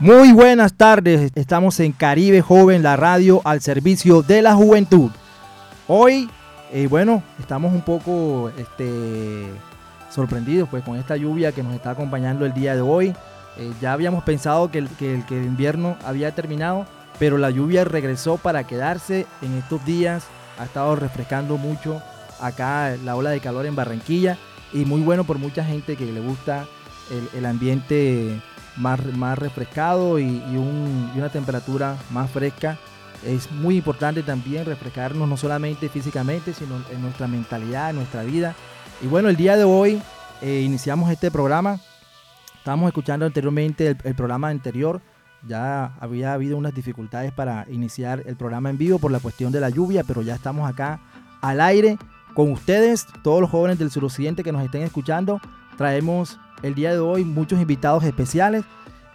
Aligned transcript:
Muy 0.00 0.32
buenas 0.32 0.74
tardes, 0.74 1.32
estamos 1.34 1.80
en 1.80 1.90
Caribe 1.90 2.40
Joven, 2.40 2.84
la 2.84 2.94
radio 2.94 3.42
al 3.44 3.60
servicio 3.60 4.22
de 4.22 4.42
la 4.42 4.54
juventud. 4.54 5.10
Hoy, 5.88 6.30
eh, 6.72 6.86
bueno, 6.86 7.24
estamos 7.40 7.72
un 7.72 7.82
poco 7.82 8.48
este, 8.56 9.50
sorprendidos 10.08 10.68
pues, 10.68 10.84
con 10.84 10.96
esta 10.96 11.16
lluvia 11.16 11.50
que 11.50 11.64
nos 11.64 11.74
está 11.74 11.90
acompañando 11.90 12.46
el 12.46 12.54
día 12.54 12.76
de 12.76 12.80
hoy. 12.80 13.08
Eh, 13.56 13.72
ya 13.80 13.92
habíamos 13.92 14.22
pensado 14.22 14.70
que 14.70 14.78
el, 14.78 14.88
que, 14.88 15.16
el, 15.16 15.26
que 15.26 15.36
el 15.36 15.46
invierno 15.46 15.96
había 16.04 16.32
terminado, 16.32 16.86
pero 17.18 17.36
la 17.36 17.50
lluvia 17.50 17.82
regresó 17.82 18.36
para 18.36 18.68
quedarse 18.68 19.26
en 19.42 19.58
estos 19.58 19.84
días. 19.84 20.22
Ha 20.60 20.64
estado 20.64 20.94
refrescando 20.94 21.56
mucho 21.56 22.00
acá 22.40 22.94
la 23.04 23.16
ola 23.16 23.30
de 23.30 23.40
calor 23.40 23.66
en 23.66 23.74
Barranquilla 23.74 24.38
y 24.72 24.84
muy 24.84 25.00
bueno 25.00 25.24
por 25.24 25.38
mucha 25.38 25.64
gente 25.64 25.96
que 25.96 26.04
le 26.04 26.20
gusta 26.20 26.66
el, 27.10 27.38
el 27.38 27.46
ambiente 27.46 28.40
más, 28.76 29.04
más 29.16 29.38
refrescado 29.38 30.18
y, 30.18 30.24
y, 30.24 30.56
un, 30.56 31.10
y, 31.14 31.18
una 31.18 31.28
temperatura 31.28 31.96
más 32.10 32.30
fresca. 32.30 32.78
Es 33.24 33.50
muy 33.50 33.76
importante 33.76 34.22
también 34.22 34.64
refrescarnos 34.64 35.28
no 35.28 35.36
solamente 35.36 35.88
físicamente, 35.88 36.52
sino 36.52 36.76
en 36.90 37.02
nuestra 37.02 37.26
mentalidad, 37.26 37.90
en 37.90 37.96
nuestra 37.96 38.22
vida. 38.22 38.54
Y 39.02 39.06
bueno, 39.06 39.28
el 39.28 39.36
día 39.36 39.56
de 39.56 39.64
hoy 39.64 40.00
eh, 40.40 40.62
iniciamos 40.64 41.10
este 41.10 41.30
programa. 41.30 41.80
Estábamos 42.56 42.88
escuchando 42.88 43.26
anteriormente 43.26 43.88
el, 43.88 43.98
el, 44.04 44.14
programa 44.14 44.48
anterior. 44.48 45.00
Ya 45.46 45.96
había 46.00 46.32
habido 46.32 46.56
unas 46.56 46.74
dificultades 46.74 47.32
para 47.32 47.66
iniciar 47.70 48.22
el 48.26 48.36
programa 48.36 48.70
en 48.70 48.78
vivo 48.78 48.98
por 48.98 49.10
la 49.10 49.20
cuestión 49.20 49.52
de 49.52 49.60
la 49.60 49.70
lluvia, 49.70 50.04
pero 50.04 50.22
ya 50.22 50.34
estamos 50.34 50.68
acá 50.68 51.00
al 51.40 51.60
aire 51.60 51.96
con 52.38 52.52
ustedes, 52.52 53.04
todos 53.22 53.40
los 53.40 53.50
jóvenes 53.50 53.80
del 53.80 53.90
suroccidente 53.90 54.44
que 54.44 54.52
nos 54.52 54.62
estén 54.62 54.82
escuchando. 54.82 55.40
Traemos 55.76 56.38
el 56.62 56.76
día 56.76 56.92
de 56.92 57.00
hoy 57.00 57.24
muchos 57.24 57.60
invitados 57.60 58.04
especiales. 58.04 58.64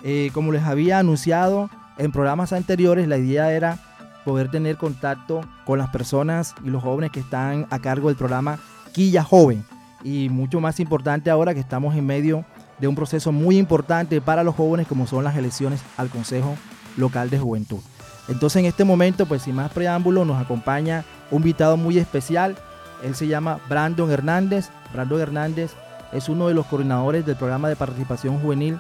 Eh, 0.03 0.29
como 0.33 0.51
les 0.51 0.63
había 0.63 0.99
anunciado 0.99 1.69
en 1.97 2.11
programas 2.11 2.51
anteriores, 2.51 3.07
la 3.07 3.17
idea 3.17 3.53
era 3.53 3.79
poder 4.25 4.51
tener 4.51 4.75
contacto 4.75 5.39
con 5.63 5.79
las 5.79 5.87
personas 5.87 6.53
y 6.65 6.69
los 6.69 6.83
jóvenes 6.83 7.11
que 7.11 7.21
están 7.21 7.65
a 7.69 7.79
cargo 7.79 8.09
del 8.09 8.17
programa 8.17 8.59
Quilla 8.91 9.23
Joven. 9.23 9.63
Y 10.03 10.27
mucho 10.27 10.59
más 10.59 10.81
importante 10.81 11.29
ahora 11.29 11.53
que 11.53 11.61
estamos 11.61 11.95
en 11.95 12.05
medio 12.05 12.43
de 12.77 12.89
un 12.89 12.95
proceso 12.95 13.31
muy 13.31 13.57
importante 13.57 14.19
para 14.19 14.43
los 14.43 14.53
jóvenes 14.53 14.85
como 14.85 15.07
son 15.07 15.23
las 15.23 15.37
elecciones 15.37 15.81
al 15.95 16.09
Consejo 16.09 16.57
Local 16.97 17.29
de 17.29 17.39
Juventud. 17.39 17.79
Entonces 18.27 18.59
en 18.59 18.65
este 18.65 18.83
momento, 18.83 19.25
pues 19.25 19.43
sin 19.43 19.55
más 19.55 19.71
preámbulo, 19.71 20.25
nos 20.25 20.41
acompaña 20.41 21.05
un 21.31 21.37
invitado 21.37 21.77
muy 21.77 21.97
especial. 21.97 22.57
Él 23.03 23.15
se 23.15 23.27
llama 23.27 23.59
Brandon 23.67 24.09
Hernández. 24.11 24.69
Brandon 24.93 25.21
Hernández 25.21 25.73
es 26.11 26.29
uno 26.29 26.47
de 26.47 26.53
los 26.53 26.65
coordinadores 26.65 27.25
del 27.25 27.35
programa 27.35 27.69
de 27.69 27.75
participación 27.75 28.39
juvenil 28.39 28.79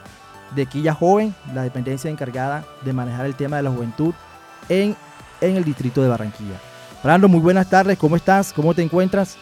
de 0.51 0.65
Quilla 0.65 0.93
Joven, 0.93 1.35
la 1.53 1.63
dependencia 1.63 2.09
encargada 2.09 2.63
de 2.81 2.93
manejar 2.93 3.25
el 3.25 3.35
tema 3.35 3.57
de 3.57 3.63
la 3.63 3.71
juventud 3.71 4.13
en, 4.69 4.95
en 5.41 5.57
el 5.57 5.63
distrito 5.63 6.01
de 6.01 6.09
Barranquilla. 6.09 6.59
Brando, 7.03 7.27
muy 7.27 7.41
buenas 7.41 7.69
tardes, 7.69 7.97
¿cómo 7.97 8.15
estás? 8.15 8.53
¿Cómo 8.53 8.73
te 8.73 8.81
encuentras? 8.81 9.37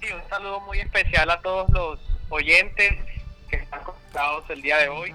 Sí, 0.00 0.06
un 0.12 0.28
saludo 0.30 0.60
muy 0.60 0.78
especial 0.80 1.28
a 1.30 1.40
todos 1.40 1.68
los 1.70 2.00
oyentes 2.30 2.94
que 3.50 3.56
están 3.56 3.82
conectados 3.82 4.44
el 4.48 4.62
día 4.62 4.78
de 4.78 4.88
hoy. 4.88 5.12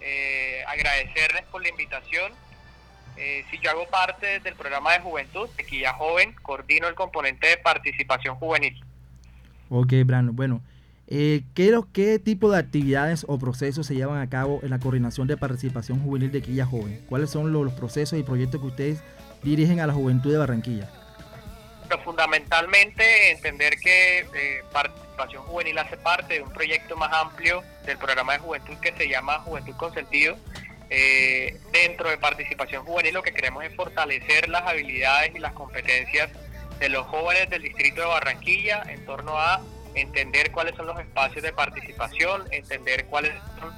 Eh, 0.00 0.62
agradecerles 0.66 1.44
por 1.50 1.62
la 1.62 1.68
invitación. 1.68 2.32
Eh, 3.22 3.44
si 3.50 3.58
yo 3.58 3.70
hago 3.70 3.86
parte 3.86 4.40
del 4.40 4.54
programa 4.54 4.94
de 4.94 5.00
juventud 5.00 5.46
de 5.54 5.66
Quilla 5.66 5.92
Joven, 5.92 6.34
coordino 6.40 6.88
el 6.88 6.94
componente 6.94 7.48
de 7.48 7.58
participación 7.58 8.34
juvenil. 8.36 8.82
Ok, 9.68 9.92
Brando, 10.06 10.32
bueno. 10.32 10.62
Eh, 11.06 11.42
¿qué, 11.54 11.78
¿Qué 11.92 12.18
tipo 12.18 12.50
de 12.50 12.58
actividades 12.58 13.26
o 13.28 13.38
procesos 13.38 13.86
se 13.86 13.94
llevan 13.94 14.22
a 14.22 14.30
cabo 14.30 14.60
en 14.62 14.70
la 14.70 14.78
coordinación 14.78 15.26
de 15.26 15.36
participación 15.36 16.00
juvenil 16.00 16.32
de 16.32 16.40
Quilla 16.40 16.64
Joven? 16.64 17.04
¿Cuáles 17.10 17.28
son 17.28 17.52
los, 17.52 17.62
los 17.62 17.74
procesos 17.74 18.18
y 18.18 18.22
proyectos 18.22 18.60
que 18.60 18.66
ustedes 18.68 19.02
dirigen 19.42 19.80
a 19.80 19.86
la 19.86 19.92
juventud 19.92 20.32
de 20.32 20.38
Barranquilla? 20.38 20.88
Pero 21.88 22.02
fundamentalmente 22.02 23.32
entender 23.32 23.76
que 23.80 24.20
eh, 24.20 24.64
participación 24.72 25.42
juvenil 25.42 25.76
hace 25.76 25.98
parte 25.98 26.34
de 26.34 26.42
un 26.42 26.52
proyecto 26.52 26.96
más 26.96 27.12
amplio 27.12 27.62
del 27.84 27.98
programa 27.98 28.32
de 28.32 28.38
juventud 28.38 28.76
que 28.80 28.92
se 28.92 29.08
llama 29.08 29.40
Juventud 29.40 29.74
con 29.76 29.92
Sentido. 29.92 30.38
Eh, 30.92 31.56
dentro 31.72 32.10
de 32.10 32.18
participación 32.18 32.84
juvenil 32.84 33.14
lo 33.14 33.22
que 33.22 33.32
queremos 33.32 33.62
es 33.62 33.72
fortalecer 33.76 34.48
las 34.48 34.62
habilidades 34.62 35.32
y 35.34 35.38
las 35.38 35.52
competencias 35.52 36.30
de 36.80 36.88
los 36.88 37.06
jóvenes 37.06 37.48
del 37.48 37.62
distrito 37.62 38.00
de 38.00 38.08
Barranquilla 38.08 38.82
en 38.88 39.04
torno 39.06 39.38
a 39.38 39.60
entender 39.94 40.50
cuáles 40.50 40.74
son 40.74 40.86
los 40.86 40.98
espacios 40.98 41.42
de 41.44 41.52
participación, 41.52 42.42
entender 42.50 43.06
cuáles 43.06 43.32
son 43.60 43.72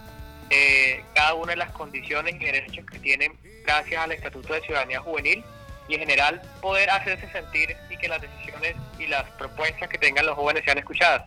eh, 0.49 1.05
cada 1.15 1.35
una 1.35 1.53
de 1.53 1.57
las 1.57 1.71
condiciones 1.73 2.35
y 2.35 2.45
derechos 2.45 2.87
que 2.87 2.99
tienen 2.99 3.33
gracias 3.67 4.03
al 4.03 4.13
Estatuto 4.13 4.55
de 4.55 4.63
Ciudadanía 4.63 5.01
Juvenil 5.01 5.45
y 5.89 5.95
en 5.95 6.01
general 6.01 6.41
poder 6.61 6.89
hacerse 6.91 7.31
sentir 7.31 7.77
y 7.91 7.97
que 7.99 8.09
las 8.09 8.23
decisiones 8.23 8.75
y 8.99 9.07
las 9.07 9.29
propuestas 9.33 9.89
que 9.89 9.99
tengan 9.99 10.25
los 10.25 10.35
jóvenes 10.35 10.65
sean 10.65 10.79
escuchadas. 10.79 11.25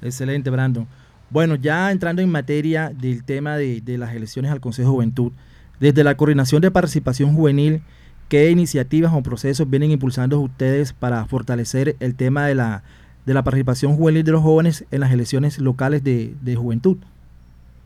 Excelente, 0.00 0.50
Brandon. 0.50 0.88
Bueno, 1.32 1.54
ya 1.54 1.90
entrando 1.90 2.20
en 2.20 2.28
materia 2.28 2.90
del 2.92 3.24
tema 3.24 3.56
de, 3.56 3.82
las 3.96 4.14
elecciones 4.14 4.50
al 4.50 4.60
Consejo 4.60 4.90
de 4.90 4.94
Juventud, 4.94 5.32
desde 5.80 6.04
la 6.04 6.14
Coordinación 6.14 6.60
de 6.60 6.70
Participación 6.70 7.34
Juvenil, 7.34 7.80
¿qué 8.28 8.50
iniciativas 8.50 9.12
o 9.14 9.22
procesos 9.22 9.68
vienen 9.70 9.90
impulsando 9.90 10.38
ustedes 10.40 10.92
para 10.92 11.24
fortalecer 11.24 11.96
el 12.00 12.14
tema 12.16 12.46
de 12.46 12.54
la 12.54 12.82
de 13.24 13.34
la 13.34 13.42
participación 13.42 13.96
juvenil 13.96 14.24
de 14.24 14.32
los 14.32 14.42
jóvenes 14.42 14.84
en 14.90 15.00
las 15.00 15.12
elecciones 15.12 15.58
locales 15.58 16.02
de, 16.02 16.54
juventud. 16.56 16.98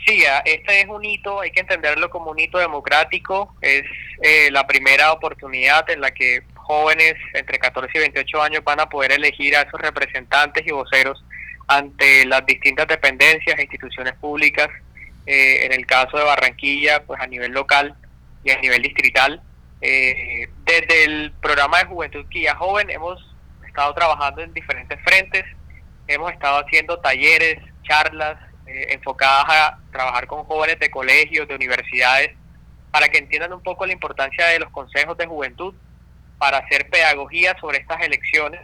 Sí, 0.04 0.24
este 0.44 0.80
es 0.80 0.88
un 0.88 1.04
hito, 1.04 1.40
hay 1.40 1.50
que 1.50 1.60
entenderlo 1.60 2.10
como 2.10 2.30
un 2.30 2.38
hito 2.38 2.58
democrático, 2.58 3.54
es 3.60 3.82
eh, 4.22 4.50
la 4.50 4.66
primera 4.66 5.12
oportunidad 5.12 5.88
en 5.90 6.00
la 6.00 6.12
que 6.12 6.42
jóvenes 6.54 7.14
entre 7.34 7.58
14 7.58 7.90
y 7.94 8.00
28 8.00 8.42
años 8.42 8.64
van 8.64 8.80
a 8.80 8.88
poder 8.88 9.12
elegir 9.12 9.56
a 9.56 9.62
esos 9.62 9.80
representantes 9.80 10.66
y 10.66 10.70
voceros 10.70 11.22
ante 11.66 12.24
las 12.26 12.44
distintas 12.46 12.86
dependencias 12.86 13.58
e 13.58 13.62
instituciones 13.62 14.14
públicas, 14.14 14.68
eh, 15.26 15.66
en 15.66 15.72
el 15.72 15.86
caso 15.86 16.16
de 16.16 16.24
Barranquilla, 16.24 17.02
pues 17.04 17.20
a 17.20 17.26
nivel 17.26 17.52
local 17.52 17.96
y 18.44 18.50
a 18.50 18.60
nivel 18.60 18.82
distrital. 18.82 19.42
Eh, 19.80 20.48
desde 20.64 21.04
el 21.04 21.32
programa 21.32 21.78
de 21.78 21.84
Juventud 21.86 22.26
Quilla 22.28 22.54
Joven 22.54 22.88
hemos 22.90 23.20
estado 23.66 23.92
trabajando 23.94 24.42
en 24.42 24.54
diferentes 24.54 24.98
frentes, 25.02 25.44
hemos 26.06 26.32
estado 26.32 26.64
haciendo 26.64 26.98
talleres, 27.00 27.58
charlas 27.82 28.38
eh, 28.66 28.86
enfocadas 28.90 29.44
a 29.48 29.78
trabajar 29.92 30.26
con 30.26 30.44
jóvenes 30.44 30.78
de 30.78 30.90
colegios, 30.90 31.46
de 31.48 31.54
universidades, 31.54 32.30
para 32.90 33.08
que 33.08 33.18
entiendan 33.18 33.52
un 33.52 33.62
poco 33.62 33.84
la 33.84 33.92
importancia 33.92 34.46
de 34.46 34.60
los 34.60 34.70
consejos 34.70 35.16
de 35.18 35.26
juventud, 35.26 35.74
para 36.38 36.58
hacer 36.58 36.88
pedagogía 36.90 37.56
sobre 37.60 37.78
estas 37.78 38.00
elecciones. 38.02 38.60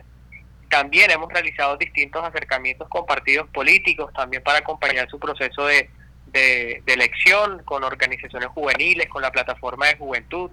También 0.73 1.11
hemos 1.11 1.31
realizado 1.31 1.77
distintos 1.77 2.25
acercamientos 2.25 2.89
con 2.89 3.05
partidos 3.05 3.47
políticos, 3.51 4.11
también 4.15 4.43
para 4.43 4.61
acompañar 4.61 5.07
su 5.11 5.19
proceso 5.19 5.67
de, 5.67 5.91
de, 6.29 6.83
elección, 6.87 7.63
con 7.65 7.85
organizaciones 7.85 8.49
juveniles, 8.49 9.07
con 9.11 9.21
la 9.21 9.31
plataforma 9.31 9.89
de 9.89 9.97
juventud, 9.97 10.51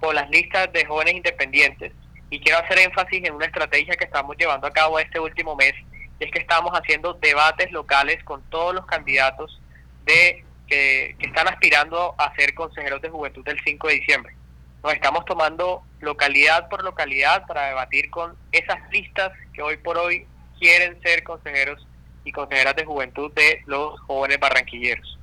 con 0.00 0.16
las 0.16 0.28
listas 0.30 0.72
de 0.72 0.84
jóvenes 0.84 1.14
independientes 1.14 1.92
y 2.28 2.40
quiero 2.40 2.58
hacer 2.58 2.78
énfasis 2.78 3.22
en 3.24 3.34
una 3.34 3.44
estrategia 3.44 3.94
que 3.94 4.06
estamos 4.06 4.34
llevando 4.36 4.66
a 4.66 4.72
cabo 4.72 4.98
este 4.98 5.20
último 5.20 5.54
mes, 5.54 5.74
y 6.18 6.24
es 6.24 6.30
que 6.32 6.40
estamos 6.40 6.72
haciendo 6.72 7.12
debates 7.12 7.70
locales 7.70 8.24
con 8.24 8.42
todos 8.50 8.74
los 8.74 8.84
candidatos 8.86 9.60
de 10.06 10.42
que, 10.66 11.14
que 11.20 11.26
están 11.26 11.46
aspirando 11.46 12.16
a 12.18 12.34
ser 12.34 12.52
consejeros 12.54 13.00
de 13.00 13.10
juventud 13.10 13.44
del 13.44 13.60
5 13.62 13.86
de 13.86 13.94
diciembre. 13.94 14.34
Nos 14.82 14.94
estamos 14.94 15.24
tomando 15.24 15.82
localidad 16.00 16.68
por 16.68 16.82
localidad 16.82 17.46
para 17.46 17.68
debatir 17.68 18.10
con 18.10 18.32
esas 18.50 18.78
listas 18.90 19.30
que 19.52 19.62
hoy 19.62 19.76
por 19.76 19.96
hoy 19.96 20.26
quieren 20.58 21.00
ser 21.02 21.22
consejeros 21.22 21.86
y 22.24 22.32
consejeras 22.32 22.74
de 22.74 22.84
juventud 22.84 23.30
de 23.32 23.60
los 23.66 24.00
jóvenes 24.00 24.38
barranquilleros. 24.40 25.18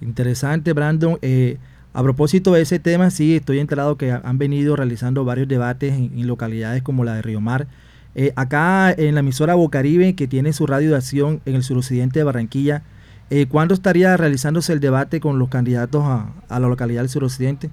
Interesante, 0.00 0.72
Brandon. 0.74 1.18
Eh, 1.22 1.56
a 1.94 2.02
propósito 2.02 2.52
de 2.52 2.62
ese 2.62 2.78
tema, 2.78 3.10
sí, 3.10 3.36
estoy 3.36 3.58
enterado 3.58 3.96
que 3.96 4.10
han 4.10 4.38
venido 4.38 4.76
realizando 4.76 5.24
varios 5.24 5.48
debates 5.48 5.94
en, 5.94 6.26
localidades 6.26 6.82
como 6.82 7.04
la 7.04 7.14
de 7.14 7.22
Río 7.22 7.40
Mar. 7.40 7.66
Eh, 8.14 8.32
acá 8.36 8.92
en 8.92 9.14
la 9.14 9.20
emisora 9.20 9.54
Bocaribe, 9.54 10.14
que 10.14 10.28
tiene 10.28 10.52
su 10.52 10.66
radio 10.66 10.90
de 10.90 10.96
acción 10.96 11.40
en 11.46 11.54
el 11.54 11.62
suroccidente 11.62 12.18
de 12.18 12.24
Barranquilla, 12.24 12.82
eh, 13.30 13.46
¿cuándo 13.46 13.72
estaría 13.72 14.16
realizándose 14.16 14.72
el 14.72 14.80
debate 14.80 15.20
con 15.20 15.38
los 15.38 15.48
candidatos 15.48 16.04
a, 16.04 16.32
a 16.48 16.60
la 16.60 16.68
localidad 16.68 17.00
del 17.00 17.08
suroccidente? 17.08 17.70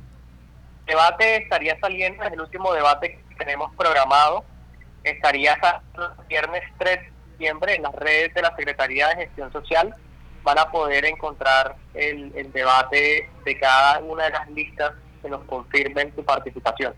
Debate 0.91 1.37
estaría 1.37 1.79
saliendo, 1.79 2.21
es 2.21 2.33
el 2.33 2.41
último 2.41 2.73
debate 2.73 3.17
que 3.29 3.35
tenemos 3.35 3.73
programado, 3.77 4.43
estaría 5.05 5.53
el 5.53 6.27
viernes 6.27 6.63
3 6.79 6.99
de 6.99 7.11
diciembre 7.31 7.75
en 7.75 7.83
las 7.83 7.95
redes 7.95 8.33
de 8.33 8.41
la 8.41 8.53
Secretaría 8.57 9.07
de 9.07 9.15
Gestión 9.15 9.53
Social 9.53 9.95
van 10.43 10.59
a 10.59 10.69
poder 10.69 11.05
encontrar 11.05 11.77
el, 11.93 12.33
el, 12.35 12.51
debate 12.51 13.29
de 13.45 13.59
cada 13.59 13.99
una 13.99 14.25
de 14.25 14.31
las 14.31 14.49
listas 14.51 14.91
que 15.21 15.29
nos 15.29 15.45
confirmen 15.45 16.11
su 16.13 16.25
participación. 16.25 16.93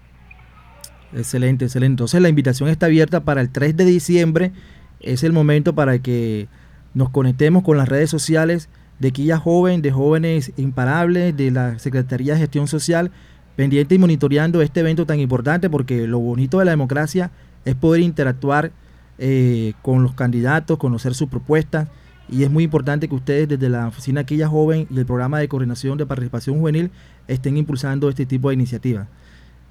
Excelente, 1.16 1.66
excelente. 1.66 1.92
Entonces 1.92 2.20
la 2.20 2.30
invitación 2.30 2.70
está 2.70 2.88
abierta 2.88 3.20
para 3.20 3.42
el 3.42 3.52
3 3.52 3.78
de 3.78 3.86
diciembre. 3.86 4.54
Es 5.02 5.24
el 5.24 5.34
momento 5.34 5.76
para 5.76 6.00
que 6.00 6.48
nos 6.96 7.12
conectemos 7.12 7.62
con 7.62 7.78
las 7.78 7.88
redes 7.88 8.10
sociales 8.10 8.70
de 8.98 9.12
Quilla 9.12 9.38
Joven, 9.38 9.84
de 9.84 9.92
Jóvenes 9.92 10.52
Imparables, 10.58 11.38
de 11.38 11.52
la 11.52 11.78
Secretaría 11.78 12.34
de 12.34 12.40
Gestión 12.40 12.68
Social, 12.68 13.12
pendiente 13.56 13.96
y 13.96 13.98
monitoreando 13.98 14.62
este 14.62 14.80
evento 14.80 15.06
tan 15.06 15.20
importante 15.20 15.70
porque 15.70 16.08
lo 16.08 16.20
bonito 16.20 16.60
de 16.60 16.66
la 16.66 16.72
democracia 16.72 17.32
es 17.66 17.76
poder 17.76 18.02
interactuar 18.02 18.72
eh, 19.20 19.74
con 19.82 20.04
los 20.04 20.14
candidatos, 20.14 20.78
conocer 20.78 21.14
sus 21.14 21.30
propuestas 21.30 21.88
y 22.30 22.44
es 22.44 22.52
muy 22.52 22.64
importante 22.64 23.08
que 23.08 23.16
ustedes 23.16 23.48
desde 23.48 23.70
la 23.70 23.88
oficina 23.88 24.24
Quilla 24.24 24.48
Joven 24.48 24.88
y 24.90 24.98
el 24.98 25.06
programa 25.06 25.40
de 25.40 25.48
coordinación 25.48 25.98
de 25.98 26.06
participación 26.06 26.58
juvenil 26.60 26.90
estén 27.28 27.58
impulsando 27.58 28.10
este 28.10 28.26
tipo 28.26 28.50
de 28.50 28.56
iniciativas. 28.56 29.08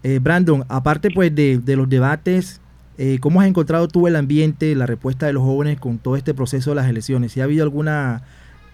Eh, 0.03 0.19
Brandon, 0.21 0.65
aparte 0.69 1.11
pues 1.11 1.35
de, 1.35 1.61
los 1.77 1.89
debates, 1.89 2.61
eh, 2.99 3.19
¿cómo 3.21 3.41
has 3.41 3.47
encontrado 3.47 3.89
tú 3.89 4.07
el 4.07 4.17
ambiente, 4.17 4.75
la 4.75 4.87
respuesta 4.87 5.27
de 5.27 5.33
los 5.33 5.43
jóvenes 5.43 5.81
con 5.81 5.99
todo 5.99 6.17
este 6.17 6.35
proceso 6.35 6.71
de 6.71 6.77
las 6.77 6.89
elecciones? 6.89 7.33
¿Si 7.33 7.41
ha 7.41 7.45
habido 7.45 7.63
alguna 7.63 8.23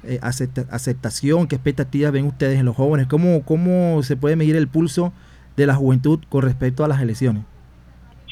eh, 0.05 0.21
aceptación? 0.23 1.49
¿Qué 1.49 1.57
expectativas 1.57 2.13
ven 2.13 2.27
ustedes 2.27 2.59
en 2.59 2.67
los 2.67 2.77
jóvenes? 2.77 3.07
¿Cómo, 3.07 3.45
¿Cómo 3.45 4.03
se 4.03 4.17
puede 4.17 4.37
medir 4.37 4.57
el 4.57 4.69
pulso 4.69 5.13
de 5.57 5.67
la 5.67 5.75
juventud 5.75 6.21
con 6.29 6.43
respecto 6.43 6.85
a 6.85 6.89
las 6.89 7.01
elecciones? 7.01 7.45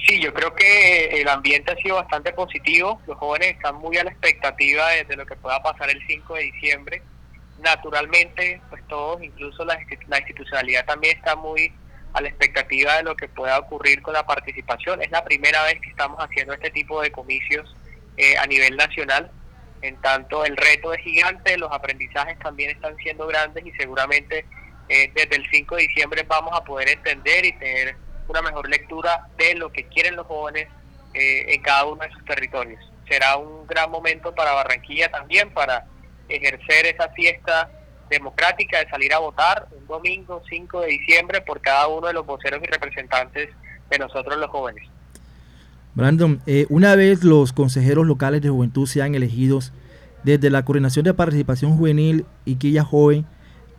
Sí, 0.06 0.20
yo 0.20 0.32
creo 0.32 0.54
que 0.54 1.20
el 1.20 1.28
ambiente 1.28 1.72
ha 1.72 1.76
sido 1.76 1.96
bastante 1.96 2.32
positivo. 2.32 3.00
Los 3.08 3.16
jóvenes 3.18 3.56
están 3.56 3.76
muy 3.76 3.96
a 3.96 4.04
la 4.04 4.10
expectativa 4.10 4.88
de, 4.90 5.16
lo 5.16 5.26
que 5.26 5.34
pueda 5.34 5.60
pasar 5.62 5.90
el 5.90 6.00
5 6.06 6.34
de 6.34 6.42
diciembre. 6.42 7.02
Naturalmente, 7.60 8.60
pues 8.70 8.86
todos, 8.86 9.20
incluso 9.22 9.64
la, 9.64 9.76
la 10.06 10.18
institucionalidad 10.18 10.84
también 10.84 11.16
está 11.16 11.34
muy 11.34 11.72
a 12.12 12.20
la 12.20 12.28
expectativa 12.28 12.96
de 12.96 13.02
lo 13.02 13.16
que 13.16 13.28
pueda 13.28 13.58
ocurrir 13.58 14.00
con 14.00 14.14
la 14.14 14.24
participación. 14.24 15.02
Es 15.02 15.10
la 15.10 15.24
primera 15.24 15.64
vez 15.64 15.80
que 15.80 15.90
estamos 15.90 16.18
haciendo 16.18 16.54
este 16.54 16.70
tipo 16.70 17.02
de 17.02 17.10
comicios 17.10 17.74
eh, 18.16 18.38
a 18.38 18.46
nivel 18.46 18.76
nacional. 18.76 19.30
En 19.86 19.96
tanto, 20.00 20.44
el 20.44 20.56
reto 20.56 20.92
es 20.92 21.00
gigante, 21.02 21.56
los 21.56 21.70
aprendizajes 21.72 22.38
también 22.40 22.70
están 22.70 22.96
siendo 22.96 23.26
grandes 23.26 23.64
y 23.64 23.70
seguramente 23.72 24.44
eh, 24.88 25.10
desde 25.14 25.36
el 25.36 25.46
5 25.50 25.76
de 25.76 25.82
diciembre 25.82 26.24
vamos 26.26 26.52
a 26.58 26.64
poder 26.64 26.88
entender 26.88 27.44
y 27.44 27.52
tener 27.52 27.96
una 28.28 28.42
mejor 28.42 28.68
lectura 28.68 29.28
de 29.38 29.54
lo 29.54 29.70
que 29.70 29.84
quieren 29.86 30.16
los 30.16 30.26
jóvenes 30.26 30.68
eh, 31.14 31.54
en 31.54 31.62
cada 31.62 31.84
uno 31.84 32.02
de 32.02 32.10
sus 32.10 32.24
territorios. 32.24 32.80
Será 33.08 33.36
un 33.36 33.66
gran 33.66 33.90
momento 33.90 34.34
para 34.34 34.52
Barranquilla 34.52 35.08
también, 35.08 35.50
para 35.54 35.84
ejercer 36.28 36.86
esa 36.86 37.08
fiesta 37.10 37.70
democrática 38.08 38.80
de 38.80 38.90
salir 38.90 39.14
a 39.14 39.18
votar 39.18 39.68
un 39.70 39.86
domingo 39.86 40.42
5 40.48 40.80
de 40.80 40.88
diciembre 40.88 41.40
por 41.42 41.60
cada 41.60 41.86
uno 41.86 42.08
de 42.08 42.12
los 42.12 42.26
voceros 42.26 42.60
y 42.62 42.66
representantes 42.66 43.50
de 43.88 43.98
nosotros 43.98 44.36
los 44.36 44.50
jóvenes. 44.50 44.88
Brandon, 45.96 46.40
eh, 46.46 46.66
una 46.68 46.94
vez 46.94 47.24
los 47.24 47.54
consejeros 47.54 48.06
locales 48.06 48.42
de 48.42 48.50
juventud 48.50 48.86
sean 48.86 49.14
elegidos 49.14 49.72
desde 50.24 50.50
la 50.50 50.62
Coordinación 50.62 51.06
de 51.06 51.14
Participación 51.14 51.74
Juvenil 51.74 52.26
y 52.44 52.56
Quilla 52.56 52.84
Joven, 52.84 53.24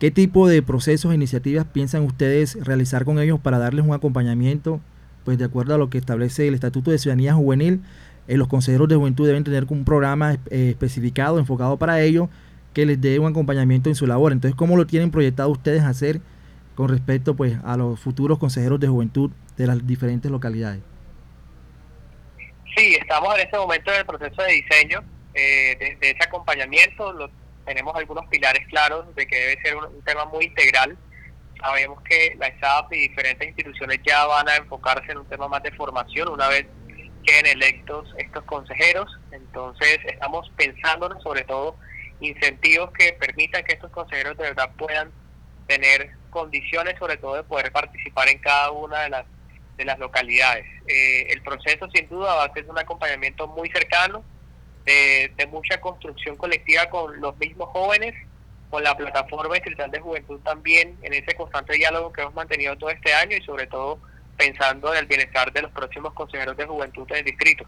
¿qué 0.00 0.10
tipo 0.10 0.48
de 0.48 0.60
procesos 0.60 1.12
e 1.12 1.14
iniciativas 1.14 1.64
piensan 1.66 2.02
ustedes 2.02 2.58
realizar 2.64 3.04
con 3.04 3.20
ellos 3.20 3.38
para 3.38 3.60
darles 3.60 3.86
un 3.86 3.94
acompañamiento? 3.94 4.80
Pues 5.24 5.38
de 5.38 5.44
acuerdo 5.44 5.76
a 5.76 5.78
lo 5.78 5.90
que 5.90 5.98
establece 5.98 6.48
el 6.48 6.54
Estatuto 6.54 6.90
de 6.90 6.98
Ciudadanía 6.98 7.34
Juvenil, 7.34 7.82
eh, 8.26 8.36
los 8.36 8.48
consejeros 8.48 8.88
de 8.88 8.96
juventud 8.96 9.24
deben 9.24 9.44
tener 9.44 9.66
un 9.68 9.84
programa 9.84 10.38
eh, 10.50 10.70
especificado, 10.70 11.38
enfocado 11.38 11.76
para 11.76 12.00
ello, 12.00 12.28
que 12.72 12.84
les 12.84 13.00
dé 13.00 13.20
un 13.20 13.28
acompañamiento 13.28 13.90
en 13.90 13.94
su 13.94 14.08
labor. 14.08 14.32
Entonces, 14.32 14.56
¿cómo 14.56 14.76
lo 14.76 14.88
tienen 14.88 15.12
proyectado 15.12 15.50
ustedes 15.50 15.84
hacer 15.84 16.20
con 16.74 16.88
respecto 16.88 17.36
pues, 17.36 17.58
a 17.62 17.76
los 17.76 18.00
futuros 18.00 18.38
consejeros 18.38 18.80
de 18.80 18.88
juventud 18.88 19.30
de 19.56 19.68
las 19.68 19.86
diferentes 19.86 20.28
localidades? 20.32 20.80
Sí, 22.78 22.94
estamos 22.94 23.34
en 23.34 23.40
este 23.40 23.58
momento 23.58 23.90
en 23.90 23.98
el 23.98 24.06
proceso 24.06 24.40
de 24.40 24.52
diseño 24.52 25.02
eh, 25.34 25.96
de, 26.00 26.10
ese 26.10 26.22
acompañamiento. 26.22 27.28
tenemos 27.66 27.92
algunos 27.96 28.24
pilares 28.28 28.64
claros 28.68 29.12
de 29.16 29.26
que 29.26 29.34
debe 29.34 29.62
ser 29.62 29.74
un, 29.74 30.00
tema 30.04 30.26
muy 30.26 30.44
integral. 30.44 30.96
Sabemos 31.60 32.00
que 32.02 32.36
la 32.38 32.56
SAP 32.60 32.92
y 32.92 33.08
diferentes 33.08 33.48
instituciones 33.48 33.98
ya 34.06 34.24
van 34.26 34.48
a 34.48 34.54
enfocarse 34.54 35.10
en 35.10 35.18
un 35.18 35.26
tema 35.26 35.48
más 35.48 35.60
de 35.64 35.72
formación 35.72 36.28
una 36.28 36.46
vez 36.46 36.66
queden 37.26 37.46
electos 37.46 38.14
estos 38.16 38.44
consejeros. 38.44 39.10
Entonces, 39.32 39.98
estamos 40.04 40.48
pensando 40.56 41.20
sobre 41.20 41.42
todo 41.42 41.74
incentivos 42.20 42.92
que 42.92 43.12
permitan 43.14 43.64
que 43.64 43.72
estos 43.72 43.90
consejeros 43.90 44.36
de 44.36 44.44
verdad 44.44 44.70
puedan 44.78 45.10
tener 45.66 46.12
condiciones 46.30 46.96
sobre 47.00 47.16
todo 47.16 47.34
de 47.34 47.42
poder 47.42 47.72
participar 47.72 48.28
en 48.28 48.38
cada 48.38 48.70
una 48.70 49.00
de 49.00 49.10
las 49.10 49.26
de 49.78 49.84
las 49.86 49.98
localidades. 49.98 50.66
Eh, 50.86 51.28
el 51.30 51.40
proceso 51.40 51.88
sin 51.94 52.08
duda 52.08 52.34
va 52.34 52.44
a 52.44 52.52
ser 52.52 52.68
un 52.68 52.78
acompañamiento 52.78 53.46
muy 53.46 53.70
cercano, 53.70 54.22
de, 54.84 55.46
mucha 55.50 55.80
construcción 55.80 56.36
colectiva 56.36 56.86
con 56.88 57.20
los 57.20 57.36
mismos 57.38 57.68
jóvenes, 57.70 58.14
con 58.70 58.82
la 58.82 58.96
plataforma 58.96 59.54
distrital 59.54 59.90
de 59.90 60.00
juventud 60.00 60.40
también, 60.40 60.96
en 61.02 61.12
ese 61.12 61.34
constante 61.36 61.74
diálogo 61.74 62.12
que 62.12 62.22
hemos 62.22 62.34
mantenido 62.34 62.76
todo 62.76 62.90
este 62.90 63.12
año 63.12 63.36
y 63.36 63.42
sobre 63.42 63.66
todo 63.66 63.98
pensando 64.36 64.92
en 64.92 65.00
el 65.00 65.06
bienestar 65.06 65.52
de 65.52 65.62
los 65.62 65.70
próximos 65.72 66.12
consejeros 66.14 66.56
de 66.56 66.66
juventud 66.66 67.06
del 67.06 67.24
distrito. 67.24 67.64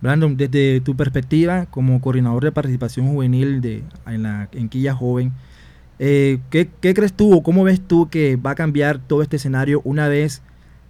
Brandon, 0.00 0.36
desde 0.36 0.80
tu 0.80 0.96
perspectiva 0.96 1.66
como 1.66 2.00
coordinador 2.00 2.44
de 2.44 2.52
participación 2.52 3.08
juvenil 3.08 3.60
de, 3.60 3.82
en 4.06 4.22
la 4.22 4.48
Quilla 4.70 4.94
Joven, 4.94 5.32
eh, 5.98 6.38
¿qué, 6.50 6.68
crees 6.80 7.14
tú 7.14 7.34
o 7.34 7.42
cómo 7.42 7.64
ves 7.64 7.80
tú 7.80 8.10
que 8.10 8.36
va 8.36 8.50
a 8.50 8.54
cambiar 8.54 8.98
todo 8.98 9.22
este 9.22 9.36
escenario 9.36 9.80
una 9.84 10.08
vez 10.08 10.42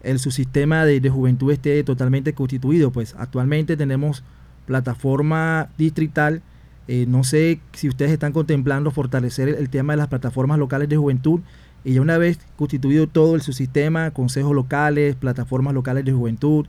el 0.07 0.19
subsistema 0.19 0.85
de, 0.85 1.01
juventud 1.11 1.53
esté 1.53 1.83
totalmente 1.85 2.33
constituido? 2.33 2.91
Pues 2.91 3.15
actualmente 3.19 3.77
tenemos 3.77 4.23
plataforma 4.67 5.69
distrital. 5.77 6.43
Eh, 6.89 7.07
no 7.09 7.25
sé 7.25 7.61
si 7.73 7.89
ustedes 7.89 8.13
están 8.13 8.33
contemplando 8.33 8.91
fortalecer 8.91 9.49
el, 9.49 9.69
tema 9.69 9.93
de 9.93 9.99
las 9.99 10.09
plataformas 10.09 10.59
locales 10.59 10.89
de 10.89 10.97
juventud 10.97 11.41
y 11.85 11.95
ya 11.95 12.01
una 12.01 12.19
vez 12.19 12.39
constituido 12.57 13.07
todo 13.07 13.35
el 13.35 13.43
subsistema, 13.43 14.13
consejos 14.13 14.55
locales, 14.55 15.17
plataformas 15.17 15.75
locales 15.75 16.05
de 16.05 16.13
juventud 16.13 16.67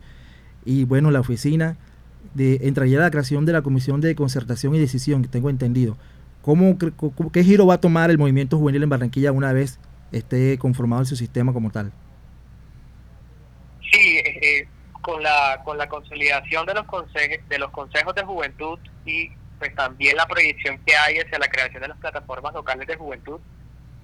y 0.66 0.84
bueno, 0.84 1.12
la 1.12 1.22
oficina, 1.22 1.78
de, 2.34 2.60
entraría 2.63 3.00
la 3.00 3.10
creación 3.10 3.45
de 3.45 3.54
la 3.54 3.62
Comisión 3.62 4.01
de 4.01 4.16
Concertación 4.16 4.75
y 4.75 4.80
Decisión, 4.80 5.22
que 5.22 5.30
tengo 5.30 5.50
entendido. 5.50 5.98
¿Cómo, 6.42 6.78
¿Qué 7.31 7.44
giro 7.44 7.66
va 7.66 7.75
a 7.75 7.81
tomar 7.81 8.10
el 8.10 8.18
movimiento 8.18 8.57
juvenil 8.57 8.84
en 8.84 8.89
Barranquilla 8.89 9.31
una 9.31 9.54
vez 9.54 9.80
esté 10.12 10.57
conformado 10.57 11.04
su 11.06 11.16
sistema 11.16 11.54
como 11.54 11.72
tal? 11.72 11.92
Sí, 13.92 14.18
eh, 14.18 14.39
eh, 14.42 14.68
con, 15.07 15.24
la, 15.24 15.62
con 15.63 15.77
la 15.77 15.88
consolidación 15.88 16.65
de 16.65 16.74
los, 16.74 16.86
de 17.48 17.59
los 17.59 17.71
consejos 17.71 18.13
de 18.13 18.24
juventud 18.24 18.77
y 19.06 19.30
pues 19.57 19.74
también 19.74 20.17
la 20.17 20.25
proyección 20.25 20.77
que 20.86 20.98
hay 20.98 21.17
hacia 21.20 21.39
la 21.39 21.48
creación 21.48 21.82
de 21.82 21.88
las 21.88 21.98
plataformas 21.98 22.53
locales 22.53 22.86
de 22.86 22.98
juventud, 22.98 23.39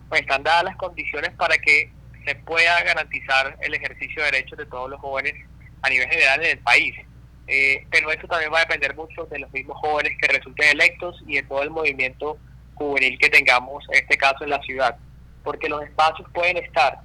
pues 0.08 0.22
están 0.22 0.44
dadas 0.44 0.64
las 0.64 0.78
condiciones 0.78 1.32
para 1.32 1.58
que 1.58 1.92
se 2.26 2.36
pueda 2.36 2.82
garantizar 2.84 3.58
el 3.60 3.74
ejercicio 3.74 4.24
de 4.24 4.32
derechos 4.32 4.58
de 4.58 4.66
todos 4.66 4.90
los 4.90 5.02
jóvenes 5.02 5.34
a 5.82 5.90
nivel 5.90 6.08
general 6.08 6.42
en 6.42 6.52
el 6.52 6.60
país. 6.60 6.96
Eh, 7.48 7.86
pero 7.92 8.10
eso 8.10 8.26
también 8.26 8.54
va 8.54 8.60
a 8.60 8.66
depender 8.66 8.96
mucho 8.96 9.26
de 9.26 9.40
los 9.40 9.52
mismos 9.52 9.78
jóvenes 9.82 10.14
que 10.22 10.30
resulten 10.30 10.70
electos 10.70 11.22
y 11.28 11.36
de 11.36 11.44
todo 11.44 11.64
el 11.64 11.70
movimiento 11.70 12.38
juvenil 12.76 13.20
que 13.20 13.28
tengamos, 13.28 13.84
en 13.90 14.04
este 14.04 14.16
caso 14.16 14.46
en 14.46 14.52
la 14.52 14.62
ciudad. 14.62 14.96
Porque 15.44 15.68
los 15.68 15.84
espacios 15.84 16.30
pueden 16.34 16.56
estar, 16.56 17.00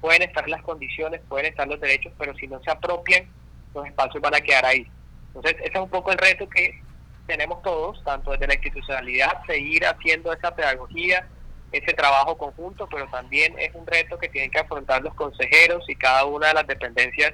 pueden 0.00 0.22
estar 0.22 0.48
las 0.48 0.62
condiciones, 0.62 1.20
pueden 1.28 1.46
estar 1.46 1.68
los 1.68 1.80
derechos, 1.80 2.12
pero 2.18 2.34
si 2.34 2.48
no 2.48 2.60
se 2.64 2.72
apropian, 2.72 3.28
los 3.74 3.86
espacios 3.86 4.22
van 4.22 4.34
a 4.34 4.40
quedar 4.40 4.64
ahí. 4.64 4.86
Entonces, 5.28 5.56
ese 5.60 5.72
es 5.74 5.80
un 5.80 5.90
poco 5.90 6.12
el 6.12 6.18
reto 6.18 6.48
que 6.48 6.80
tenemos 7.26 7.62
todos, 7.62 8.02
tanto 8.04 8.32
desde 8.32 8.46
la 8.46 8.54
institucionalidad, 8.54 9.44
seguir 9.46 9.84
haciendo 9.86 10.32
esa 10.32 10.54
pedagogía, 10.54 11.26
ese 11.72 11.92
trabajo 11.94 12.36
conjunto, 12.36 12.88
pero 12.90 13.08
también 13.08 13.54
es 13.58 13.74
un 13.74 13.86
reto 13.86 14.18
que 14.18 14.28
tienen 14.28 14.50
que 14.50 14.60
afrontar 14.60 15.02
los 15.02 15.14
consejeros 15.14 15.84
y 15.88 15.96
cada 15.96 16.24
una 16.24 16.48
de 16.48 16.54
las 16.54 16.66
dependencias 16.66 17.32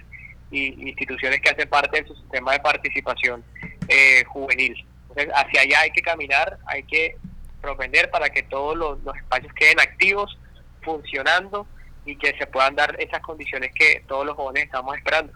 y 0.51 0.89
instituciones 0.89 1.41
que 1.41 1.51
hacen 1.51 1.69
parte 1.69 2.01
de 2.01 2.09
su 2.09 2.15
sistema 2.17 2.53
de 2.53 2.61
participación 2.61 3.45
eh, 3.89 4.25
juvenil. 4.25 4.75
Entonces, 5.09 5.33
hacia 5.35 5.61
allá 5.63 5.81
hay 5.81 5.91
que 5.91 6.03
caminar, 6.03 6.59
hay 6.67 6.83
que 6.85 7.17
propender 7.61 8.11
para 8.11 8.31
que 8.31 8.43
todos 8.45 8.77
los, 8.77 8.99
espacios 9.17 9.53
queden 9.55 9.81
activos, 9.81 10.39
funcionando 10.83 11.67
y 12.07 12.17
que 12.17 12.37
se 12.39 12.47
puedan 12.47 12.75
dar 12.75 12.97
esas 12.99 13.21
condiciones 13.21 13.71
que 13.75 14.03
todos 14.09 14.25
los 14.25 14.35
jóvenes 14.37 14.65
estamos 14.65 14.97
esperando. 14.97 15.33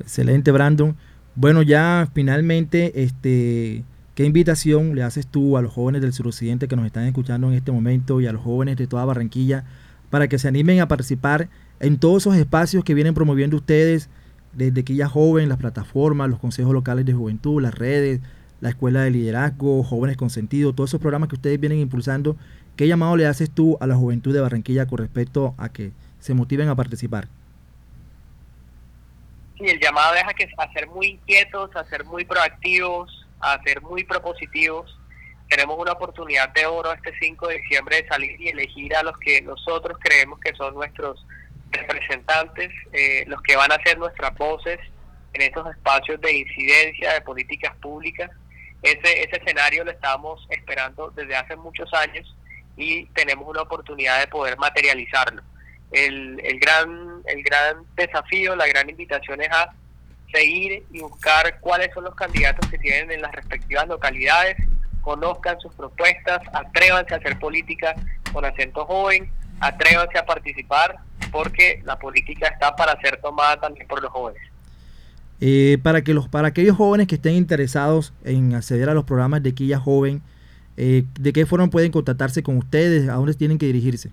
Excelente, 0.00 0.50
Brandon. 0.52 0.96
Bueno, 1.34 1.62
ya 1.62 2.08
finalmente, 2.14 3.02
este, 3.04 3.84
¿qué 4.14 4.24
invitación 4.24 4.94
le 4.94 5.02
haces 5.02 5.26
tú 5.26 5.56
a 5.56 5.62
los 5.62 5.72
jóvenes 5.72 6.02
del 6.02 6.12
suroccidente 6.12 6.68
que 6.68 6.76
nos 6.76 6.86
están 6.86 7.04
escuchando 7.04 7.48
en 7.48 7.54
este 7.54 7.72
momento 7.72 8.20
y 8.20 8.26
a 8.26 8.32
los 8.32 8.42
jóvenes 8.42 8.76
de 8.76 8.86
toda 8.86 9.04
Barranquilla 9.04 9.64
para 10.10 10.28
que 10.28 10.38
se 10.38 10.48
animen 10.48 10.80
a 10.80 10.88
participar 10.88 11.48
en 11.80 11.98
todos 11.98 12.24
esos 12.24 12.36
espacios 12.36 12.84
que 12.84 12.94
vienen 12.94 13.14
promoviendo 13.14 13.56
ustedes 13.56 14.08
desde 14.52 14.82
que 14.82 14.94
ya 14.94 15.08
joven, 15.08 15.48
las 15.48 15.58
plataformas, 15.58 16.28
los 16.28 16.40
consejos 16.40 16.72
locales 16.72 17.04
de 17.04 17.12
juventud, 17.12 17.62
las 17.62 17.74
redes, 17.74 18.20
la 18.60 18.70
escuela 18.70 19.02
de 19.02 19.10
liderazgo, 19.10 19.84
jóvenes 19.84 20.16
con 20.16 20.30
sentido, 20.30 20.72
todos 20.72 20.90
esos 20.90 21.00
programas 21.00 21.28
que 21.28 21.36
ustedes 21.36 21.60
vienen 21.60 21.78
impulsando, 21.78 22.36
¿qué 22.74 22.88
llamado 22.88 23.16
le 23.16 23.26
haces 23.26 23.50
tú 23.50 23.76
a 23.80 23.86
la 23.86 23.94
juventud 23.94 24.32
de 24.34 24.40
Barranquilla 24.40 24.86
con 24.86 24.98
respecto 24.98 25.54
a 25.58 25.68
que 25.68 25.92
se 26.18 26.34
motiven 26.34 26.68
a 26.68 26.74
participar? 26.74 27.28
Sí, 29.58 29.64
el 29.66 29.80
llamado 29.80 30.14
es 30.14 30.24
a, 30.24 30.34
que, 30.34 30.48
a 30.56 30.72
ser 30.72 30.86
muy 30.86 31.08
inquietos, 31.08 31.74
a 31.74 31.84
ser 31.86 32.04
muy 32.04 32.24
proactivos, 32.24 33.26
a 33.40 33.60
ser 33.64 33.82
muy 33.82 34.04
propositivos. 34.04 34.96
Tenemos 35.48 35.76
una 35.78 35.92
oportunidad 35.92 36.50
de 36.50 36.66
oro 36.66 36.92
este 36.92 37.12
5 37.18 37.48
de 37.48 37.58
diciembre 37.58 38.02
de 38.02 38.08
salir 38.08 38.40
y 38.40 38.48
elegir 38.48 38.94
a 38.94 39.02
los 39.02 39.18
que 39.18 39.42
nosotros 39.42 39.98
creemos 40.00 40.38
que 40.40 40.54
son 40.54 40.74
nuestros 40.74 41.24
representantes, 41.72 42.70
eh, 42.92 43.24
los 43.26 43.42
que 43.42 43.56
van 43.56 43.72
a 43.72 43.82
ser 43.82 43.98
nuestras 43.98 44.32
voces 44.36 44.78
en 45.32 45.42
esos 45.42 45.68
espacios 45.70 46.20
de 46.20 46.32
incidencia 46.32 47.14
de 47.14 47.20
políticas 47.22 47.74
públicas. 47.78 48.30
Ese, 48.82 49.24
ese 49.24 49.36
escenario 49.36 49.84
lo 49.84 49.90
estábamos 49.90 50.46
esperando 50.50 51.10
desde 51.10 51.34
hace 51.34 51.56
muchos 51.56 51.92
años 51.94 52.32
y 52.76 53.06
tenemos 53.06 53.48
una 53.48 53.62
oportunidad 53.62 54.20
de 54.20 54.28
poder 54.28 54.56
materializarlo. 54.56 55.42
El, 55.92 56.40
el, 56.44 56.58
gran, 56.60 57.22
el 57.26 57.42
gran 57.42 57.76
desafío, 57.96 58.54
la 58.54 58.66
gran 58.66 58.90
invitación 58.90 59.40
es 59.40 59.48
a 59.50 59.72
seguir 60.32 60.84
y 60.92 61.00
buscar 61.00 61.58
cuáles 61.60 61.92
son 61.94 62.04
los 62.04 62.14
candidatos 62.14 62.68
que 62.70 62.78
tienen 62.78 63.10
en 63.10 63.22
las 63.22 63.32
respectivas 63.32 63.88
localidades, 63.88 64.56
conozcan 65.00 65.58
sus 65.60 65.72
propuestas, 65.74 66.40
atrévanse 66.52 67.14
a 67.14 67.16
hacer 67.16 67.38
política 67.38 67.94
con 68.32 68.44
acento 68.44 68.84
joven, 68.84 69.30
atrévanse 69.60 70.18
a 70.18 70.26
participar, 70.26 70.98
porque 71.32 71.80
la 71.84 71.98
política 71.98 72.48
está 72.48 72.76
para 72.76 73.00
ser 73.00 73.20
tomada 73.20 73.58
también 73.60 73.86
por 73.86 74.02
los 74.02 74.10
jóvenes. 74.10 74.42
Eh, 75.40 75.78
para, 75.82 76.02
que 76.02 76.14
los, 76.14 76.28
para 76.28 76.48
aquellos 76.48 76.76
jóvenes 76.76 77.06
que 77.06 77.14
estén 77.14 77.34
interesados 77.34 78.12
en 78.24 78.54
acceder 78.54 78.88
a 78.88 78.94
los 78.94 79.04
programas 79.04 79.42
de 79.42 79.54
Quilla 79.54 79.78
Joven, 79.78 80.20
eh, 80.76 81.04
¿de 81.18 81.32
qué 81.32 81.46
forma 81.46 81.68
pueden 81.68 81.92
contactarse 81.92 82.42
con 82.42 82.56
ustedes? 82.56 83.08
¿A 83.08 83.14
dónde 83.14 83.34
tienen 83.34 83.58
que 83.58 83.66
dirigirse? 83.66 84.10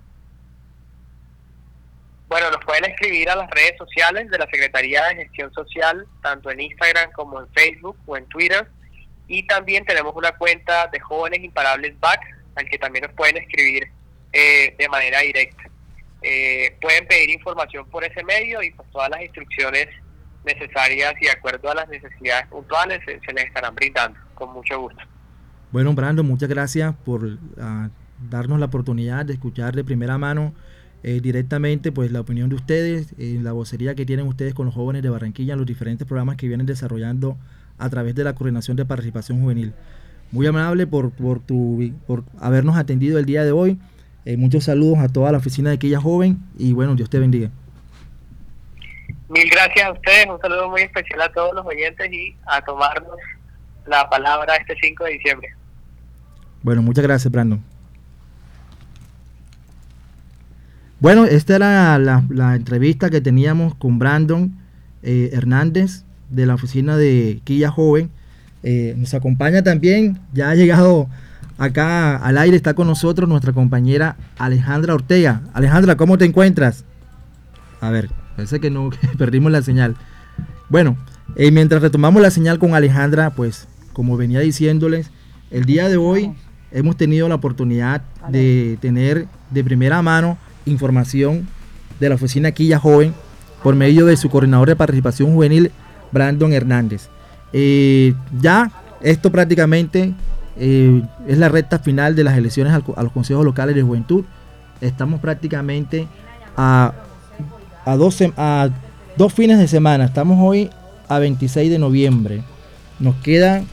Bueno, 2.35 2.51
nos 2.51 2.65
pueden 2.65 2.83
escribir 2.83 3.29
a 3.29 3.35
las 3.37 3.49
redes 3.49 3.77
sociales 3.77 4.29
de 4.29 4.37
la 4.37 4.45
Secretaría 4.47 5.05
de 5.05 5.15
Gestión 5.23 5.53
Social, 5.53 6.05
tanto 6.21 6.51
en 6.51 6.59
Instagram 6.59 7.09
como 7.13 7.39
en 7.39 7.47
Facebook 7.53 7.95
o 8.05 8.17
en 8.17 8.25
Twitter. 8.25 8.67
Y 9.29 9.47
también 9.47 9.85
tenemos 9.85 10.13
una 10.17 10.33
cuenta 10.33 10.87
de 10.87 10.99
Jóvenes 10.99 11.41
Imparables 11.41 11.97
BAC, 11.97 12.19
al 12.55 12.67
que 12.67 12.77
también 12.77 13.05
nos 13.05 13.13
pueden 13.13 13.37
escribir 13.37 13.87
eh, 14.33 14.75
de 14.77 14.89
manera 14.89 15.21
directa. 15.21 15.63
Eh, 16.21 16.77
pueden 16.81 17.07
pedir 17.07 17.29
información 17.29 17.89
por 17.89 18.03
ese 18.03 18.21
medio 18.25 18.61
y 18.61 18.71
pues 18.71 18.91
todas 18.91 19.09
las 19.11 19.21
instrucciones 19.21 19.87
necesarias 20.43 21.13
y 21.21 21.27
de 21.27 21.31
acuerdo 21.31 21.71
a 21.71 21.75
las 21.75 21.87
necesidades 21.87 22.47
puntuales 22.47 22.99
se, 23.05 23.31
les 23.31 23.45
estarán 23.45 23.75
brindando 23.75 24.19
con 24.33 24.51
mucho 24.51 24.77
gusto. 24.77 25.01
Bueno, 25.71 25.93
Brando, 25.93 26.21
muchas 26.21 26.49
gracias 26.49 26.93
por 27.05 27.37
ah, 27.61 27.87
darnos 28.19 28.59
la 28.59 28.65
oportunidad 28.65 29.25
de 29.25 29.31
escuchar 29.31 29.73
de 29.73 29.85
primera 29.85 30.17
mano 30.17 30.53
eh, 31.07 31.19
directamente 31.21 31.91
pues 31.91 32.11
la 32.11 32.19
opinión 32.19 32.49
de 32.49 32.55
ustedes, 32.55 33.13
eh, 33.19 33.37
la 33.39 33.51
vocería 33.51 33.93
que 33.93 34.07
tienen 34.07 34.25
ustedes 34.25 34.55
con 34.55 34.65
los 34.65 34.73
jóvenes 34.73 35.03
de 35.03 35.09
Barranquilla 35.11 35.53
en 35.53 35.59
los 35.59 35.67
diferentes 35.67 36.07
programas 36.07 36.35
que 36.35 36.47
vienen 36.47 36.65
desarrollando 36.65 37.37
a 37.77 37.91
través 37.91 38.15
de 38.15 38.23
la 38.23 38.33
Coordinación 38.33 38.75
de 38.75 38.85
Participación 38.85 39.39
Juvenil. 39.39 39.75
Muy 40.31 40.47
amable 40.47 40.87
por, 40.87 41.11
por, 41.11 41.41
tu, 41.41 41.93
por 42.07 42.23
habernos 42.41 42.75
atendido 42.75 43.19
el 43.19 43.25
día 43.25 43.43
de 43.43 43.51
hoy. 43.51 43.77
Eh, 44.25 44.35
muchos 44.35 44.63
saludos 44.63 44.97
a 44.97 45.07
toda 45.07 45.31
la 45.31 45.37
oficina 45.37 45.69
de 45.69 45.75
aquella 45.75 46.01
joven 46.01 46.39
y 46.57 46.73
bueno, 46.73 46.95
Dios 46.95 47.07
te 47.07 47.19
bendiga. 47.19 47.51
Mil 49.29 49.47
gracias 49.47 49.85
a 49.85 49.91
ustedes, 49.91 50.25
un 50.25 50.41
saludo 50.41 50.71
muy 50.71 50.81
especial 50.81 51.21
a 51.21 51.31
todos 51.31 51.53
los 51.53 51.67
oyentes 51.67 52.11
y 52.11 52.35
a 52.47 52.61
tomarnos 52.61 53.15
la 53.85 54.09
palabra 54.09 54.55
este 54.55 54.75
5 54.81 55.03
de 55.03 55.11
diciembre. 55.11 55.49
Bueno, 56.63 56.81
muchas 56.81 57.03
gracias, 57.03 57.31
Brandon. 57.31 57.74
Bueno, 60.99 61.25
esta 61.25 61.57
era 61.57 61.99
la, 61.99 62.55
entrevista 62.55 63.09
que 63.09 63.19
teníamos 63.19 63.75
con 63.75 63.99
Brandon 63.99 64.55
eh, 65.03 65.29
Hernández 65.33 66.03
de 66.29 66.45
la 66.45 66.55
oficina 66.55 66.95
de 66.95 67.41
Quilla 67.43 67.69
Joven. 67.69 68.09
Eh, 68.63 68.95
nos 68.97 69.13
acompaña 69.13 69.61
también, 69.61 70.19
ya 70.33 70.49
ha 70.49 70.55
llegado 70.55 71.07
acá 71.57 72.15
al 72.15 72.37
aire, 72.37 72.55
está 72.55 72.73
con 72.73 72.87
nosotros 72.87 73.27
nuestra 73.27 73.51
compañera 73.51 74.15
Alejandra 74.37 74.93
Ortega. 74.93 75.41
Alejandra, 75.53 75.97
¿cómo 75.97 76.17
te 76.17 76.25
encuentras? 76.25 76.85
A 77.81 77.89
ver, 77.89 78.09
parece 78.37 78.61
que 78.61 78.71
no, 78.71 78.89
perdimos 79.17 79.51
la 79.51 79.61
señal. 79.61 79.95
Bueno, 80.69 80.97
eh, 81.35 81.51
mientras 81.51 81.81
retomamos 81.81 82.21
la 82.21 82.31
señal 82.31 82.57
con 82.57 82.73
Alejandra, 82.73 83.31
pues 83.31 83.67
como 83.91 84.15
venía 84.15 84.39
diciéndoles, 84.39 85.11
el 85.51 85.65
día 85.65 85.89
de 85.89 85.97
hoy 85.97 86.33
hemos 86.71 86.95
tenido 86.95 87.27
la 87.27 87.35
oportunidad 87.35 88.01
de 88.29 88.77
tener 88.81 89.27
de 89.51 89.63
primera 89.63 90.01
mano 90.01 90.37
información 90.65 91.47
de 91.99 92.09
la 92.09 92.15
oficina 92.15 92.51
Quilla 92.51 92.79
Joven 92.79 93.13
por 93.63 93.75
medio 93.75 94.05
de 94.05 94.17
su 94.17 94.29
coordinador 94.29 94.67
de 94.67 94.75
participación 94.75 95.33
juvenil, 95.33 95.71
Brandon 96.11 96.53
Hernández. 96.53 97.09
Eh, 97.53 98.13
ya 98.39 98.71
esto 99.01 99.31
prácticamente 99.31 100.13
eh, 100.57 101.01
es 101.27 101.37
la 101.37 101.49
recta 101.49 101.79
final 101.79 102.15
de 102.15 102.23
las 102.23 102.37
elecciones 102.37 102.73
a 102.73 103.03
los 103.03 103.11
consejos 103.11 103.43
locales 103.43 103.75
de 103.75 103.81
juventud. 103.81 104.23
Estamos 104.81 105.19
prácticamente 105.19 106.07
a, 106.55 106.93
a, 107.85 107.95
dos, 107.95 108.21
a 108.37 108.69
dos 109.17 109.33
fines 109.33 109.57
de 109.57 109.67
semana. 109.67 110.05
Estamos 110.05 110.37
hoy 110.41 110.69
a 111.07 111.19
26 111.19 111.71
de 111.71 111.79
noviembre. 111.79 112.43
Nos 112.99 113.15
queda 113.15 113.63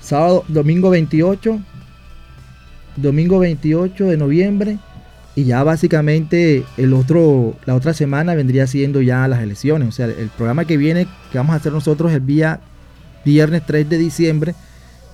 sábado, 0.00 0.44
domingo 0.48 0.90
28, 0.90 1.60
domingo 2.96 3.38
28 3.38 4.06
de 4.06 4.16
noviembre 4.16 4.78
y 5.36 5.44
ya 5.44 5.62
básicamente 5.62 6.64
el 6.76 6.92
otro, 6.92 7.56
la 7.64 7.74
otra 7.74 7.94
semana 7.94 8.34
vendría 8.34 8.66
siendo 8.66 9.00
ya 9.00 9.26
las 9.28 9.40
elecciones. 9.40 9.88
O 9.88 9.92
sea, 9.92 10.06
el 10.06 10.28
programa 10.36 10.64
que 10.64 10.76
viene, 10.76 11.06
que 11.30 11.38
vamos 11.38 11.54
a 11.54 11.56
hacer 11.56 11.72
nosotros 11.72 12.12
el 12.12 12.26
día 12.26 12.60
viernes 13.24 13.64
3 13.66 13.88
de 13.88 13.98
diciembre, 13.98 14.54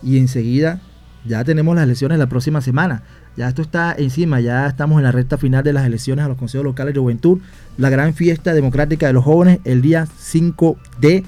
y 0.02 0.18
enseguida 0.18 0.80
ya 1.24 1.44
tenemos 1.44 1.74
las 1.74 1.84
elecciones 1.84 2.18
la 2.18 2.28
próxima 2.28 2.60
semana. 2.60 3.02
Ya 3.36 3.48
esto 3.48 3.60
está 3.60 3.94
encima, 3.98 4.40
ya 4.40 4.66
estamos 4.66 4.98
en 4.98 5.04
la 5.04 5.12
recta 5.12 5.36
final 5.36 5.62
de 5.62 5.72
las 5.72 5.84
elecciones 5.84 6.24
a 6.24 6.28
los 6.28 6.38
consejos 6.38 6.64
locales 6.64 6.94
de 6.94 7.00
juventud, 7.00 7.40
la 7.76 7.90
gran 7.90 8.14
fiesta 8.14 8.54
democrática 8.54 9.06
de 9.06 9.12
los 9.12 9.24
jóvenes 9.24 9.60
el 9.64 9.82
día 9.82 10.06
5 10.06 10.78
de... 11.00 11.24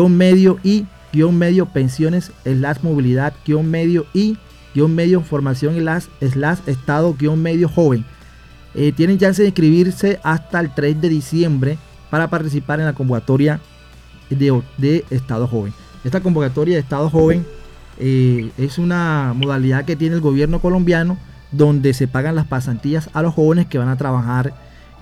medio 0.09 0.59
y 0.63 0.85
medio 1.31 1.65
pensiones 1.65 2.31
slash 2.43 2.77
movilidad 2.83 3.33
medio 3.63 4.05
y 4.13 4.37
medio 4.75 5.21
formación 5.21 5.75
slash, 5.77 6.05
slash 6.21 6.59
estado 6.67 7.15
medio 7.35 7.67
joven. 7.67 8.05
Eh, 8.75 8.91
tienen 8.91 9.17
chance 9.17 9.41
de 9.41 9.47
inscribirse 9.47 10.19
hasta 10.23 10.59
el 10.59 10.73
3 10.73 11.01
de 11.01 11.09
diciembre 11.09 11.77
para 12.09 12.29
participar 12.29 12.79
en 12.79 12.85
la 12.85 12.93
convocatoria 12.93 13.59
de, 14.29 14.61
de 14.77 15.05
Estado 15.09 15.47
Joven. 15.47 15.73
Esta 16.03 16.21
convocatoria 16.21 16.75
de 16.75 16.81
Estado 16.81 17.09
Joven 17.09 17.45
eh, 17.97 18.51
es 18.57 18.77
una 18.77 19.33
modalidad 19.35 19.85
que 19.85 19.95
tiene 19.95 20.15
el 20.15 20.21
gobierno 20.21 20.59
colombiano 20.59 21.17
donde 21.51 21.93
se 21.93 22.07
pagan 22.07 22.35
las 22.35 22.45
pasantías 22.45 23.09
a 23.13 23.21
los 23.21 23.33
jóvenes 23.33 23.67
que 23.67 23.77
van 23.77 23.89
a 23.89 23.97
trabajar 23.97 24.53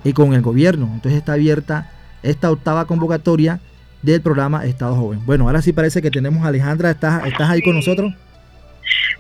eh, 0.03 0.13
con 0.13 0.33
el 0.33 0.41
gobierno. 0.41 0.89
Entonces 0.93 1.19
está 1.19 1.33
abierta 1.33 1.91
esta 2.23 2.51
octava 2.51 2.85
convocatoria 2.85 3.59
del 4.01 4.21
programa 4.21 4.65
Estado 4.65 4.95
Joven. 4.95 5.25
Bueno, 5.25 5.45
ahora 5.47 5.61
sí 5.61 5.73
parece 5.73 6.01
que 6.01 6.11
tenemos 6.11 6.45
a 6.45 6.49
Alejandra, 6.49 6.91
¿estás, 6.91 7.25
estás 7.25 7.49
ahí 7.49 7.61
con 7.61 7.75
nosotros? 7.75 8.13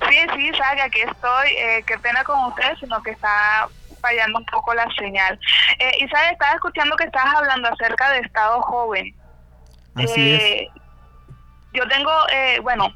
Sí, 0.09 0.17
sí, 0.35 0.51
Saga, 0.57 0.85
aquí 0.85 1.01
estoy. 1.01 1.49
Eh, 1.57 1.83
qué 1.85 1.97
pena 1.99 2.23
con 2.23 2.45
ustedes, 2.45 2.79
sino 2.79 3.01
que 3.01 3.11
está 3.11 3.67
fallando 4.01 4.39
un 4.39 4.45
poco 4.45 4.73
la 4.73 4.87
señal. 4.97 5.37
Eh, 5.79 6.05
Isabel, 6.05 6.31
estaba 6.31 6.53
escuchando 6.53 6.95
que 6.95 7.05
estabas 7.05 7.35
hablando 7.35 7.67
acerca 7.67 8.11
de 8.11 8.19
Estado 8.19 8.61
Joven. 8.61 9.13
Así 9.95 10.33
es. 10.33 10.67
Yo 11.73 11.87
tengo, 11.89 12.11
bueno, 12.61 12.87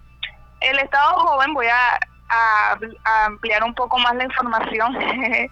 el 0.62 0.80
Estado 0.80 1.20
Joven, 1.20 1.54
voy 1.54 1.68
a 1.68 2.00
a, 2.32 3.26
ampliar 3.26 3.64
un 3.64 3.74
poco 3.74 4.00
más 4.00 4.16
la 4.16 4.24
información, 4.24 4.96
eh, 5.02 5.50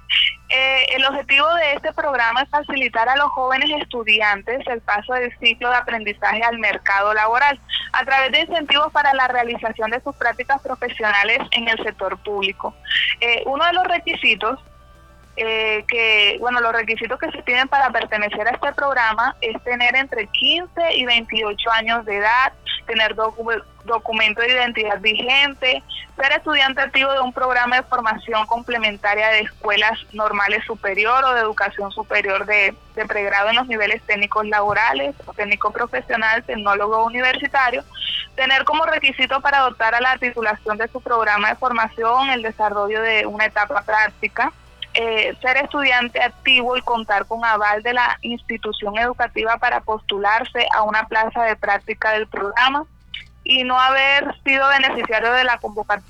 el 0.95 1.05
objetivo 1.05 1.48
de 1.55 1.74
este 1.74 1.93
programa 1.93 2.41
es 2.41 2.50
facilitar 2.50 3.07
a 3.09 3.17
los 3.17 3.29
jóvenes 3.31 3.69
estudiantes 3.81 4.65
el 4.67 4.81
paso 4.81 5.13
del 5.13 5.38
ciclo 5.39 5.69
de 5.69 5.75
aprendizaje 5.75 6.41
al 6.43 6.57
mercado 6.57 7.13
laboral 7.13 7.59
a 7.93 8.05
través 8.05 8.31
de 8.31 8.41
incentivos 8.41 8.91
para 8.91 9.13
la 9.13 9.27
realización 9.27 9.91
de 9.91 10.01
sus 10.01 10.15
prácticas 10.15 10.62
profesionales 10.62 11.39
en 11.51 11.67
el 11.67 11.77
sector 11.83 12.17
público. 12.24 12.74
Eh, 13.19 13.43
uno 13.45 13.65
de 13.65 13.74
los 13.74 13.83
requisitos 13.86 14.59
eh, 15.41 15.86
que, 15.88 16.36
bueno, 16.41 16.59
los 16.59 16.74
requisitos 16.74 17.17
que 17.17 17.31
se 17.31 17.41
piden 17.43 17.69
para 17.69 17.89
pertenecer 17.91 18.45
a 18.45 18.51
este 18.51 18.74
programa 18.74 19.38
es 19.39 19.62
tener 19.63 19.95
entre 19.95 20.27
15 20.27 20.69
y 20.95 21.05
28 21.05 21.71
años 21.71 22.05
de 22.05 22.17
edad, 22.17 22.51
tener 22.88 23.15
documento 23.89 24.41
de 24.41 24.51
identidad 24.51 25.00
vigente, 25.01 25.84
ser 26.15 26.31
estudiante 26.31 26.81
activo 26.81 27.12
de 27.12 27.19
un 27.19 27.34
programa 27.34 27.77
de 27.77 27.84
formación 27.84 28.46
complementaria 28.46 29.27
de 29.29 29.41
escuelas 29.41 30.00
normales 30.13 30.63
superior 30.65 31.24
o 31.25 31.34
de 31.34 31.41
educación 31.41 31.91
superior 31.91 32.46
de, 32.46 32.74
pregrado 33.08 33.50
en 33.50 33.55
los 33.55 33.67
niveles 33.67 34.01
técnicos 34.03 34.46
laborales, 34.48 35.15
técnico 35.36 35.72
profesional, 35.72 36.43
tecnólogo 36.43 37.05
universitario, 37.05 37.84
tener 38.36 38.63
como 38.65 38.86
requisito 38.86 39.39
para 39.41 39.60
adoptar 39.60 39.96
a 39.96 40.01
la 40.01 40.17
titulación 40.17 40.77
de 40.77 40.88
su 40.89 41.01
programa 41.01 41.50
de 41.50 41.55
formación 41.55 42.29
el 42.29 42.41
desarrollo 42.41 43.01
de 43.01 43.25
una 43.25 43.46
etapa 43.46 43.81
práctica, 43.84 44.51
eh, 44.93 45.36
ser 45.41 45.58
estudiante 45.58 46.22
activo 46.22 46.75
y 46.75 46.81
contar 46.81 47.25
con 47.25 47.46
aval 47.46 47.84
de 47.84 47.93
la 47.93 48.17
institución 48.22 48.98
educativa 48.98 49.58
para 49.58 49.81
postularse 49.81 50.67
a 50.74 50.81
una 50.84 51.05
plaza 51.05 51.43
de 51.43 51.55
práctica 51.55 52.12
del 52.12 52.27
programa 52.27 52.86
y 53.50 53.63
no 53.63 53.79
haber 53.79 54.32
sido 54.44 54.68
beneficiario 54.70 55.34
de 55.34 55.44
la 55.44 55.60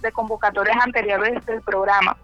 de 0.01 0.11
convocatorias 0.11 0.75
anteriores 0.83 1.45
del 1.45 1.61
programa. 1.61 2.17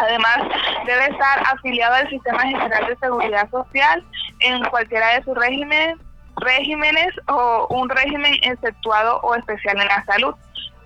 Además, 0.00 0.38
debe 0.86 1.06
estar 1.06 1.42
afiliado 1.52 1.96
al 1.96 2.08
Sistema 2.08 2.42
General 2.42 2.86
de 2.86 2.96
Seguridad 2.96 3.50
Social 3.50 4.04
en 4.38 4.62
cualquiera 4.66 5.16
de 5.16 5.24
sus 5.24 5.36
regímenes, 5.36 5.96
regímenes 6.36 7.08
o 7.26 7.66
un 7.70 7.88
régimen 7.88 8.34
exceptuado 8.42 9.18
o 9.22 9.34
especial 9.34 9.80
en 9.80 9.88
la 9.88 10.04
salud. 10.04 10.34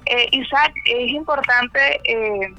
Eh, 0.06 0.28
Isaac, 0.32 0.72
es 0.86 1.10
importante 1.10 2.00
eh, 2.04 2.54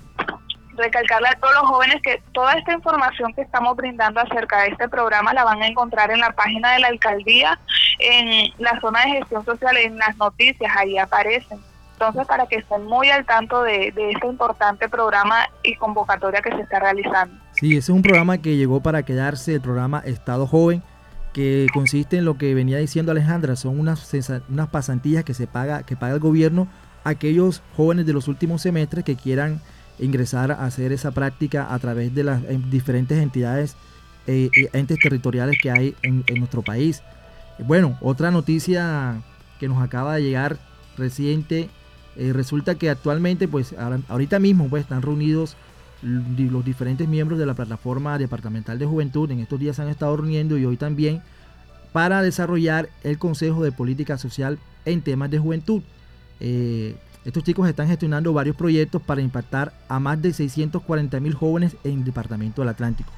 recalcarle 0.79 1.27
a 1.27 1.39
todos 1.39 1.53
los 1.53 1.63
jóvenes 1.63 2.01
que 2.01 2.21
toda 2.31 2.53
esta 2.53 2.73
información 2.73 3.33
que 3.33 3.41
estamos 3.41 3.75
brindando 3.75 4.19
acerca 4.19 4.63
de 4.63 4.69
este 4.69 4.89
programa 4.89 5.33
la 5.33 5.43
van 5.43 5.61
a 5.61 5.67
encontrar 5.67 6.11
en 6.11 6.19
la 6.19 6.31
página 6.31 6.73
de 6.73 6.79
la 6.79 6.87
alcaldía, 6.87 7.59
en 7.99 8.51
la 8.57 8.79
zona 8.79 9.01
de 9.01 9.11
gestión 9.11 9.45
social, 9.45 9.77
en 9.77 9.97
las 9.97 10.17
noticias, 10.17 10.71
ahí 10.75 10.97
aparecen. 10.97 11.59
Entonces, 11.93 12.25
para 12.27 12.47
que 12.47 12.55
estén 12.55 12.85
muy 12.85 13.09
al 13.09 13.25
tanto 13.25 13.61
de, 13.61 13.87
este 13.89 14.27
importante 14.27 14.87
programa 14.87 15.49
y 15.63 15.75
convocatoria 15.75 16.41
que 16.41 16.49
se 16.49 16.61
está 16.61 16.79
realizando. 16.79 17.35
Sí, 17.51 17.71
ese 17.71 17.77
es 17.77 17.89
un 17.89 18.01
programa 18.01 18.37
que 18.37 18.55
llegó 18.55 18.81
para 18.81 19.03
quedarse, 19.03 19.55
el 19.55 19.61
programa 19.61 20.01
Estado 20.05 20.47
Joven, 20.47 20.81
que 21.33 21.67
consiste 21.73 22.17
en 22.17 22.23
lo 22.23 22.37
que 22.37 22.53
venía 22.53 22.77
diciendo 22.77 23.11
Alejandra, 23.11 23.57
son 23.57 23.77
unas, 23.77 24.13
unas 24.47 24.69
pasantías 24.69 25.25
que 25.25 25.33
se 25.33 25.45
paga, 25.45 25.83
que 25.83 25.97
paga 25.97 26.13
el 26.13 26.21
gobierno 26.21 26.69
a 27.03 27.09
aquellos 27.09 27.61
jóvenes 27.75 28.05
de 28.05 28.13
los 28.13 28.29
últimos 28.29 28.61
semestres 28.61 29.03
que 29.03 29.17
quieran 29.17 29.61
ingresar 29.99 30.51
a 30.51 30.65
hacer 30.65 30.91
esa 30.91 31.11
práctica 31.11 31.73
a 31.73 31.79
través 31.79 32.13
de 32.13 32.23
las 32.23 32.41
diferentes 32.69 33.17
entidades 33.17 33.75
e 34.27 34.49
entes 34.73 34.99
territoriales 34.99 35.57
que 35.61 35.71
hay 35.71 35.95
en, 36.03 36.23
nuestro 36.37 36.61
país. 36.61 37.01
Bueno, 37.59 37.97
otra 38.01 38.31
noticia 38.31 39.21
que 39.59 39.67
nos 39.67 39.81
acaba 39.81 40.15
de 40.15 40.23
llegar 40.23 40.57
reciente, 40.97 41.69
eh, 42.15 42.31
resulta 42.33 42.75
que 42.75 42.89
actualmente, 42.89 43.47
pues 43.47 43.73
ahorita 44.07 44.39
mismo, 44.39 44.69
pues 44.69 44.83
están 44.83 45.01
reunidos 45.01 45.57
los 46.01 46.63
diferentes 46.63 47.07
miembros 47.07 47.39
de 47.39 47.45
la 47.45 47.55
plataforma 47.55 48.17
departamental 48.17 48.79
de 48.79 48.85
juventud, 48.85 49.29
en 49.31 49.39
estos 49.39 49.59
días 49.59 49.75
se 49.75 49.81
han 49.81 49.89
estado 49.89 50.15
reuniendo 50.15 50.57
y 50.57 50.65
hoy 50.65 50.77
también, 50.77 51.21
para 51.91 52.21
desarrollar 52.21 52.89
el 53.03 53.17
Consejo 53.17 53.63
de 53.63 53.71
Política 53.71 54.17
Social 54.17 54.59
en 54.85 55.01
temas 55.01 55.29
de 55.29 55.39
juventud. 55.39 55.81
Eh, 56.39 56.95
estos 57.29 57.43
chicos 57.43 57.69
están 57.69 57.87
gestionando 57.87 58.33
varios 58.33 58.55
proyectos 58.55 59.03
para 59.03 59.21
impactar 59.21 59.71
a 59.87 59.99
más 59.99 60.19
de 60.19 60.33
640 60.33 61.19
mil 61.19 61.35
jóvenes 61.35 61.77
en 61.83 61.99
el 61.99 62.03
Departamento 62.03 62.63
del 62.63 62.69
Atlántico. 62.69 63.11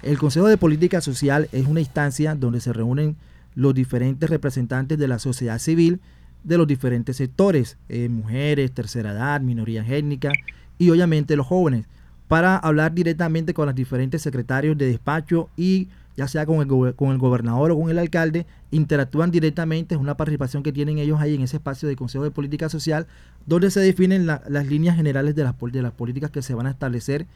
El 0.00 0.16
Consejo 0.16 0.46
de 0.46 0.56
Política 0.56 1.00
Social 1.00 1.48
es 1.50 1.66
una 1.66 1.80
instancia 1.80 2.36
donde 2.36 2.60
se 2.60 2.72
reúnen 2.72 3.16
los 3.56 3.74
diferentes 3.74 4.30
representantes 4.30 4.96
de 4.96 5.08
la 5.08 5.18
sociedad 5.18 5.58
civil 5.58 6.00
de 6.44 6.56
los 6.56 6.68
diferentes 6.68 7.16
sectores, 7.16 7.78
eh, 7.88 8.08
mujeres, 8.08 8.70
tercera 8.70 9.10
edad, 9.10 9.40
minorías 9.40 9.90
étnicas 9.90 10.34
y 10.78 10.90
obviamente 10.90 11.34
los 11.34 11.48
jóvenes, 11.48 11.86
para 12.28 12.56
hablar 12.58 12.94
directamente 12.94 13.54
con 13.54 13.66
los 13.66 13.74
diferentes 13.74 14.22
secretarios 14.22 14.78
de 14.78 14.86
despacho 14.86 15.48
y 15.56 15.88
ya 16.18 16.26
sea 16.26 16.46
con 16.46 16.60
el, 16.60 16.96
con 16.96 17.12
el 17.12 17.18
gobernador 17.18 17.70
o 17.70 17.78
con 17.78 17.90
el 17.90 17.98
alcalde, 17.98 18.44
interactúan 18.72 19.30
directamente, 19.30 19.94
es 19.94 20.00
una 20.00 20.16
participación 20.16 20.64
que 20.64 20.72
tienen 20.72 20.98
ellos 20.98 21.20
ahí 21.20 21.36
en 21.36 21.42
ese 21.42 21.58
espacio 21.58 21.88
de 21.88 21.94
Consejo 21.94 22.24
de 22.24 22.32
Política 22.32 22.68
Social, 22.68 23.06
donde 23.46 23.70
se 23.70 23.78
definen 23.78 24.26
las 24.26 24.66
líneas 24.66 24.96
generales 24.96 25.36
de 25.36 25.44
las, 25.44 25.54
de 25.56 25.80
las 25.80 25.92
políticas 25.92 26.32
que 26.32 26.42
se 26.42 26.54
van 26.54 26.66
a 26.66 26.70
establecer 26.70 27.28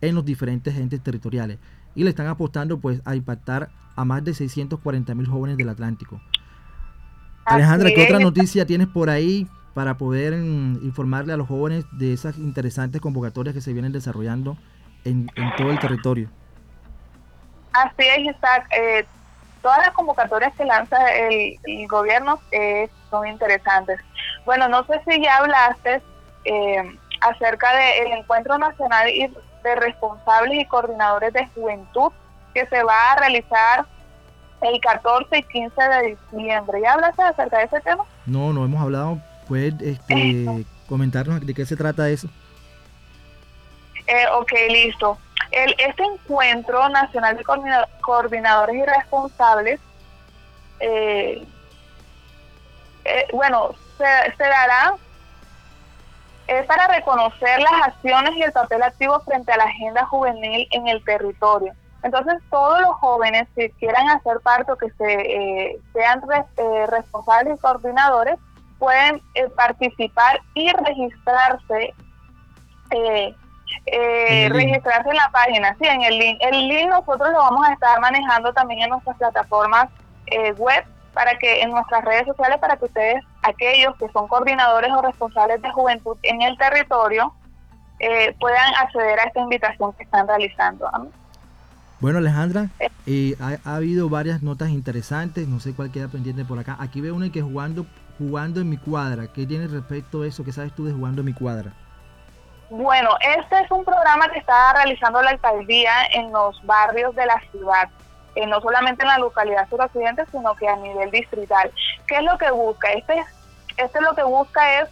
en 0.00 0.14
los 0.14 0.24
diferentes 0.24 0.74
entes 0.74 1.02
territoriales. 1.02 1.58
Y 1.94 2.02
le 2.02 2.08
están 2.08 2.28
apostando 2.28 2.78
pues 2.78 3.02
a 3.04 3.14
impactar 3.14 3.68
a 3.94 4.06
más 4.06 4.24
de 4.24 4.32
640 4.32 5.14
mil 5.14 5.26
jóvenes 5.26 5.58
del 5.58 5.68
Atlántico. 5.68 6.18
Alejandra, 7.44 7.90
¿qué 7.94 8.04
otra 8.04 8.20
noticia 8.20 8.64
tienes 8.64 8.86
por 8.86 9.10
ahí 9.10 9.46
para 9.74 9.98
poder 9.98 10.34
mm, 10.34 10.78
informarle 10.82 11.34
a 11.34 11.36
los 11.36 11.46
jóvenes 11.46 11.84
de 11.92 12.14
esas 12.14 12.38
interesantes 12.38 13.02
convocatorias 13.02 13.54
que 13.54 13.60
se 13.60 13.74
vienen 13.74 13.92
desarrollando 13.92 14.56
en, 15.04 15.30
en 15.36 15.50
todo 15.58 15.70
el 15.70 15.78
territorio? 15.78 16.30
Así 17.82 18.06
es, 18.06 18.36
Isaac. 18.36 18.66
Eh, 18.76 19.06
todas 19.62 19.78
las 19.78 19.90
convocatorias 19.92 20.52
que 20.54 20.64
lanza 20.64 20.96
el, 21.14 21.58
gobierno 21.88 22.40
eh, 22.52 22.88
son 23.10 23.26
interesantes. 23.26 24.00
Bueno, 24.44 24.68
no 24.68 24.84
sé 24.84 25.00
si 25.06 25.22
ya 25.22 25.38
hablaste 25.38 26.02
eh, 26.44 26.98
acerca 27.20 27.74
del 27.76 28.12
Encuentro 28.18 28.58
Nacional 28.58 29.08
de 29.62 29.74
Responsables 29.76 30.60
y 30.60 30.64
Coordinadores 30.66 31.32
de 31.32 31.46
Juventud 31.54 32.12
que 32.54 32.66
se 32.66 32.82
va 32.82 33.12
a 33.12 33.16
realizar 33.16 33.86
el 34.62 34.80
14 34.80 35.38
y 35.38 35.42
15 35.44 35.82
de 35.82 36.16
diciembre. 36.32 36.80
¿Ya 36.82 36.92
hablaste 36.92 37.22
acerca 37.22 37.58
de 37.58 37.64
ese 37.64 37.80
tema? 37.80 38.04
No, 38.26 38.52
no 38.52 38.64
hemos 38.64 38.82
hablado. 38.82 39.18
¿Puedes 39.48 39.74
este, 39.80 40.66
comentarnos 40.88 41.44
de 41.46 41.54
qué 41.54 41.64
se 41.64 41.76
trata 41.76 42.08
eso? 42.10 42.28
ok, 44.36 44.52
listo. 44.68 45.18
El, 45.50 45.74
este 45.78 46.04
encuentro 46.04 46.88
nacional 46.88 47.36
de 47.36 47.44
coordinadores 48.02 48.76
y 48.76 48.84
responsables, 48.84 49.80
eh, 50.78 51.46
eh, 53.04 53.26
bueno, 53.32 53.74
se, 53.98 54.04
dará 54.38 54.94
es 56.46 56.66
para 56.66 56.88
reconocer 56.88 57.60
las 57.60 57.88
acciones 57.88 58.36
y 58.36 58.42
el 58.42 58.52
papel 58.52 58.82
activo 58.82 59.20
frente 59.20 59.52
a 59.52 59.56
la 59.56 59.64
agenda 59.64 60.04
juvenil 60.06 60.66
en 60.72 60.88
el 60.88 61.04
territorio. 61.04 61.72
Entonces, 62.02 62.34
todos 62.50 62.80
los 62.80 62.96
jóvenes 62.96 63.46
que 63.54 63.70
quieran 63.72 64.08
hacer 64.08 64.40
parte 64.40 64.72
o 64.72 64.76
que 64.76 64.90
se, 64.92 65.12
eh, 65.12 65.80
sean 65.92 66.22
responsables 66.88 67.56
y 67.56 67.60
coordinadores 67.60 68.36
pueden 68.78 69.20
participar 69.54 70.40
y 70.54 70.72
registrarse 70.72 71.94
eh, 73.86 74.48
registrarse 74.50 75.08
en 75.08 75.16
la 75.16 75.30
página, 75.32 75.76
sí, 75.80 75.86
en 75.86 76.02
el 76.02 76.18
link. 76.18 76.38
El 76.40 76.68
link 76.68 76.88
nosotros 76.88 77.30
lo 77.32 77.38
vamos 77.38 77.68
a 77.68 77.72
estar 77.72 78.00
manejando 78.00 78.52
también 78.52 78.82
en 78.82 78.90
nuestras 78.90 79.16
plataformas 79.16 79.88
eh, 80.26 80.52
web 80.52 80.84
para 81.12 81.36
que 81.38 81.62
en 81.62 81.70
nuestras 81.70 82.04
redes 82.04 82.26
sociales 82.26 82.58
para 82.60 82.76
que 82.76 82.84
ustedes, 82.84 83.24
aquellos 83.42 83.96
que 83.96 84.08
son 84.10 84.28
coordinadores 84.28 84.90
o 84.92 85.02
responsables 85.02 85.60
de 85.60 85.70
juventud 85.70 86.16
en 86.22 86.42
el 86.42 86.56
territorio, 86.56 87.34
eh, 87.98 88.34
puedan 88.38 88.74
acceder 88.80 89.18
a 89.18 89.24
esta 89.24 89.40
invitación 89.40 89.92
que 89.94 90.04
están 90.04 90.26
realizando. 90.26 90.88
Bueno, 91.98 92.18
Alejandra, 92.18 92.68
eh. 92.78 93.36
ha, 93.40 93.58
ha, 93.68 93.76
habido 93.76 94.08
varias 94.08 94.42
notas 94.42 94.70
interesantes, 94.70 95.48
no 95.48 95.60
sé 95.60 95.74
cuál 95.74 95.90
queda 95.90 96.08
pendiente 96.08 96.44
por 96.44 96.58
acá. 96.58 96.76
Aquí 96.80 97.00
veo 97.00 97.14
una 97.14 97.30
que 97.30 97.42
jugando, 97.42 97.86
jugando 98.18 98.60
en 98.60 98.70
mi 98.70 98.78
cuadra. 98.78 99.26
¿Qué 99.26 99.46
tiene 99.46 99.66
respecto 99.66 100.22
a 100.22 100.26
eso? 100.26 100.44
¿Qué 100.44 100.52
sabes 100.52 100.74
tú 100.74 100.84
de 100.84 100.92
jugando 100.92 101.20
en 101.20 101.26
mi 101.26 101.34
cuadra? 101.34 101.74
Bueno, 102.70 103.10
este 103.36 103.58
es 103.58 103.70
un 103.72 103.84
programa 103.84 104.28
que 104.28 104.38
está 104.38 104.72
realizando 104.72 105.20
la 105.22 105.30
alcaldía 105.30 105.92
en 106.12 106.30
los 106.30 106.64
barrios 106.64 107.12
de 107.16 107.26
la 107.26 107.40
ciudad, 107.50 107.88
eh, 108.36 108.46
no 108.46 108.60
solamente 108.60 109.02
en 109.02 109.08
la 109.08 109.18
localidad 109.18 109.68
suroccidente, 109.68 110.24
sino 110.30 110.54
que 110.54 110.68
a 110.68 110.76
nivel 110.76 111.10
distrital. 111.10 111.72
¿Qué 112.06 112.14
es 112.14 112.22
lo 112.22 112.38
que 112.38 112.48
busca? 112.52 112.92
Este, 112.92 113.24
este 113.76 114.00
lo 114.00 114.14
que 114.14 114.22
busca 114.22 114.82
es 114.82 114.88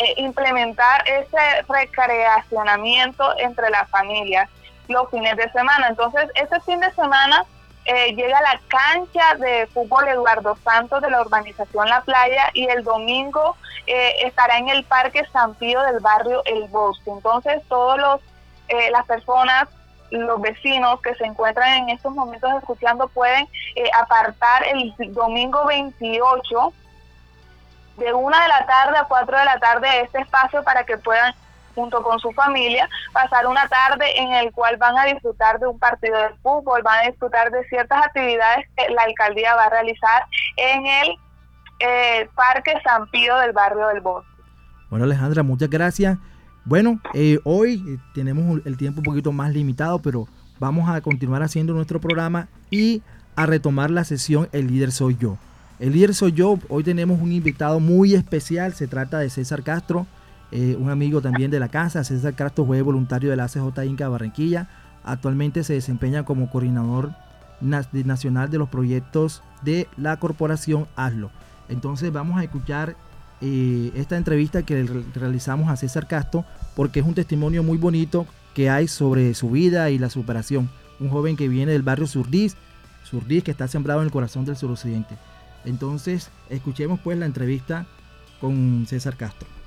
eh, 0.00 0.14
implementar 0.16 1.08
ese 1.08 1.62
recreacionamiento 1.68 3.32
entre 3.38 3.70
las 3.70 3.88
familias 3.90 4.50
los 4.88 5.08
fines 5.08 5.36
de 5.36 5.48
semana. 5.52 5.86
Entonces, 5.86 6.28
este 6.34 6.58
fin 6.62 6.80
de 6.80 6.90
semana 6.94 7.44
eh, 7.90 8.14
llega 8.14 8.36
a 8.36 8.42
la 8.42 8.60
cancha 8.68 9.34
de 9.36 9.66
fútbol 9.68 10.06
Eduardo 10.08 10.58
Santos 10.62 11.00
de 11.00 11.08
la 11.08 11.22
urbanización 11.22 11.88
La 11.88 12.02
Playa 12.02 12.50
y 12.52 12.68
el 12.68 12.84
domingo 12.84 13.56
eh, 13.86 14.12
estará 14.24 14.58
en 14.58 14.68
el 14.68 14.84
Parque 14.84 15.24
San 15.32 15.54
Pío 15.54 15.80
del 15.84 15.98
barrio 16.00 16.42
El 16.44 16.68
Bosque. 16.68 17.10
Entonces, 17.10 17.62
todos 17.66 17.98
los 17.98 18.20
eh, 18.68 18.90
las 18.90 19.06
personas 19.06 19.70
los 20.10 20.38
vecinos 20.38 21.00
que 21.00 21.14
se 21.14 21.24
encuentran 21.24 21.82
en 21.82 21.88
estos 21.88 22.12
momentos 22.12 22.50
escuchando 22.58 23.08
pueden 23.08 23.48
apartar 23.98 24.64
el 24.64 24.94
domingo 25.14 25.64
28 25.64 26.72
de 27.96 28.12
una 28.12 28.42
de 28.42 28.48
la 28.48 28.66
tarde 28.66 28.98
a 28.98 29.04
cuatro 29.04 29.38
de 29.38 29.44
la 29.46 29.58
tarde 29.58 30.02
este 30.02 30.20
espacio 30.20 30.62
para 30.62 30.84
que 30.84 30.98
puedan 30.98 31.34
junto 31.78 32.02
con 32.02 32.18
su 32.18 32.32
familia, 32.32 32.88
pasar 33.12 33.46
una 33.46 33.68
tarde 33.68 34.04
en 34.18 34.32
el 34.32 34.50
cual 34.50 34.76
van 34.78 34.98
a 34.98 35.04
disfrutar 35.04 35.60
de 35.60 35.68
un 35.68 35.78
partido 35.78 36.16
de 36.18 36.30
fútbol, 36.42 36.82
van 36.82 37.04
a 37.04 37.10
disfrutar 37.10 37.52
de 37.52 37.64
ciertas 37.68 38.04
actividades 38.04 38.66
que 38.76 38.92
la 38.92 39.02
alcaldía 39.02 39.54
va 39.54 39.64
a 39.66 39.70
realizar 39.70 40.24
en 40.56 40.86
el 40.86 41.08
eh, 41.78 42.28
Parque 42.34 42.74
San 42.82 43.08
Pío 43.10 43.36
del 43.38 43.52
barrio 43.52 43.86
del 43.88 44.00
Bosque. 44.00 44.28
Bueno, 44.90 45.04
Alejandra, 45.04 45.44
muchas 45.44 45.70
gracias. 45.70 46.18
Bueno, 46.64 47.00
eh, 47.14 47.38
hoy 47.44 47.84
eh, 47.86 47.98
tenemos 48.12 48.60
el 48.66 48.76
tiempo 48.76 49.00
un 49.00 49.04
poquito 49.04 49.30
más 49.30 49.52
limitado, 49.52 50.00
pero 50.00 50.26
vamos 50.58 50.90
a 50.90 51.00
continuar 51.00 51.44
haciendo 51.44 51.74
nuestro 51.74 52.00
programa 52.00 52.48
y 52.70 53.02
a 53.36 53.46
retomar 53.46 53.90
la 53.90 54.02
sesión 54.02 54.48
El 54.50 54.66
líder 54.66 54.90
soy 54.90 55.16
yo. 55.16 55.38
El 55.78 55.92
líder 55.92 56.12
soy 56.12 56.32
yo. 56.32 56.58
Hoy 56.68 56.82
tenemos 56.82 57.20
un 57.20 57.30
invitado 57.30 57.78
muy 57.78 58.14
especial. 58.14 58.74
Se 58.74 58.88
trata 58.88 59.20
de 59.20 59.30
César 59.30 59.62
Castro. 59.62 60.08
Eh, 60.50 60.76
un 60.78 60.90
amigo 60.90 61.20
también 61.20 61.50
de 61.50 61.60
la 61.60 61.68
casa, 61.68 62.04
César 62.04 62.34
Castro 62.34 62.64
fue 62.64 62.80
voluntario 62.82 63.30
de 63.30 63.36
la 63.36 63.48
CJ 63.48 63.84
Inca 63.84 64.08
Barranquilla. 64.08 64.68
Actualmente 65.04 65.64
se 65.64 65.74
desempeña 65.74 66.24
como 66.24 66.50
coordinador 66.50 67.12
nacional 67.60 68.50
de 68.50 68.58
los 68.58 68.68
proyectos 68.68 69.42
de 69.62 69.88
la 69.96 70.16
corporación 70.18 70.86
ASLO. 70.96 71.30
Entonces 71.68 72.12
vamos 72.12 72.38
a 72.38 72.44
escuchar 72.44 72.96
eh, 73.40 73.92
esta 73.94 74.16
entrevista 74.16 74.62
que 74.62 74.84
realizamos 75.14 75.68
a 75.68 75.76
César 75.76 76.06
Castro 76.06 76.44
porque 76.74 77.00
es 77.00 77.06
un 77.06 77.14
testimonio 77.14 77.62
muy 77.62 77.78
bonito 77.78 78.26
que 78.54 78.70
hay 78.70 78.88
sobre 78.88 79.34
su 79.34 79.50
vida 79.50 79.90
y 79.90 79.98
la 79.98 80.10
superación. 80.10 80.70
Un 81.00 81.10
joven 81.10 81.36
que 81.36 81.48
viene 81.48 81.72
del 81.72 81.82
barrio 81.82 82.06
Surdís, 82.06 82.56
Surdís 83.04 83.44
que 83.44 83.50
está 83.50 83.68
sembrado 83.68 84.00
en 84.00 84.06
el 84.06 84.12
corazón 84.12 84.44
del 84.44 84.56
suroccidente. 84.56 85.16
Entonces 85.64 86.30
escuchemos 86.48 87.00
pues 87.00 87.18
la 87.18 87.26
entrevista 87.26 87.86
con 88.40 88.86
César 88.86 89.16
Castro. 89.16 89.57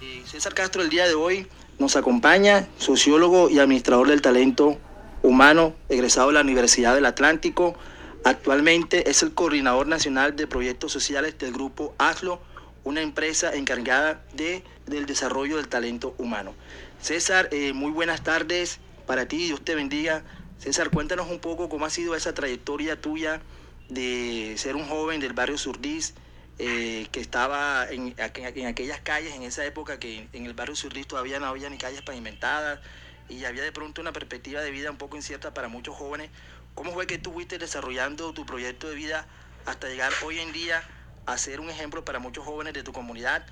Eh, 0.00 0.22
César 0.26 0.54
Castro 0.54 0.82
el 0.82 0.90
día 0.90 1.08
de 1.08 1.14
hoy 1.14 1.48
nos 1.80 1.96
acompaña, 1.96 2.68
sociólogo 2.78 3.50
y 3.50 3.58
administrador 3.58 4.06
del 4.06 4.22
talento 4.22 4.78
humano, 5.22 5.74
egresado 5.88 6.28
de 6.28 6.34
la 6.34 6.42
Universidad 6.42 6.94
del 6.94 7.04
Atlántico. 7.04 7.76
Actualmente 8.22 9.10
es 9.10 9.24
el 9.24 9.34
coordinador 9.34 9.88
nacional 9.88 10.36
de 10.36 10.46
proyectos 10.46 10.92
sociales 10.92 11.36
del 11.38 11.52
grupo 11.52 11.96
ASLO, 11.98 12.40
una 12.84 13.00
empresa 13.00 13.52
encargada 13.54 14.22
de, 14.34 14.62
del 14.86 15.06
desarrollo 15.06 15.56
del 15.56 15.66
talento 15.66 16.14
humano. 16.18 16.54
César, 17.00 17.48
eh, 17.50 17.72
muy 17.72 17.90
buenas 17.90 18.22
tardes 18.22 18.78
para 19.04 19.26
ti, 19.26 19.46
Dios 19.46 19.64
te 19.64 19.74
bendiga. 19.74 20.22
César, 20.58 20.90
cuéntanos 20.90 21.28
un 21.28 21.40
poco 21.40 21.68
cómo 21.68 21.86
ha 21.86 21.90
sido 21.90 22.14
esa 22.14 22.34
trayectoria 22.34 23.00
tuya 23.00 23.40
de 23.88 24.54
ser 24.58 24.76
un 24.76 24.86
joven 24.86 25.18
del 25.18 25.32
barrio 25.32 25.58
Surdís, 25.58 26.14
eh, 26.58 27.06
que 27.12 27.20
estaba 27.20 27.86
en, 27.88 28.16
en, 28.16 28.66
aquellas 28.66 29.00
calles, 29.00 29.34
en 29.34 29.42
esa 29.42 29.64
época 29.64 30.00
que 30.00 30.28
en 30.32 30.46
el 30.46 30.54
barrio 30.54 30.74
Surris 30.74 31.06
todavía 31.06 31.38
no 31.38 31.46
había 31.46 31.70
ni 31.70 31.78
calles 31.78 32.02
pavimentadas 32.02 32.80
y 33.28 33.44
había 33.44 33.62
de 33.62 33.70
pronto 33.70 34.00
una 34.00 34.12
perspectiva 34.12 34.60
de 34.60 34.70
vida 34.70 34.90
un 34.90 34.98
poco 34.98 35.16
incierta 35.16 35.54
para 35.54 35.68
muchos 35.68 35.94
jóvenes. 35.94 36.30
¿Cómo 36.74 36.92
fue 36.92 37.06
que 37.06 37.18
tú 37.18 37.32
fuiste 37.32 37.58
desarrollando 37.58 38.32
tu 38.32 38.44
proyecto 38.44 38.88
de 38.88 38.96
vida 38.96 39.26
hasta 39.66 39.88
llegar 39.88 40.12
hoy 40.24 40.40
en 40.40 40.52
día 40.52 40.82
a 41.26 41.38
ser 41.38 41.60
un 41.60 41.70
ejemplo 41.70 42.04
para 42.04 42.18
muchos 42.18 42.44
jóvenes 42.44 42.72
de 42.74 42.82
tu 42.82 42.92
comunidad? 42.92 43.46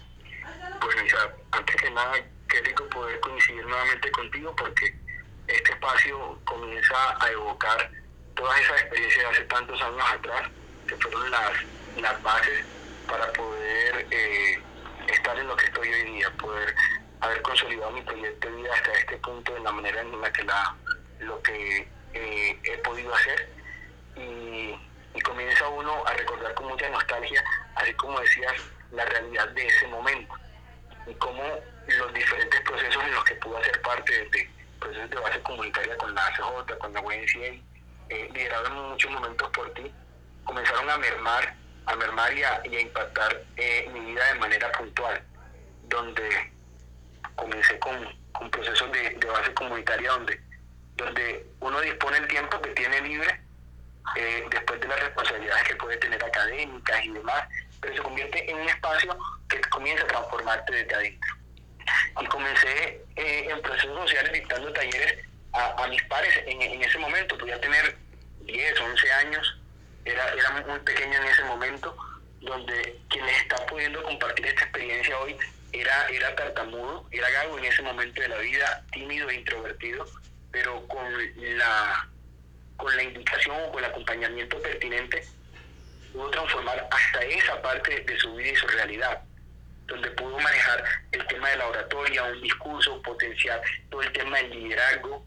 Bueno, 0.81 1.05
Isa, 1.05 1.31
antes 1.53 1.77
que 1.77 1.91
nada, 1.91 2.15
qué 2.49 2.75
poder 2.91 3.21
coincidir 3.21 3.65
nuevamente 3.67 4.11
contigo 4.11 4.55
porque 4.57 4.99
este 5.47 5.73
espacio 5.73 6.41
comienza 6.45 7.25
a 7.25 7.31
evocar 7.31 7.91
todas 8.35 8.61
esas 8.61 8.81
experiencias 8.81 9.23
de 9.23 9.31
hace 9.31 9.45
tantos 9.45 9.81
años 9.81 10.05
atrás, 10.13 10.51
que 10.89 10.97
fueron 10.97 11.31
las, 11.31 11.53
las 12.01 12.23
bases 12.23 12.65
para 13.07 13.33
poder 13.33 14.07
eh, 14.11 14.59
estar 15.09 15.39
en 15.39 15.47
lo 15.47 15.57
que 15.57 15.67
estoy 15.67 15.89
hoy 15.89 16.05
día, 16.13 16.31
poder 16.39 16.75
haber 17.21 17.43
consolidado 17.43 17.91
mi 17.93 18.03
proyecto 18.03 18.49
de 18.49 18.57
vida 18.57 18.75
hasta 18.75 18.93
este 18.93 19.17
punto 19.19 19.55
de 19.55 19.61
la 19.61 19.73
manera 19.73 20.01
en 20.01 20.21
la 20.21 20.33
que 20.33 20.45
la, 20.45 20.77
lo 21.21 21.43
que 21.43 21.89
eh, 22.15 22.59
he 22.63 22.79
podido 22.79 23.15
hacer. 23.15 23.49
Y, 24.17 24.79
comienza 25.23 25.67
uno 25.69 26.07
a 26.07 26.13
recordar 26.13 26.55
con 26.55 26.69
mucha 26.69 26.89
nostalgia, 26.89 27.43
así 27.75 27.93
como 27.95 28.21
decías, 28.21 28.53
la 28.93 29.05
realidad 29.07 29.49
de 29.49 29.67
ese 29.67 29.89
momento 29.89 30.33
y 31.07 31.15
cómo 31.15 31.43
los 31.89 32.15
diferentes 32.15 32.61
procesos 32.61 33.03
en 33.03 33.13
los 33.13 33.25
que 33.25 33.35
pude 33.37 33.59
hacer 33.59 33.81
parte 33.83 34.13
de, 34.13 34.51
procesos 34.79 35.11
de 35.11 35.17
base 35.17 35.43
comunitaria 35.43 35.97
con 35.97 36.15
la 36.15 36.27
ACJ, 36.27 36.79
con 36.79 36.93
la 36.93 37.01
UNCA, 37.01 37.39
eh, 38.09 38.31
liderado 38.33 38.67
en 38.67 38.91
muchos 38.91 39.11
momentos 39.11 39.51
por 39.51 39.75
ti, 39.75 39.91
comenzaron 40.45 40.89
a 40.91 40.99
mermar 40.99 41.57
a 41.87 41.97
mermar 41.97 42.33
y 42.37 42.43
a, 42.43 42.81
impactar 42.81 43.43
eh, 43.57 43.89
mi 43.93 44.01
vida 44.01 44.25
de 44.33 44.39
manera 44.39 44.71
puntual, 44.73 45.23
donde 45.89 46.53
comencé 47.37 47.79
con, 47.79 47.97
con 48.33 48.51
procesos 48.51 48.91
de, 48.93 49.27
base 49.27 49.55
comunitaria 49.55 50.11
donde, 50.11 50.41
donde 50.97 51.47
uno 51.61 51.81
dispone 51.81 52.19
el 52.19 52.29
tiempo 52.29 52.61
que 52.61 52.71
tiene 52.71 53.01
libre 53.03 53.41
eh, 54.17 54.45
después 54.51 54.81
de 54.81 54.89
las 54.89 55.01
responsabilidades 55.01 55.65
que 55.65 55.77
puede 55.77 55.97
tener 55.99 56.23
académicas 56.25 57.05
y 57.05 57.11
demás, 57.11 57.49
pero 57.81 57.95
se 57.95 58.03
convierte 58.03 58.51
en 58.51 58.57
un 58.59 58.69
espacio 58.69 59.17
que 59.49 59.61
comienza 59.63 60.05
a 60.05 60.09
transformarte 60.09 60.73
desde 60.73 60.95
adentro. 60.95 61.35
Y 62.21 62.27
comencé 62.27 63.05
eh, 63.17 63.49
en 63.51 63.61
procesos 63.63 63.97
sociales 63.97 64.33
dictando 64.33 64.73
talleres 64.73 65.25
a, 65.53 65.85
a 65.85 65.89
mis 65.89 66.03
pares 66.05 66.35
en, 66.47 66.63
en, 66.63 66.83
ese 66.83 66.99
momento, 66.99 67.39
podía 67.39 67.61
tener 67.61 67.97
10, 68.41 68.81
11 68.81 69.13
años, 69.13 69.61
era, 70.07 70.33
era 70.33 70.51
muy 70.67 70.79
pequeño 70.81 71.21
en 71.21 71.27
ese 71.27 71.45
momento, 71.45 71.97
donde 72.41 73.01
quien 73.09 73.27
les 73.27 73.43
está 73.43 73.57
pudiendo 73.67 74.03
compartir 74.03 74.47
esta 74.47 74.65
experiencia 74.65 75.19
hoy 75.19 75.37
era, 75.73 76.09
era 76.09 76.35
tartamudo, 76.37 77.07
era 77.11 77.29
gago 77.31 77.59
en 77.59 77.65
ese 77.65 77.83
momento 77.83 78.23
de 78.23 78.29
la 78.29 78.39
vida, 78.39 78.85
tímido 78.93 79.29
e 79.29 79.35
introvertido, 79.35 80.07
pero 80.53 80.87
con 80.87 81.05
la, 81.59 82.09
con 82.77 82.97
la 82.97 83.03
indicación 83.03 83.57
o 83.65 83.73
con 83.73 83.85
el 83.85 83.91
acompañamiento 83.91 84.61
pertinente 84.63 85.25
pudo 86.13 86.31
transformar 86.31 86.89
hasta 86.91 87.23
esa 87.25 87.61
parte 87.61 88.01
de 88.01 88.19
su 88.19 88.35
vida 88.37 88.51
y 88.51 88.57
su 88.57 88.67
realidad, 88.69 89.23
donde 89.87 90.11
pudo 90.13 90.39
manejar 90.39 90.85
el 91.13 91.27
tema 91.27 91.51
de 91.51 91.57
la 91.57 91.67
oratoria, 91.67 92.23
un 92.23 92.41
discurso, 92.43 93.03
potenciar 93.03 93.61
todo 93.91 94.03
el 94.03 94.13
tema 94.13 94.39
del 94.39 94.51
liderazgo 94.51 95.27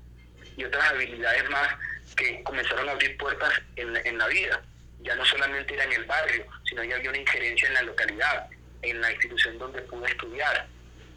y 0.56 0.63
otras 0.63 0.89
habilidades 0.89 1.50
más 1.50 1.76
que 2.15 2.42
comenzaron 2.44 2.88
a 2.88 2.94
abrir 2.94 3.18
puertas 3.18 3.54
en, 3.76 3.96
en 3.98 4.18
la 4.18 4.28
vida 4.28 4.62
ya 5.01 5.15
no 5.15 5.25
solamente 5.25 5.73
era 5.73 5.83
en 5.85 5.93
el 5.93 6.05
barrio, 6.05 6.45
sino 6.65 6.83
ya 6.83 6.95
había 6.95 7.09
una 7.09 7.19
injerencia 7.19 7.67
en 7.67 7.73
la 7.75 7.81
localidad, 7.83 8.47
en 8.81 9.01
la 9.01 9.12
institución 9.12 9.57
donde 9.57 9.81
pude 9.83 10.09
estudiar. 10.09 10.67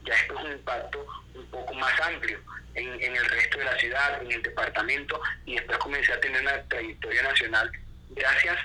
Ya 0.05 0.15
esto 0.15 0.39
es 0.39 0.45
un 0.45 0.53
impacto 0.53 1.07
un 1.35 1.47
poco 1.47 1.75
más 1.75 2.01
amplio 2.01 2.39
en, 2.75 3.17
el 3.17 3.25
resto 3.27 3.59
de 3.59 3.65
la 3.65 3.79
ciudad, 3.79 4.23
en 4.23 4.33
el 4.33 4.43
departamento, 4.43 5.21
y 5.45 5.55
después 5.55 5.79
comencé 5.79 6.13
a 6.13 6.21
tener 6.21 6.41
una 6.41 6.63
trayectoria 6.65 7.23
nacional 7.23 7.71
gracias 8.11 8.59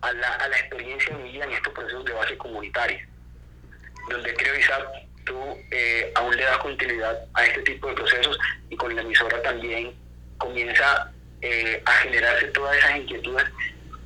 a 0.00 0.12
la, 0.12 0.28
a 0.34 0.48
la 0.48 0.58
experiencia 0.58 1.16
de 1.16 1.22
mi 1.22 1.32
vida 1.32 1.44
en 1.44 1.52
estos 1.52 1.72
procesos 1.72 2.04
de 2.04 2.12
base 2.12 2.36
comunitaria, 2.38 3.06
donde 4.08 4.34
creo, 4.34 4.58
Isaac, 4.58 4.88
tú 5.24 5.58
eh, 5.70 6.12
aún 6.14 6.34
le 6.36 6.42
das 6.42 6.58
continuidad 6.58 7.18
a 7.34 7.44
este 7.44 7.62
tipo 7.62 7.88
de 7.88 7.94
procesos 7.94 8.38
y 8.70 8.76
con 8.76 8.94
la 8.94 9.02
emisora 9.02 9.40
también 9.42 9.94
comienza 10.38 11.12
eh, 11.42 11.82
a 11.84 11.92
generarse 11.92 12.46
todas 12.48 12.76
esas 12.78 12.96
inquietudes 12.96 13.44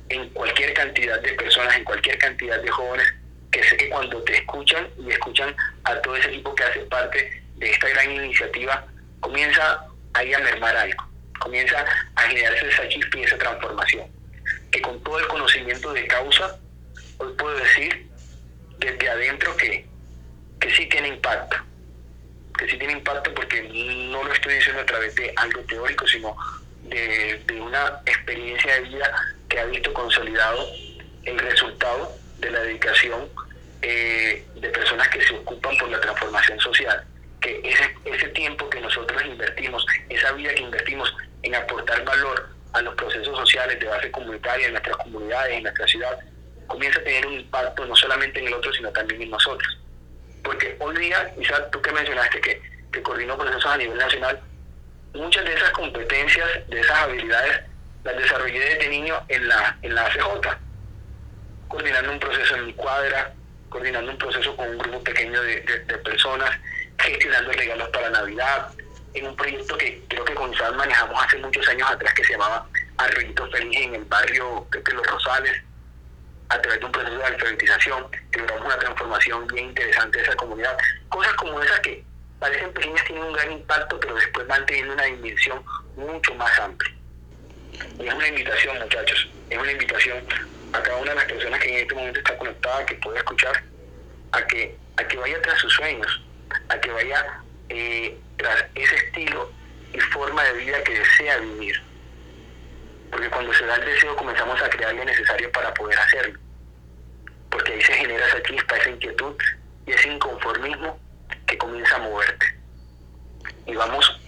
en 0.09 0.29
cualquier 0.29 0.73
cantidad 0.73 1.19
de 1.19 1.33
personas, 1.33 1.75
en 1.75 1.83
cualquier 1.83 2.17
cantidad 2.17 2.61
de 2.61 2.69
jóvenes, 2.69 3.07
que 3.51 3.63
sé 3.63 3.77
que 3.77 3.89
cuando 3.89 4.21
te 4.23 4.37
escuchan 4.37 4.87
y 4.99 5.11
escuchan 5.11 5.55
a 5.85 5.95
todo 6.01 6.15
ese 6.15 6.29
equipo 6.29 6.53
que 6.55 6.63
hace 6.63 6.79
parte 6.81 7.43
de 7.55 7.71
esta 7.71 7.87
gran 7.89 8.11
iniciativa, 8.11 8.85
comienza 9.19 9.87
ahí 10.13 10.33
a 10.33 10.39
mermar 10.39 10.75
algo, 10.75 11.03
comienza 11.39 11.85
a 12.15 12.21
generarse 12.23 12.67
esa 12.67 12.87
chispa 12.89 13.17
y 13.17 13.23
esa 13.23 13.37
transformación. 13.37 14.07
Que 14.71 14.81
con 14.81 15.01
todo 15.03 15.19
el 15.19 15.27
conocimiento 15.27 15.93
de 15.93 16.05
causa, 16.07 16.59
hoy 17.17 17.33
puedo 17.37 17.57
decir 17.57 18.07
desde 18.77 19.09
adentro 19.09 19.55
que, 19.55 19.85
que 20.59 20.71
sí 20.71 20.85
tiene 20.87 21.07
impacto, 21.07 21.57
que 22.57 22.69
sí 22.69 22.77
tiene 22.77 22.93
impacto 22.93 23.33
porque 23.33 23.63
no 23.63 24.23
lo 24.23 24.33
estoy 24.33 24.55
diciendo 24.55 24.81
a 24.81 24.85
través 24.85 25.15
de 25.15 25.33
algo 25.37 25.61
teórico, 25.61 26.05
sino 26.07 26.35
de, 26.83 27.41
de 27.47 27.61
una 27.61 28.01
experiencia 28.05 28.75
de 28.75 28.81
vida 28.81 29.34
que 29.55 29.61
ha 29.61 29.65
visto 29.67 29.93
consolidado 29.93 30.67
el 31.23 31.39
resultado 31.39 32.11
de 32.39 32.51
la 32.51 32.59
dedicación 32.59 33.29
eh, 33.81 34.45
de 34.55 34.69
personas 34.69 35.07
que 35.07 35.25
se 35.25 35.33
ocupan 35.33 35.77
por 35.77 35.89
la 35.89 36.01
transformación 36.01 36.59
social, 36.59 37.05
que 37.39 37.61
ese, 37.63 37.95
ese 38.03 38.27
tiempo 38.29 38.69
que 38.69 38.81
nosotros 38.81 39.23
invertimos, 39.25 39.85
esa 40.09 40.33
vida 40.33 40.53
que 40.53 40.61
invertimos 40.61 41.15
en 41.43 41.55
aportar 41.55 42.03
valor 42.03 42.49
a 42.73 42.81
los 42.81 42.95
procesos 42.95 43.37
sociales 43.37 43.79
de 43.79 43.85
base 43.85 44.11
comunitaria 44.11 44.65
en 44.65 44.73
nuestras 44.73 44.97
comunidades, 44.97 45.53
en 45.53 45.63
nuestra 45.63 45.87
ciudad, 45.87 46.19
comienza 46.67 46.99
a 46.99 47.03
tener 47.03 47.25
un 47.25 47.33
impacto 47.35 47.85
no 47.85 47.95
solamente 47.95 48.41
en 48.41 48.47
el 48.47 48.55
otro, 48.55 48.73
sino 48.73 48.91
también 48.91 49.21
en 49.21 49.29
nosotros. 49.29 49.79
Porque 50.43 50.75
hoy 50.79 50.97
día, 50.97 51.33
Isaac, 51.39 51.69
tú 51.71 51.81
que 51.81 51.93
mencionaste 51.93 52.41
que, 52.41 52.61
que 52.91 53.01
coordinó 53.01 53.37
procesos 53.37 53.67
a 53.67 53.77
nivel 53.77 53.97
nacional, 53.97 54.37
muchas 55.13 55.45
de 55.45 55.53
esas 55.53 55.71
competencias, 55.71 56.67
de 56.67 56.81
esas 56.81 56.97
habilidades, 56.97 57.61
las 58.05 58.17
desarrollé 58.17 58.59
desde 58.59 58.89
niño 58.89 59.15
en 59.27 59.47
la, 59.47 59.77
en 59.81 59.95
la 59.95 60.05
ACJ, 60.05 60.57
coordinando 61.67 62.11
un 62.11 62.19
proceso 62.19 62.55
en 62.55 62.67
mi 62.67 62.73
cuadra, 62.73 63.33
coordinando 63.69 64.11
un 64.11 64.17
proceso 64.17 64.55
con 64.55 64.69
un 64.69 64.77
grupo 64.77 65.03
pequeño 65.03 65.41
de, 65.41 65.61
de, 65.61 65.97
personas, 65.97 66.51
gestionando 66.99 67.51
regalos 67.51 67.89
para 67.89 68.09
Navidad, 68.11 68.69
en 69.15 69.27
un 69.27 69.35
proyecto 69.35 69.75
que 69.77 70.03
creo 70.07 70.23
que 70.23 70.35
con 70.35 70.53
Isaac 70.53 70.75
manejamos 70.75 71.23
hace 71.23 71.37
muchos 71.39 71.67
años 71.67 71.89
atrás 71.89 72.13
que 72.13 72.23
se 72.23 72.33
llamaba 72.33 72.67
Arroyito 72.97 73.49
Feliz 73.49 73.79
en 73.81 73.95
el 73.95 74.05
barrio 74.05 74.67
de 74.71 74.93
Los 74.93 75.07
Rosales, 75.07 75.63
a 76.49 76.61
través 76.61 76.79
de 76.79 76.85
un 76.85 76.91
proceso 76.91 77.17
de 77.17 77.23
alfabetización, 77.23 78.07
que 78.31 78.39
logramos 78.39 78.65
una 78.67 78.77
transformación 78.77 79.47
bien 79.47 79.69
interesante 79.69 80.19
de 80.19 80.23
esa 80.25 80.35
comunidad. 80.35 80.77
Cosas 81.09 81.33
como 81.33 81.59
esas 81.59 81.79
que 81.79 82.03
parecen 82.39 82.71
pequeñas 82.71 83.03
tienen 83.05 83.23
un 83.23 83.33
gran 83.33 83.51
impacto, 83.51 83.99
pero 83.99 84.13
después 84.13 84.45
van 84.45 84.63
teniendo 84.67 84.93
una 84.93 85.05
dimensión 85.05 85.63
mucho 85.95 86.35
más 86.35 86.59
amplia. 86.59 86.94
Y 87.99 88.07
es 88.07 88.13
una 88.13 88.27
invitación, 88.27 88.79
muchachos, 88.79 89.29
es 89.49 89.57
una 89.57 89.71
invitación 89.71 90.23
a 90.73 90.81
cada 90.81 90.97
una 90.97 91.11
de 91.11 91.15
las 91.15 91.25
personas 91.25 91.59
que 91.59 91.69
en 91.69 91.81
este 91.81 91.95
momento 91.95 92.19
está 92.19 92.37
conectada, 92.37 92.85
que 92.85 92.95
puede 92.95 93.17
escuchar, 93.17 93.63
a 94.31 94.47
que, 94.47 94.75
a 94.97 95.07
que 95.07 95.17
vaya 95.17 95.41
tras 95.41 95.59
sus 95.59 95.73
sueños, 95.73 96.21
a 96.69 96.79
que 96.79 96.91
vaya 96.91 97.39
eh, 97.69 98.17
tras 98.37 98.65
ese 98.75 98.95
estilo 98.95 99.51
y 99.93 99.99
forma 99.99 100.43
de 100.43 100.53
vida 100.53 100.83
que 100.83 100.99
desea 100.99 101.37
vivir 101.37 101.81
porque 103.15 103.29
cuando 103.29 103.53
se 103.53 103.65
da 103.65 103.75
el 103.75 103.85
deseo 103.85 104.13
comenzamos 104.17 104.61
a 104.61 104.69
crear 104.69 104.93
lo 104.93 105.05
necesario 105.05 105.49
para 105.53 105.73
poder 105.73 105.97
hacerlo. 105.97 106.37
Porque 107.49 107.71
ahí 107.71 107.81
se 107.81 107.93
genera 107.93 108.27
esa 108.27 108.43
chispa, 108.43 108.75
esa 108.75 108.89
inquietud 108.89 109.33
y 109.87 109.91
ese 109.91 110.09
inconformismo 110.09 110.99
que 111.47 111.57
comienza 111.57 111.95
a 111.95 111.99
moverte. 111.99 112.45
Y 113.67 113.73
vamos, 113.73 114.19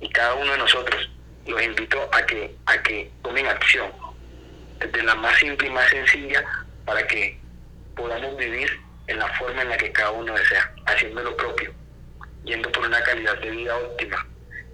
y 0.00 0.08
cada 0.08 0.34
uno 0.36 0.52
de 0.52 0.56
nosotros, 0.56 1.10
los 1.50 1.62
invito 1.62 2.08
a 2.12 2.24
que, 2.26 2.54
a 2.66 2.82
que 2.82 3.10
tomen 3.22 3.46
acción, 3.46 3.90
desde 4.78 5.02
la 5.02 5.14
más 5.16 5.36
simple 5.38 5.66
y 5.66 5.70
más 5.70 5.90
sencilla, 5.90 6.44
para 6.84 7.06
que 7.06 7.38
podamos 7.96 8.36
vivir 8.36 8.80
en 9.08 9.18
la 9.18 9.28
forma 9.34 9.62
en 9.62 9.68
la 9.68 9.76
que 9.76 9.92
cada 9.92 10.12
uno 10.12 10.32
desea, 10.34 10.72
haciendo 10.86 11.22
lo 11.22 11.36
propio, 11.36 11.72
yendo 12.44 12.70
por 12.72 12.86
una 12.86 13.02
calidad 13.02 13.36
de 13.38 13.50
vida 13.50 13.76
óptima 13.76 14.26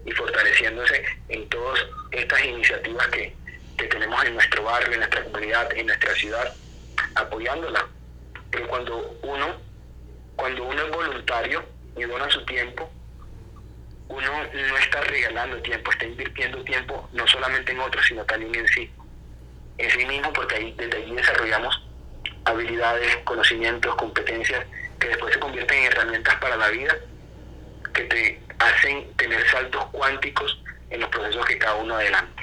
y 0.05 0.13
fortaleciéndose 0.13 1.05
en 1.29 1.49
todas 1.49 1.81
estas 2.13 2.45
iniciativas 2.45 3.07
que, 3.09 3.35
que 3.79 3.85
tenemos 3.87 4.23
en 4.25 4.35
nuestro 4.35 4.63
barrio, 4.63 4.93
en 4.93 4.99
nuestra 4.99 5.25
comunidad, 5.25 5.73
en 5.77 5.87
nuestra 5.87 6.15
ciudad, 6.15 6.55
apoyándola. 7.15 7.87
Pero 8.51 8.69
cuando 8.69 9.19
uno, 9.23 9.61
cuando 10.37 10.65
uno 10.65 10.83
es 10.83 10.91
voluntario 10.91 11.65
y 11.97 12.03
dona 12.05 12.31
su 12.31 12.45
tiempo, 12.45 12.91
uno 14.09 14.45
no 14.53 14.79
está 14.79 15.01
regalando 15.03 15.61
tiempo, 15.63 15.91
está 15.91 16.05
invirtiendo 16.07 16.63
tiempo 16.65 17.09
no 17.13 17.27
solamente 17.27 17.73
en 17.73 17.81
otros, 17.81 18.07
sino 18.07 18.25
también 18.25 18.55
en 18.55 18.69
sí. 18.69 18.91
En 19.79 19.91
sí 19.91 20.07
mismo, 20.07 20.33
porque 20.33 20.57
ahí, 20.57 20.75
desde 20.77 20.97
allí 20.99 21.15
desarrollamos 21.15 21.83
habilidades, 22.45 23.17
conocimientos, 23.25 23.95
competencias 23.97 24.65
que 25.01 25.09
después 25.09 25.35
se 25.35 25.41
convierten 25.41 25.79
en 25.79 25.85
herramientas 25.87 26.37
para 26.37 26.57
la 26.57 26.69
vida, 26.71 26.97
que 27.93 28.03
te 28.05 28.41
hacen 28.59 29.13
tener 29.15 29.47
saltos 29.51 29.85
cuánticos 29.87 30.63
en 30.91 31.01
los 31.01 31.11
procesos 31.11 31.45
que 31.45 31.59
cada 31.59 31.75
uno 31.75 31.97
adelanta. 31.97 32.43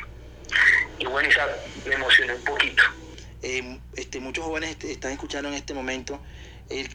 Y 1.00 1.06
bueno, 1.06 1.30
Isaac, 1.30 1.50
me 1.86 1.96
emocioné 1.96 2.36
un 2.36 2.44
poquito. 2.44 2.84
Eh, 3.42 3.80
este, 3.96 4.20
muchos 4.20 4.46
jóvenes 4.46 4.78
están 4.84 5.12
escuchando 5.12 5.50
en 5.50 5.56
este 5.56 5.74
momento. 5.74 6.22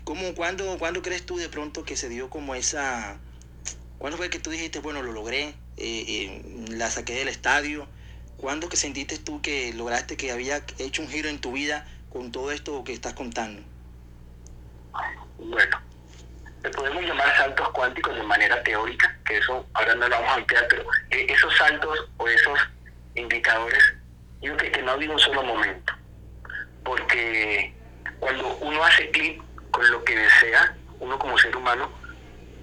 ¿cómo, 0.05 0.35
cuándo, 0.35 0.79
¿Cuándo 0.79 1.03
crees 1.03 1.25
tú 1.25 1.37
de 1.37 1.49
pronto 1.49 1.85
que 1.85 1.97
se 1.97 2.09
dio 2.09 2.31
como 2.31 2.55
esa... 2.55 3.19
¿Cuándo 3.99 4.17
fue 4.17 4.31
que 4.31 4.39
tú 4.39 4.51
dijiste, 4.51 4.79
bueno, 4.79 5.03
lo 5.03 5.13
logré, 5.13 5.55
eh, 5.77 6.43
la 6.71 6.89
saqué 6.89 7.15
del 7.15 7.29
estadio? 7.29 7.89
¿Cuándo 8.37 8.69
que 8.69 8.77
sentiste 8.77 9.19
tú 9.19 9.43
que 9.43 9.73
lograste 9.75 10.17
que 10.17 10.31
había 10.31 10.63
hecho 10.79 11.03
un 11.03 11.09
giro 11.09 11.29
en 11.29 11.41
tu 11.41 11.51
vida 11.53 11.85
con 12.13 12.31
todo 12.31 12.53
esto 12.53 12.85
que 12.85 12.93
estás 12.93 13.15
contando? 13.15 13.61
Bueno, 15.39 15.81
le 16.63 16.71
podemos 16.71 17.03
llamar 17.03 17.37
saltos 17.37 17.69
cuánticos 17.71 18.15
de 18.15 18.23
manera 18.23 18.63
teórica, 18.63 19.17
que 19.25 19.39
eso 19.39 19.67
ahora 19.75 19.95
no 19.97 20.09
lo 20.09 20.17
vamos 20.17 20.31
a 20.31 20.35
ampliar, 20.35 20.67
pero 20.71 20.85
esos 21.11 21.57
saltos 21.57 22.09
o 22.19 22.29
esos 22.29 22.59
indicadores, 23.17 23.83
yo 24.41 24.57
creo 24.57 24.73
que 24.73 24.83
no 24.83 24.93
ha 24.93 24.95
habido 24.95 25.13
un 25.15 25.19
solo 25.19 25.43
momento, 25.43 25.93
porque 26.85 27.75
cuando 28.21 28.57
uno 28.59 28.85
hace 28.85 29.11
clic 29.11 29.43
con 29.73 29.91
lo 29.91 30.05
que 30.05 30.17
desea, 30.17 30.77
uno 31.01 31.19
como 31.19 31.37
ser 31.39 31.57
humano, 31.57 31.91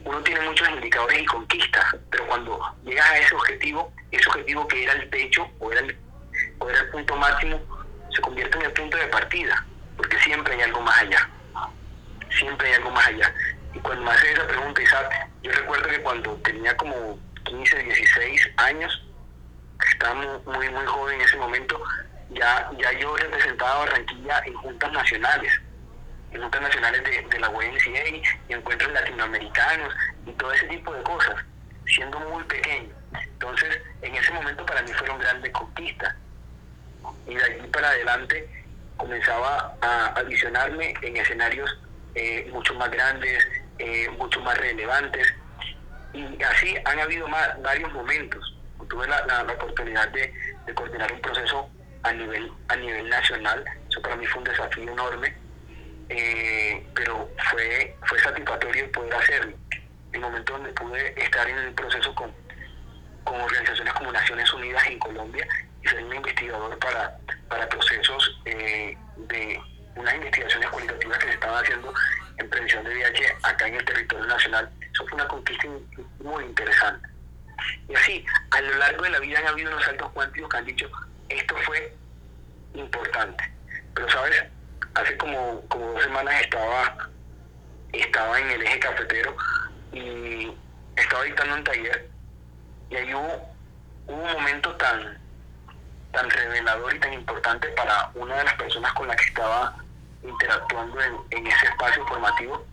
uno 0.06 0.22
tiene 0.22 0.42
muchos 0.42 0.70
indicadores 0.70 1.20
y 1.22 1.26
conquistas, 1.26 1.96
pero 2.12 2.28
cuando 2.28 2.60
llegas 2.84 3.10
a 3.10 3.18
ese 3.18 3.36
objetivo, 3.36 3.92
ese 4.12 4.30
objetivo 4.30 4.68
que 4.68 4.84
era 4.84 4.94
el 4.94 5.10
techo 5.10 5.50
o 5.60 5.72
era 5.72 5.82
el, 5.82 5.98
punto 6.92 7.16
máximo, 7.16 7.60
se 8.14 8.22
convierte 8.22 8.58
en 8.58 8.66
el 8.66 8.72
punto 8.72 8.98
de 8.98 9.08
partida, 9.08 9.66
porque 9.98 10.18
siempre 10.20 10.54
hay 10.54 10.62
algo 10.62 10.82
más 10.82 10.98
allá, 11.00 11.30
siempre 12.38 12.68
hay 12.68 12.76
algo 12.76 12.92
más 12.92 13.08
allá. 13.08 13.34
Y 13.74 13.80
cuando 13.80 14.06
me 14.06 14.12
hace 14.12 14.32
esa 14.32 14.48
pregunta, 14.48 14.82
Isaac, 14.82 15.30
yo 15.42 15.52
recuerdo 15.52 15.90
que 15.90 16.02
cuando 16.02 16.36
tenía 16.38 16.78
como 16.78 17.20
15, 17.44 17.84
16 17.84 18.50
años, 18.58 19.04
estaba 19.92 20.14
muy, 20.14 20.70
muy 20.70 20.86
joven 20.86 21.16
en 21.16 21.22
ese 21.22 21.38
momento, 21.38 21.82
ya, 22.30 22.70
ya 22.78 22.92
yo 23.00 23.16
representaba 23.18 23.74
a 23.74 23.86
Barranquilla 23.86 24.42
en 24.46 24.54
juntas 24.54 24.92
nacionales, 24.92 25.52
en 26.36 26.42
juntas 26.42 26.62
nacionales 26.62 27.04
de, 27.04 27.40
la 27.40 27.50
UNCA 27.50 28.08
y 28.10 28.54
encuentros 28.54 28.92
latinoamericanos 28.92 29.94
y 30.26 30.32
todo 30.34 30.52
ese 30.52 30.68
tipo 30.68 30.94
de 30.94 31.04
cosas, 31.04 31.36
siendo 31.86 32.20
muy 32.20 32.44
pequeño. 32.44 32.90
Entonces, 33.14 33.80
en 34.02 34.16
ese 34.16 34.32
momento 34.34 34.66
para 34.66 34.82
mí 34.82 34.92
fueron 34.94 35.20
grandes 35.20 35.52
conquistas. 35.52 36.16
Y 37.28 37.36
de 37.36 37.44
allí 37.44 37.68
para 37.68 37.90
adelante 37.90 38.50
comenzaba 38.98 39.76
a, 39.82 40.22
visionarme 40.24 40.94
en 41.02 41.18
escenarios 41.18 41.70
eh, 42.16 42.50
mucho 42.52 42.74
más 42.76 42.90
grandes, 42.92 43.48
eh, 43.80 44.10
mucho 44.18 44.42
más 44.42 44.58
relevantes. 44.58 45.34
Y 46.14 46.42
así 46.44 46.76
han 46.86 47.00
habido 47.00 47.28
más, 47.28 47.62
varios 47.62 47.92
momentos 47.94 48.56
tuve 48.90 49.08
la, 49.08 49.26
la, 49.26 49.42
oportunidad 49.54 50.08
de, 50.10 50.32
de, 50.66 50.74
coordinar 50.74 51.12
un 51.12 51.20
proceso 51.20 51.68
a 52.04 52.14
nivel, 52.14 52.52
a 52.68 52.76
nivel 52.76 53.10
nacional. 53.10 53.64
Eso 53.90 54.02
para 54.02 54.16
mí 54.16 54.26
fue 54.28 54.40
un 54.40 54.44
desafío 54.44 54.92
enorme, 54.92 55.36
eh, 56.10 56.86
pero 56.94 57.30
fue, 57.50 57.96
fue 58.06 58.20
satisfactorio 58.20 58.92
poder 58.92 59.14
hacerlo. 59.14 59.56
El 60.12 60.22
momento 60.22 60.54
donde 60.54 60.72
pude 60.74 61.22
estar 61.22 61.48
en 61.50 61.58
el 61.58 61.74
proceso 61.74 62.14
con, 62.16 62.32
con 63.24 63.42
organizaciones 63.42 63.94
como 63.94 64.12
Naciones 64.12 64.54
Unidas 64.54 64.86
en 64.88 65.00
Colombia 65.00 65.48
y 65.84 65.88
ser 65.88 66.04
un 66.04 66.16
investigador 66.16 66.78
para, 66.80 67.18
para 67.50 67.68
procesos 67.68 68.40
eh, 68.46 68.98
de 69.18 69.60
unas 69.96 70.16
investigaciones 70.16 70.70
cualitativas 70.70 71.18
que 71.18 71.28
se 71.28 71.34
estaban 71.34 71.64
haciendo 71.64 71.94
en 72.38 72.50
prevención 72.50 72.84
de 72.84 72.96
VIH 72.96 73.36
acá 73.44 73.68
en 73.68 73.76
el 73.76 73.86
territorio 73.86 74.26
nacional. 74.26 74.70
Eso 74.94 75.06
fue 75.08 75.16
una 75.16 75.28
conquista 75.28 75.68
muy 76.20 76.44
interesante. 76.44 77.10
Y 77.90 77.96
así, 77.96 78.26
a 78.52 78.62
lo 78.62 78.78
largo 78.78 79.04
de 79.04 79.10
la 79.10 79.20
vida 79.20 79.40
han 79.40 79.48
habido 79.48 79.72
unos 79.72 79.84
saltos 79.84 80.12
cuánticos 80.12 80.50
que 80.50 80.58
han 80.58 80.66
dicho, 80.66 80.90
esto 81.30 81.56
fue 81.58 81.94
importante. 82.74 83.52
Pero, 83.94 84.10
¿sabes? 84.10 84.44
Hace 84.94 85.18
como, 85.18 85.62
como 85.68 85.86
dos 85.94 86.04
semanas 86.04 86.42
estaba, 86.42 87.10
estaba 87.92 88.40
en 88.40 88.52
el 88.52 88.62
eje 88.62 88.80
cafetero 88.80 89.36
y 89.92 90.52
estaba 90.96 91.24
dictando 91.24 91.56
un 91.56 91.64
taller 91.64 92.10
y 92.90 92.96
ahí 92.96 93.14
hubo, 93.14 93.56
un 94.08 94.34
momento 94.34 94.72
tan, 94.76 95.18
tan 96.12 96.30
revelador 96.30 96.96
y 96.96 97.00
tan 97.00 97.14
importante 97.14 97.68
para 97.70 98.12
una 98.14 98.38
de 98.38 98.44
las 98.44 98.54
personas 98.54 98.94
con 98.94 99.08
la 99.08 99.16
que 99.16 99.26
estaba 99.26 99.76
interactuando 100.24 101.02
en, 101.02 101.16
en 101.32 101.48
ese 101.48 101.66
espacio 101.66 102.06
formativo, 102.06 102.64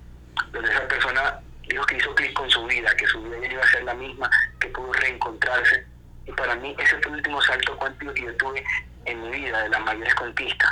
donde 0.52 0.70
esa 0.70 0.86
persona 0.88 1.40
dijo 1.66 1.86
que 1.86 1.96
hizo 1.96 2.14
clic 2.14 2.32
con 2.34 2.50
su 2.50 2.64
vida, 2.66 2.94
que 2.96 3.06
su 3.06 3.22
vida 3.22 3.38
ya 3.40 3.52
iba 3.52 3.62
a 3.62 3.68
ser 3.68 3.84
la 3.84 3.94
misma, 3.94 4.30
que 4.60 4.68
pudo 4.68 4.92
reencontrarse. 4.92 5.86
Y 6.26 6.32
para 6.32 6.54
mí 6.56 6.76
ese 6.78 6.98
fue 6.98 7.12
el 7.12 7.16
último 7.16 7.40
salto 7.40 7.76
cuántico 7.78 8.12
que 8.12 8.24
yo 8.24 8.36
tuve 8.36 8.64
en 9.06 9.22
mi 9.22 9.30
vida, 9.30 9.62
de 9.62 9.68
las 9.70 9.80
mayores 9.80 10.14
conquistas. 10.14 10.70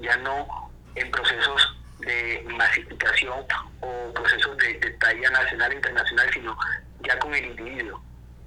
Ya 0.00 0.16
no 0.18 0.70
en 0.94 1.10
procesos 1.10 1.76
de 2.00 2.44
masificación 2.56 3.46
o 3.80 4.12
procesos 4.12 4.56
de, 4.58 4.74
talla 5.00 5.30
nacional 5.30 5.72
e 5.72 5.76
internacional, 5.76 6.30
sino 6.32 6.56
ya 7.00 7.18
con 7.18 7.34
el 7.34 7.44
individuo, 7.44 8.02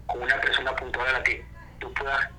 con 0.05 0.21
una 0.21 0.39
persona 0.41 0.75
puntual 0.75 1.07
a 1.07 1.11
la 1.13 1.23
que 1.23 1.45
tú 1.79 1.93
puedas 1.93 2.29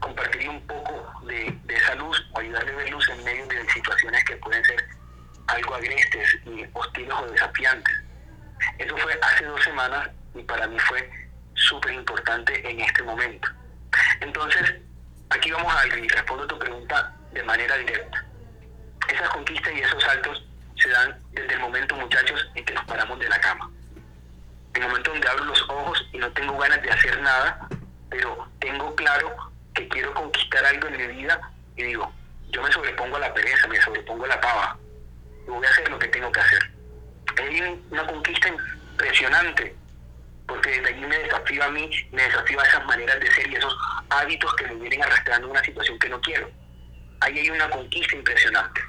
compartir 0.00 0.48
un 0.48 0.66
poco 0.66 1.12
de, 1.26 1.56
de 1.64 1.74
esa 1.74 1.94
luz 1.94 2.20
o 2.32 2.40
ayudarle 2.40 2.72
a 2.72 2.76
ver 2.76 2.90
luz 2.90 3.08
en 3.08 3.24
medio 3.24 3.46
de 3.46 3.70
situaciones 3.70 4.24
que 4.24 4.36
pueden 4.36 4.64
ser 4.64 4.84
algo 5.46 5.74
agrestes 5.74 6.38
y 6.46 6.66
hostiles 6.72 7.14
o 7.14 7.26
desafiantes. 7.30 7.94
Eso 8.78 8.96
fue 8.96 9.18
hace 9.22 9.44
dos 9.44 9.62
semanas 9.62 10.08
y 10.34 10.42
para 10.42 10.66
mí 10.66 10.78
fue 10.78 11.10
súper 11.54 11.92
importante 11.92 12.68
en 12.68 12.80
este 12.80 13.02
momento. 13.02 13.48
Entonces, 14.20 14.74
aquí 15.30 15.50
vamos 15.50 15.72
a 15.72 15.82
respondo 15.84 16.46
tu 16.46 16.58
pregunta 16.58 17.14
de 17.32 17.42
manera 17.42 17.76
directa. 17.76 18.24
Esas 19.08 19.28
conquistas 19.30 19.72
y 19.74 19.80
esos 19.80 20.02
saltos 20.02 20.46
se 20.76 20.88
dan 20.88 21.18
desde 21.32 21.54
el 21.54 21.60
momento, 21.60 21.96
muchachos, 21.96 22.50
en 22.54 22.64
que 22.64 22.74
nos 22.74 22.84
paramos 22.84 23.18
de 23.18 23.28
la 23.28 23.40
cama. 23.40 23.70
El 24.74 24.82
momento 24.82 25.10
donde 25.10 25.28
abro 25.28 25.44
los 25.44 25.62
ojos 25.68 26.08
y 26.12 26.18
no 26.18 26.30
tengo 26.32 26.56
ganas 26.58 26.82
de 26.82 26.90
hacer 26.90 27.20
nada, 27.20 27.68
pero 28.10 28.48
tengo 28.58 28.94
claro 28.94 29.52
que 29.74 29.88
quiero 29.88 30.14
conquistar 30.14 30.64
algo 30.64 30.88
en 30.88 30.96
mi 30.96 31.06
vida 31.18 31.40
y 31.76 31.82
digo, 31.84 32.12
yo 32.50 32.62
me 32.62 32.72
sobrepongo 32.72 33.16
a 33.16 33.20
la 33.20 33.34
pereza, 33.34 33.66
me 33.68 33.80
sobrepongo 33.80 34.24
a 34.24 34.28
la 34.28 34.40
pava, 34.40 34.78
voy 35.46 35.64
a 35.66 35.70
hacer 35.70 35.88
lo 35.90 35.98
que 35.98 36.08
tengo 36.08 36.30
que 36.30 36.40
hacer. 36.40 36.70
Es 37.38 37.78
una 37.90 38.06
conquista 38.06 38.48
impresionante, 38.48 39.74
porque 40.46 40.70
desde 40.70 40.88
allí 40.88 41.06
me 41.06 41.18
desafío 41.18 41.64
a 41.64 41.68
mí, 41.70 41.90
me 42.12 42.22
desafío 42.22 42.60
a 42.60 42.64
esas 42.64 42.84
maneras 42.84 43.20
de 43.20 43.30
ser 43.32 43.50
y 43.50 43.56
esos 43.56 43.76
hábitos 44.10 44.54
que 44.56 44.66
me 44.66 44.74
vienen 44.74 45.02
arrastrando 45.02 45.48
a 45.48 45.50
una 45.50 45.64
situación 45.64 45.98
que 45.98 46.08
no 46.08 46.20
quiero. 46.20 46.50
Ahí 47.22 47.38
hay 47.38 47.50
una 47.50 47.70
conquista 47.70 48.16
impresionante. 48.16 48.80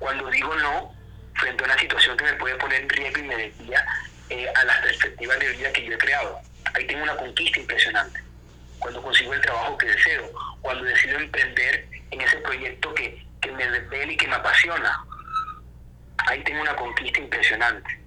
Cuando 0.00 0.28
digo 0.28 0.52
no, 0.56 0.92
frente 1.34 1.62
a 1.62 1.66
una 1.66 1.78
situación 1.78 2.16
que 2.16 2.24
me 2.24 2.32
puede 2.34 2.56
poner 2.56 2.82
en 2.82 2.88
riesgo 2.88 3.20
y 3.20 3.22
me 3.22 3.36
desvía 3.36 3.86
eh, 4.28 4.52
a 4.56 4.64
las 4.64 4.78
perspectivas 4.78 5.38
de 5.38 5.50
vida 5.50 5.72
que 5.72 5.84
yo 5.84 5.94
he 5.94 5.98
creado, 5.98 6.40
ahí 6.74 6.84
tengo 6.88 7.04
una 7.04 7.16
conquista 7.16 7.60
impresionante. 7.60 8.20
Cuando 8.80 9.00
consigo 9.02 9.34
el 9.34 9.40
trabajo 9.40 9.78
que 9.78 9.86
deseo, 9.86 10.32
cuando 10.62 10.82
decido 10.82 11.16
emprender 11.18 11.86
en 12.10 12.20
ese 12.20 12.38
proyecto 12.38 12.92
que, 12.94 13.24
me 13.52 13.68
desvela 13.68 14.12
y 14.12 14.16
que 14.16 14.28
me 14.28 14.34
apasiona, 14.34 15.04
ahí 16.26 16.42
tengo 16.42 16.62
una 16.62 16.74
conquista 16.74 17.20
impresionante. 17.20 18.00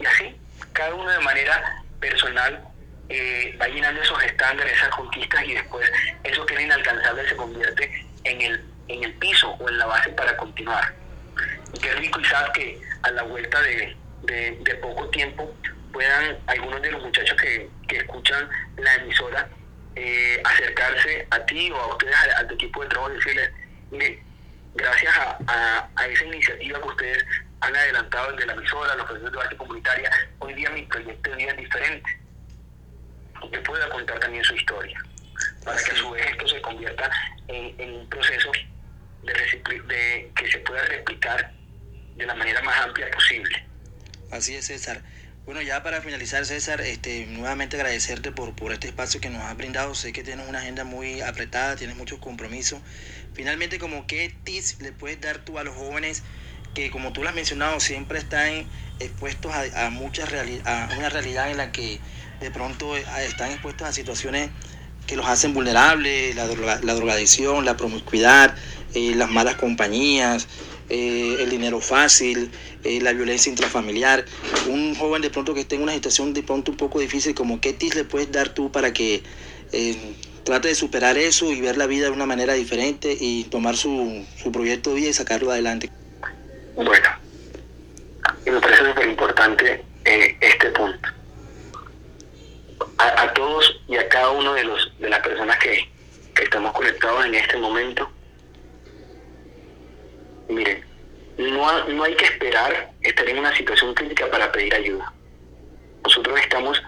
Y 0.00 0.06
así, 0.06 0.36
cada 0.72 0.94
uno 0.94 1.10
de 1.10 1.20
manera 1.20 1.82
personal 2.00 2.64
eh, 3.08 3.56
va 3.60 3.68
llenando 3.68 4.02
esos 4.02 4.22
estándares, 4.24 4.72
esas 4.72 4.88
conquistas 4.90 5.44
y 5.44 5.54
después 5.54 5.90
eso 6.24 6.46
que 6.46 6.54
era 6.54 6.62
inalcanzable 6.62 7.28
se 7.28 7.36
convierte 7.36 8.06
en 8.26 8.40
el, 8.40 8.64
en 8.88 9.04
el 9.04 9.12
piso 9.14 9.50
o 9.50 9.68
en 9.68 9.78
la 9.78 9.86
base 9.86 10.10
para 10.10 10.36
continuar. 10.36 10.94
Y 11.74 11.78
qué 11.78 11.92
rico 11.94 12.20
y 12.20 12.24
sabes 12.24 12.50
que 12.54 12.80
a 13.02 13.10
la 13.10 13.22
vuelta 13.22 13.60
de, 13.62 13.96
de, 14.22 14.74
poco 14.76 15.08
tiempo 15.10 15.54
puedan 15.92 16.38
algunos 16.46 16.82
de 16.82 16.90
los 16.90 17.02
muchachos 17.02 17.36
que, 17.40 17.68
que 17.88 17.98
escuchan 17.98 18.48
la 18.76 18.94
emisora 18.96 19.48
eh, 19.96 20.42
acercarse 20.44 21.26
a 21.30 21.38
ti 21.46 21.70
o 21.70 21.76
a 21.76 21.86
ustedes, 21.86 22.14
al, 22.36 22.52
equipo 22.52 22.82
de 22.82 22.88
trabajo 22.88 23.12
y 23.12 23.16
decirles, 23.16 23.50
mire, 23.90 24.22
gracias 24.74 25.16
a, 25.16 25.88
a, 25.96 26.06
esa 26.06 26.24
iniciativa 26.24 26.80
que 26.80 26.88
ustedes 26.88 27.24
han 27.60 27.74
adelantado 27.74 28.32
desde 28.32 28.46
la 28.46 28.52
emisora, 28.52 28.94
los 28.94 29.06
procesos 29.06 29.32
de 29.32 29.38
base 29.38 29.56
comunitaria, 29.56 30.10
hoy 30.40 30.52
día 30.52 30.68
mi 30.70 30.82
proyecto 30.82 31.30
de 31.30 31.36
vida 31.36 31.50
es 31.52 31.56
diferente. 31.56 32.20
Usted 33.42 33.62
pueda 33.62 33.88
contar 33.88 34.18
también 34.20 34.44
su 34.44 34.54
historia, 34.54 35.02
para 35.66 35.82
que 35.82 35.90
a 35.90 35.96
su 35.96 36.10
vez 36.10 36.24
esto 36.30 36.48
se 36.48 36.62
convierta 36.62 37.10
en, 37.48 37.92
un 37.92 38.08
proceso 38.08 38.52
de, 39.24 39.32
de 39.32 40.32
que 40.36 40.50
se 40.50 40.58
pueda 40.58 40.82
replicar 40.84 41.52
de 42.16 42.24
la 42.24 42.34
manera 42.34 42.62
más 42.62 42.80
amplia 42.82 43.10
posible. 43.10 43.66
Así 44.30 44.54
es, 44.54 44.66
César. 44.66 45.02
Bueno, 45.44 45.62
ya 45.62 45.82
para 45.82 46.00
finalizar, 46.00 46.44
César, 46.46 46.80
este, 46.80 47.26
nuevamente 47.26 47.76
agradecerte 47.76 48.32
por, 48.32 48.54
por 48.54 48.72
este 48.72 48.88
espacio 48.88 49.20
que 49.20 49.28
nos 49.28 49.42
has 49.42 49.56
brindado. 49.56 49.94
Sé 49.94 50.12
que 50.12 50.22
tienes 50.22 50.48
una 50.48 50.60
agenda 50.60 50.84
muy 50.84 51.20
apretada, 51.20 51.76
tienes 51.76 51.96
muchos 51.96 52.20
compromisos. 52.20 52.80
Finalmente, 53.34 53.78
como 53.78 54.06
qué 54.06 54.34
tips 54.44 54.80
le 54.80 54.92
puedes 54.92 55.20
dar 55.20 55.38
tú 55.38 55.58
a 55.58 55.64
los 55.64 55.74
jóvenes 55.74 56.22
que, 56.74 56.90
como 56.90 57.12
tú 57.12 57.22
lo 57.22 57.28
has 57.28 57.34
mencionado, 57.34 57.80
siempre 57.80 58.18
están 58.18 58.68
expuestos 59.00 59.52
a, 59.52 59.86
a, 59.86 59.90
muchas 59.90 60.32
a 60.64 60.88
una 60.96 61.08
realidad 61.08 61.50
en 61.50 61.56
la 61.56 61.72
que 61.72 62.00
de 62.40 62.50
pronto 62.50 62.96
eh, 62.96 63.04
están 63.20 63.50
expuestos 63.50 63.88
a 63.88 63.92
situaciones 63.92 64.50
que 65.06 65.16
los 65.16 65.26
hacen 65.26 65.54
vulnerables, 65.54 66.34
la, 66.34 66.46
la 66.82 66.94
drogadicción, 66.94 67.64
la 67.64 67.76
promiscuidad, 67.76 68.54
eh, 68.94 69.14
las 69.14 69.30
malas 69.30 69.56
compañías, 69.56 70.48
eh, 70.88 71.36
el 71.40 71.50
dinero 71.50 71.80
fácil, 71.80 72.50
eh, 72.82 73.00
la 73.00 73.12
violencia 73.12 73.50
intrafamiliar. 73.50 74.24
Un 74.68 74.94
joven 74.94 75.22
de 75.22 75.30
pronto 75.30 75.54
que 75.54 75.60
esté 75.60 75.76
en 75.76 75.82
una 75.82 75.92
situación 75.92 76.32
de 76.32 76.42
pronto 76.42 76.70
un 76.70 76.76
poco 76.76 76.98
difícil, 77.00 77.34
como 77.34 77.60
qué 77.60 77.72
tips 77.72 77.94
le 77.94 78.04
puedes 78.04 78.30
dar 78.32 78.50
tú 78.50 78.72
para 78.72 78.92
que 78.92 79.22
trate 80.44 80.68
de 80.68 80.74
superar 80.74 81.18
eso 81.18 81.50
y 81.50 81.60
ver 81.60 81.76
la 81.76 81.86
vida 81.86 82.06
de 82.06 82.12
una 82.12 82.24
manera 82.24 82.54
diferente 82.54 83.16
y 83.18 83.44
tomar 83.44 83.76
su, 83.76 84.24
su 84.42 84.52
proyecto 84.52 84.90
de 84.90 84.96
vida 84.96 85.08
y 85.10 85.12
sacarlo 85.12 85.50
adelante. 85.50 85.90
Bueno, 86.74 86.90
me 88.46 88.60
parece 88.60 88.86
súper 88.86 89.08
importante 89.08 89.84
este 90.04 90.70
punto. 90.70 91.15
A, 92.98 93.32
todos 93.34 93.80
y 93.88 93.96
a 93.96 94.08
cada 94.08 94.30
uno 94.30 94.54
de 94.54 94.64
los 94.64 94.90
de 94.98 95.10
las 95.10 95.20
personas 95.20 95.58
que, 95.58 95.86
que 96.34 96.44
estamos 96.44 96.72
conectados 96.72 97.26
en 97.26 97.34
este 97.34 97.58
momento, 97.58 98.10
miren, 100.48 100.82
no, 101.36 101.88
no 101.88 102.04
hay 102.04 102.14
que 102.14 102.24
esperar 102.24 102.92
estar 103.02 103.28
en 103.28 103.38
una 103.38 103.54
situación 103.54 103.94
crítica 103.94 104.30
para 104.30 104.50
pedir 104.50 104.74
ayuda. 104.74 105.12
Nosotros 106.02 106.40
estamos 106.40 106.82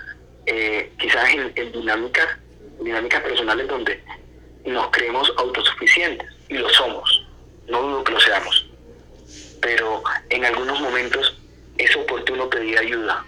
eh, 0.46 0.90
quizás 0.98 1.28
en, 1.34 1.72
dinámicas, 1.72 2.26
dinámicas 2.80 3.20
personales 3.20 3.68
donde 3.68 4.02
nos 4.64 4.90
creemos 4.90 5.32
autosuficientes 5.36 6.26
y 6.48 6.54
lo 6.54 6.68
somos. 6.70 7.26
No 7.66 7.82
dudo 7.82 8.04
que 8.04 8.12
lo 8.12 8.20
seamos. 8.20 8.66
Pero 9.60 10.02
en 10.30 10.44
algunos 10.44 10.80
momentos 10.80 11.36
es 11.76 11.94
oportuno 11.96 12.48
pedir 12.48 12.78
ayuda. 12.78 13.24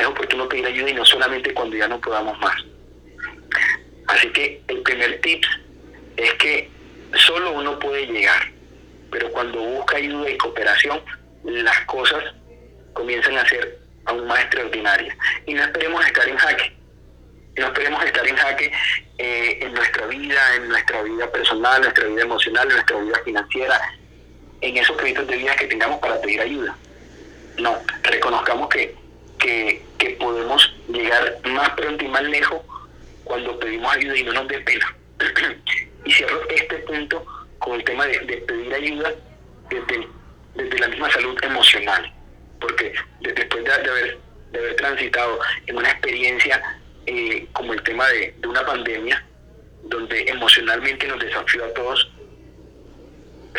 Es 0.00 0.06
oportuno 0.06 0.48
pedir 0.48 0.66
ayuda 0.66 0.90
y 0.90 0.94
no 0.94 1.04
solamente 1.04 1.52
cuando 1.52 1.76
ya 1.76 1.86
no 1.86 2.00
podamos 2.00 2.38
más. 2.40 2.56
Así 4.08 4.28
que 4.32 4.62
el 4.68 4.80
primer 4.80 5.20
tip 5.20 5.44
es 6.16 6.32
que 6.34 6.70
solo 7.14 7.52
uno 7.52 7.78
puede 7.78 8.06
llegar 8.06 8.60
pero 9.10 9.30
cuando 9.32 9.60
busca 9.60 9.96
ayuda 9.96 10.30
y 10.30 10.36
cooperación, 10.36 11.00
las 11.44 11.80
cosas 11.86 12.22
comienzan 12.92 13.36
a 13.36 13.48
ser 13.48 13.78
aún 14.04 14.26
más 14.26 14.40
extraordinarias. 14.40 15.16
Y 15.46 15.54
no 15.54 15.62
esperemos 15.62 16.06
estar 16.06 16.28
en 16.28 16.36
jaque, 16.36 16.76
no 17.56 17.66
esperemos 17.66 18.04
estar 18.04 18.26
en 18.26 18.36
jaque 18.36 18.72
eh, 19.18 19.58
en 19.60 19.74
nuestra 19.74 20.06
vida, 20.06 20.56
en 20.56 20.68
nuestra 20.68 21.02
vida 21.02 21.30
personal, 21.30 21.82
nuestra 21.82 22.04
vida 22.06 22.22
emocional, 22.22 22.68
nuestra 22.68 22.96
vida 22.98 23.20
financiera, 23.24 23.80
en 24.60 24.76
esos 24.76 24.96
proyectos 24.96 25.26
de 25.26 25.36
vida 25.36 25.56
que 25.56 25.66
tengamos 25.66 25.98
para 25.98 26.20
pedir 26.20 26.40
ayuda. 26.40 26.76
No, 27.58 27.76
reconozcamos 28.02 28.68
que, 28.68 28.94
que, 29.40 29.82
podemos 30.18 30.72
llegar 30.88 31.38
más 31.44 31.70
pronto 31.70 32.04
y 32.04 32.08
más 32.08 32.22
lejos 32.24 32.60
cuando 33.24 33.58
pedimos 33.58 33.94
ayuda 33.94 34.16
y 34.16 34.22
no 34.24 34.32
nos 34.32 34.48
dé 34.48 34.60
pena. 34.60 34.96
y 36.04 36.12
cierro 36.12 36.40
este 36.48 36.76
punto 36.78 37.24
con 37.58 37.74
el 37.74 37.84
tema 37.84 38.06
de, 38.06 38.18
pedir 38.18 38.74
ayuda 38.74 39.12
desde, 39.70 40.08
desde, 40.54 40.78
la 40.78 40.88
misma 40.88 41.10
salud 41.10 41.38
emocional, 41.42 42.12
porque 42.60 42.92
después 43.20 43.64
de, 43.64 43.72
haber, 43.72 44.18
de 44.52 44.58
haber 44.58 44.76
transitado 44.76 45.38
en 45.66 45.76
una 45.76 45.90
experiencia 45.90 46.80
eh, 47.06 47.46
como 47.52 47.72
el 47.72 47.82
tema 47.82 48.06
de, 48.08 48.34
de 48.38 48.48
una 48.48 48.64
pandemia, 48.64 49.24
donde 49.84 50.22
emocionalmente 50.28 51.06
nos 51.06 51.20
desafió 51.20 51.64
a 51.64 51.74
todos, 51.74 52.10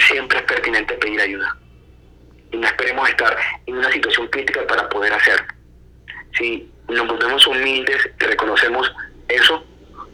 siempre 0.08 0.40
es 0.40 0.44
pertinente 0.46 0.94
pedir 0.96 1.22
ayuda. 1.22 1.58
Y 2.52 2.58
no 2.58 2.68
esperemos 2.68 3.10
estar 3.10 3.38
en 3.66 3.78
una 3.78 3.92
situación 3.92 4.28
crítica 4.28 4.66
para 4.68 4.88
poder 4.90 5.14
hacerlo. 5.14 5.61
Si 6.38 6.70
nos 6.88 7.08
volvemos 7.08 7.46
humildes 7.48 8.10
y 8.20 8.24
reconocemos 8.24 8.92
eso, 9.28 9.64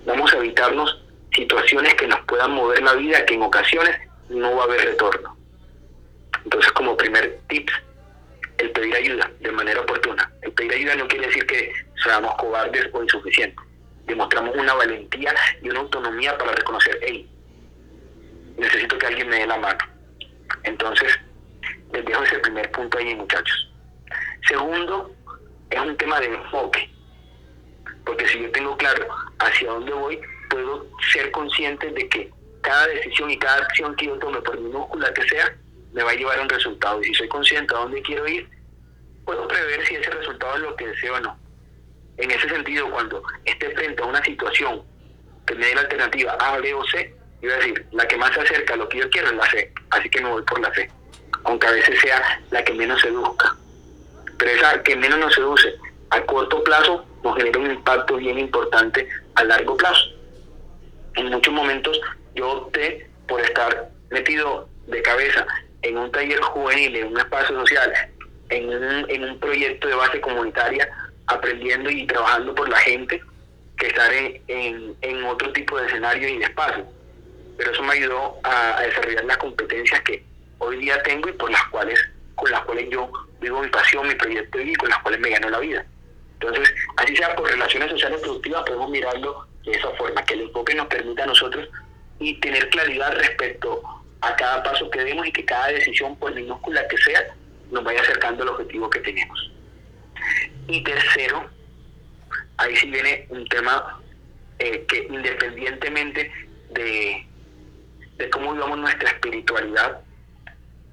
vamos 0.06 0.34
a 0.34 0.38
evitarnos 0.38 1.04
situaciones 1.34 1.94
que 1.96 2.08
nos 2.08 2.20
puedan 2.22 2.52
mover 2.52 2.82
la 2.82 2.94
vida 2.94 3.26
que 3.26 3.36
en 3.36 3.44
ocasiones 3.44 3.96
no 4.30 4.56
va 4.56 4.64
a 4.64 4.66
haber 4.66 4.82
retorno. 4.82 5.38
Entonces, 6.44 6.72
como 6.72 6.98
primer 6.98 7.40
tip, 7.48 7.70
el 8.58 8.72
pedir 8.72 8.96
ayuda 8.96 9.32
de 9.40 9.52
manera 9.52 9.82
oportuna. 9.82 10.32
El 10.42 10.52
pedir 10.54 10.74
ayuda 10.74 10.96
no 10.96 11.08
quiere 11.08 11.28
decir 11.28 11.46
que 11.46 11.72
seamos 12.04 12.34
cobardes 12.36 12.90
o 12.94 13.04
insuficientes. 13.04 13.66
Demostramos 14.06 14.56
una 14.56 14.74
valentía 14.74 15.36
y 15.62 15.70
una 15.70 15.82
autonomía 15.82 16.38
para 16.38 16.54
reconocer, 16.54 16.98
hey, 17.02 17.30
necesito 18.58 18.98
que 18.98 19.08
alguien 19.08 19.30
me 19.30 19.40
dé 19.40 19.48
la 19.48 19.58
mano. 19.58 19.80
Entonces, 20.64 21.20
les 21.94 22.06
dejo 22.06 22.24
ese 22.24 22.40
primer 22.40 22.72
punto 22.72 22.98
ahí, 22.98 23.14
muchachos. 23.16 23.72
Segundo, 24.48 25.12
es 25.70 25.80
un 25.80 25.98
tema 25.98 26.20
de 26.20 26.28
enfoque. 26.28 26.90
Porque 28.06 28.28
si 28.28 28.42
yo 28.42 28.52
tengo 28.52 28.78
claro 28.78 29.08
hacia 29.40 29.70
dónde 29.70 29.92
voy, 29.94 30.22
puedo 30.50 30.88
ser 31.14 31.32
consciente 31.32 31.92
de 31.92 32.08
que 32.10 32.32
cada 32.62 32.88
decisión 32.88 33.30
y 33.32 33.38
cada 33.38 33.58
acción 33.58 33.96
que 33.96 34.08
yo 34.08 34.18
tome, 34.20 34.42
por 34.42 34.60
minúscula 34.60 35.14
que 35.14 35.28
sea, 35.28 35.56
me 35.94 36.04
va 36.04 36.12
a 36.12 36.16
llevar 36.16 36.40
a 36.40 36.44
un 36.44 36.50
resultado. 36.50 37.02
Y 37.02 37.06
si 37.06 37.14
soy 37.16 37.28
consciente 37.28 37.74
a 37.76 37.80
dónde 37.80 38.02
quiero 38.02 38.28
ir, 38.28 38.50
puedo 39.26 39.48
prever 39.48 39.86
si 39.86 39.96
ese 39.96 40.10
resultado 40.10 40.56
es 40.56 40.62
lo 40.62 40.76
que 40.76 40.88
deseo 40.88 41.16
o 41.16 41.20
no. 41.20 41.38
En 42.18 42.32
ese 42.32 42.50
sentido, 42.50 42.90
cuando 42.90 43.22
esté 43.46 43.70
frente 43.72 44.02
a 44.02 44.06
una 44.06 44.24
situación 44.24 44.84
que 45.46 45.56
me 45.56 45.66
dé 45.66 45.76
la 45.76 45.82
alternativa 45.82 46.36
A, 46.40 46.58
B 46.58 46.74
o 46.74 46.86
C, 46.86 47.14
yo 47.42 47.50
voy 47.50 47.52
a 47.52 47.58
decir, 47.58 47.86
la 47.92 48.08
que 48.08 48.18
más 48.18 48.34
se 48.34 48.42
acerca 48.42 48.74
a 48.74 48.78
lo 48.78 48.90
que 48.90 49.00
yo 49.00 49.10
quiero 49.10 49.28
es 49.28 49.34
la 49.34 49.50
C, 49.50 49.72
así 49.92 50.10
que 50.10 50.22
me 50.22 50.30
voy 50.30 50.42
por 50.44 50.60
la 50.60 50.74
C, 50.74 50.90
aunque 51.44 51.68
a 51.68 51.72
veces 51.72 52.00
sea 52.00 52.42
la 52.52 52.64
que 52.64 52.74
menos 52.74 53.00
seduzca. 53.02 53.57
Pero 54.38 54.52
esa 54.52 54.84
que 54.84 54.96
menos 54.96 55.20
nos 55.20 55.34
seduce 55.34 55.76
a 56.10 56.22
corto 56.26 56.64
plazo 56.64 57.06
nos 57.24 57.36
genera 57.36 57.60
un 57.60 57.72
impacto 57.72 58.16
bien 58.16 58.40
importante 58.40 59.08
a 59.36 59.44
largo 59.44 59.76
plazo. 59.76 60.06
en 61.16 61.30
muchos 61.30 61.54
momentos 61.54 62.00
yo 62.36 62.50
opté 62.50 63.10
por 63.28 63.42
estar 63.42 63.90
metido 64.12 64.70
de 64.88 65.02
cabeza 65.02 65.46
en 65.82 65.98
un 65.98 66.12
taller 66.12 66.40
juvenil, 66.40 66.96
en 66.96 67.08
un 67.08 67.18
espacio 67.18 67.60
social, 67.60 67.92
en 68.50 68.70
un, 68.70 69.06
en 69.10 69.24
un 69.24 69.40
proyecto 69.40 69.88
de 69.88 69.96
base 69.96 70.22
comunitaria, 70.22 70.88
aprendiendo 71.28 71.90
y 71.90 72.06
trabajando 72.08 72.56
por 72.56 72.70
la 72.70 72.78
gente, 72.78 73.22
que 73.78 73.88
estar 73.88 74.12
en, 74.14 74.96
en, 75.02 75.24
otro 75.26 75.52
tipo 75.54 75.78
de 75.78 75.88
escenario 75.88 76.28
y 76.28 76.38
de 76.40 76.46
espacio. 76.46 76.86
Pero 77.58 77.72
eso 77.72 77.84
me 77.84 77.94
ayudó 77.94 78.38
a, 78.44 78.82
desarrollar 78.82 79.26
las 79.26 79.38
competencias 79.38 80.02
que 80.02 80.24
hoy 80.60 80.78
día 80.78 81.02
tengo 81.04 81.30
y 81.30 81.34
por 81.34 81.52
las 81.52 81.64
cuales, 81.66 82.00
con 82.36 82.50
las 82.50 82.62
cuales 82.62 82.90
yo 82.90 83.10
vivo 83.40 83.62
mi 83.62 83.70
pasión, 83.70 84.08
mi 84.08 84.16
proyecto 84.16 84.60
y 84.60 84.74
con 84.76 84.90
las 84.90 85.00
cuales 85.00 85.20
me 85.20 85.30
gano 85.30 85.50
la 85.50 85.60
vida. 85.60 85.86
Entonces, 86.40 86.74
así 86.98 87.16
sea 87.16 87.36
por 87.36 87.50
relaciones 87.50 87.90
sociales 87.90 88.22
productivas, 88.22 88.64
podemos 88.64 88.90
mirarlo 88.90 89.48
de 89.66 89.72
esa 89.72 89.90
forma, 89.92 90.24
que 90.24 90.36
el 90.36 90.42
enfoque 90.42 90.76
nos 90.76 90.88
permita 90.88 91.24
a 91.24 91.28
nosotros 91.28 91.68
y 92.20 92.40
tener 92.40 92.70
claridad 92.70 93.14
respecto 93.14 93.82
a 94.22 94.36
cada 94.36 94.64
paso 94.64 94.90
que 94.90 95.04
demos 95.04 95.28
y 95.28 95.32
que 95.32 95.46
cada 95.46 95.68
decisión, 95.68 96.16
por 96.18 96.34
minúscula 96.34 96.88
que 96.88 96.98
sea, 96.98 97.36
nos 97.72 97.84
vaya 97.84 98.02
acercando 98.02 98.44
al 98.44 98.50
objetivo 98.50 98.90
que 98.90 99.00
tenemos. 99.00 99.52
Y 100.68 100.84
tercero, 100.84 101.50
ahí 102.58 102.76
sí 102.76 102.90
viene 102.90 103.26
un 103.30 103.48
tema 103.48 104.00
eh, 104.60 104.86
que 104.88 105.08
independientemente 105.10 106.32
de, 106.72 107.28
de 108.18 108.30
cómo 108.30 108.54
vivamos 108.54 108.78
nuestra 108.80 109.10
espiritualidad, 109.10 110.02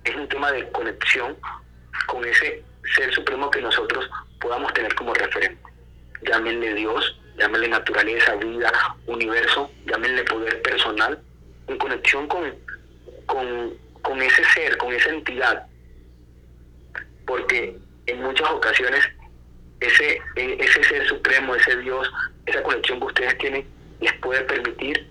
es 0.04 0.14
un 0.14 0.28
tema 0.28 0.52
de 0.52 0.70
conexión 0.70 1.36
con 2.06 2.24
ese 2.24 2.62
ser 2.94 3.12
supremo 3.14 3.50
que 3.50 3.60
nosotros 3.60 4.08
podamos 4.40 4.72
tener 4.74 4.94
como 4.94 5.14
referente. 5.14 5.62
Llámenle 6.22 6.74
Dios, 6.74 7.20
llámenle 7.36 7.68
naturaleza, 7.68 8.34
vida, 8.36 8.72
universo, 9.06 9.70
llámenle 9.86 10.22
poder 10.24 10.62
personal, 10.62 11.20
en 11.66 11.78
conexión 11.78 12.28
con, 12.28 12.54
con, 13.26 13.74
con 14.02 14.22
ese 14.22 14.44
ser, 14.44 14.76
con 14.76 14.92
esa 14.92 15.10
entidad. 15.10 15.66
Porque 17.26 17.76
en 18.06 18.22
muchas 18.22 18.50
ocasiones 18.50 19.04
ese, 19.80 20.20
e, 20.36 20.56
ese 20.60 20.84
ser 20.84 21.06
supremo, 21.06 21.54
ese 21.54 21.76
Dios, 21.78 22.10
esa 22.46 22.62
conexión 22.62 23.00
que 23.00 23.06
ustedes 23.06 23.38
tienen, 23.38 23.66
les 24.00 24.12
puede 24.14 24.42
permitir 24.42 25.08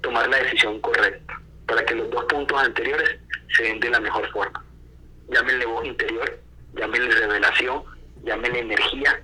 tomar 0.00 0.28
la 0.28 0.38
decisión 0.38 0.80
correcta 0.80 1.40
para 1.66 1.84
que 1.84 1.94
los 1.94 2.10
dos 2.10 2.24
puntos 2.24 2.58
anteriores 2.60 3.18
se 3.56 3.64
den 3.64 3.80
de 3.80 3.90
la 3.90 4.00
mejor 4.00 4.28
forma. 4.30 4.64
Llámenle 5.28 5.66
voz 5.66 5.84
interior, 5.84 6.38
llámenle 6.74 7.10
revelación, 7.14 7.82
llámenle 8.24 8.60
energía, 8.60 9.22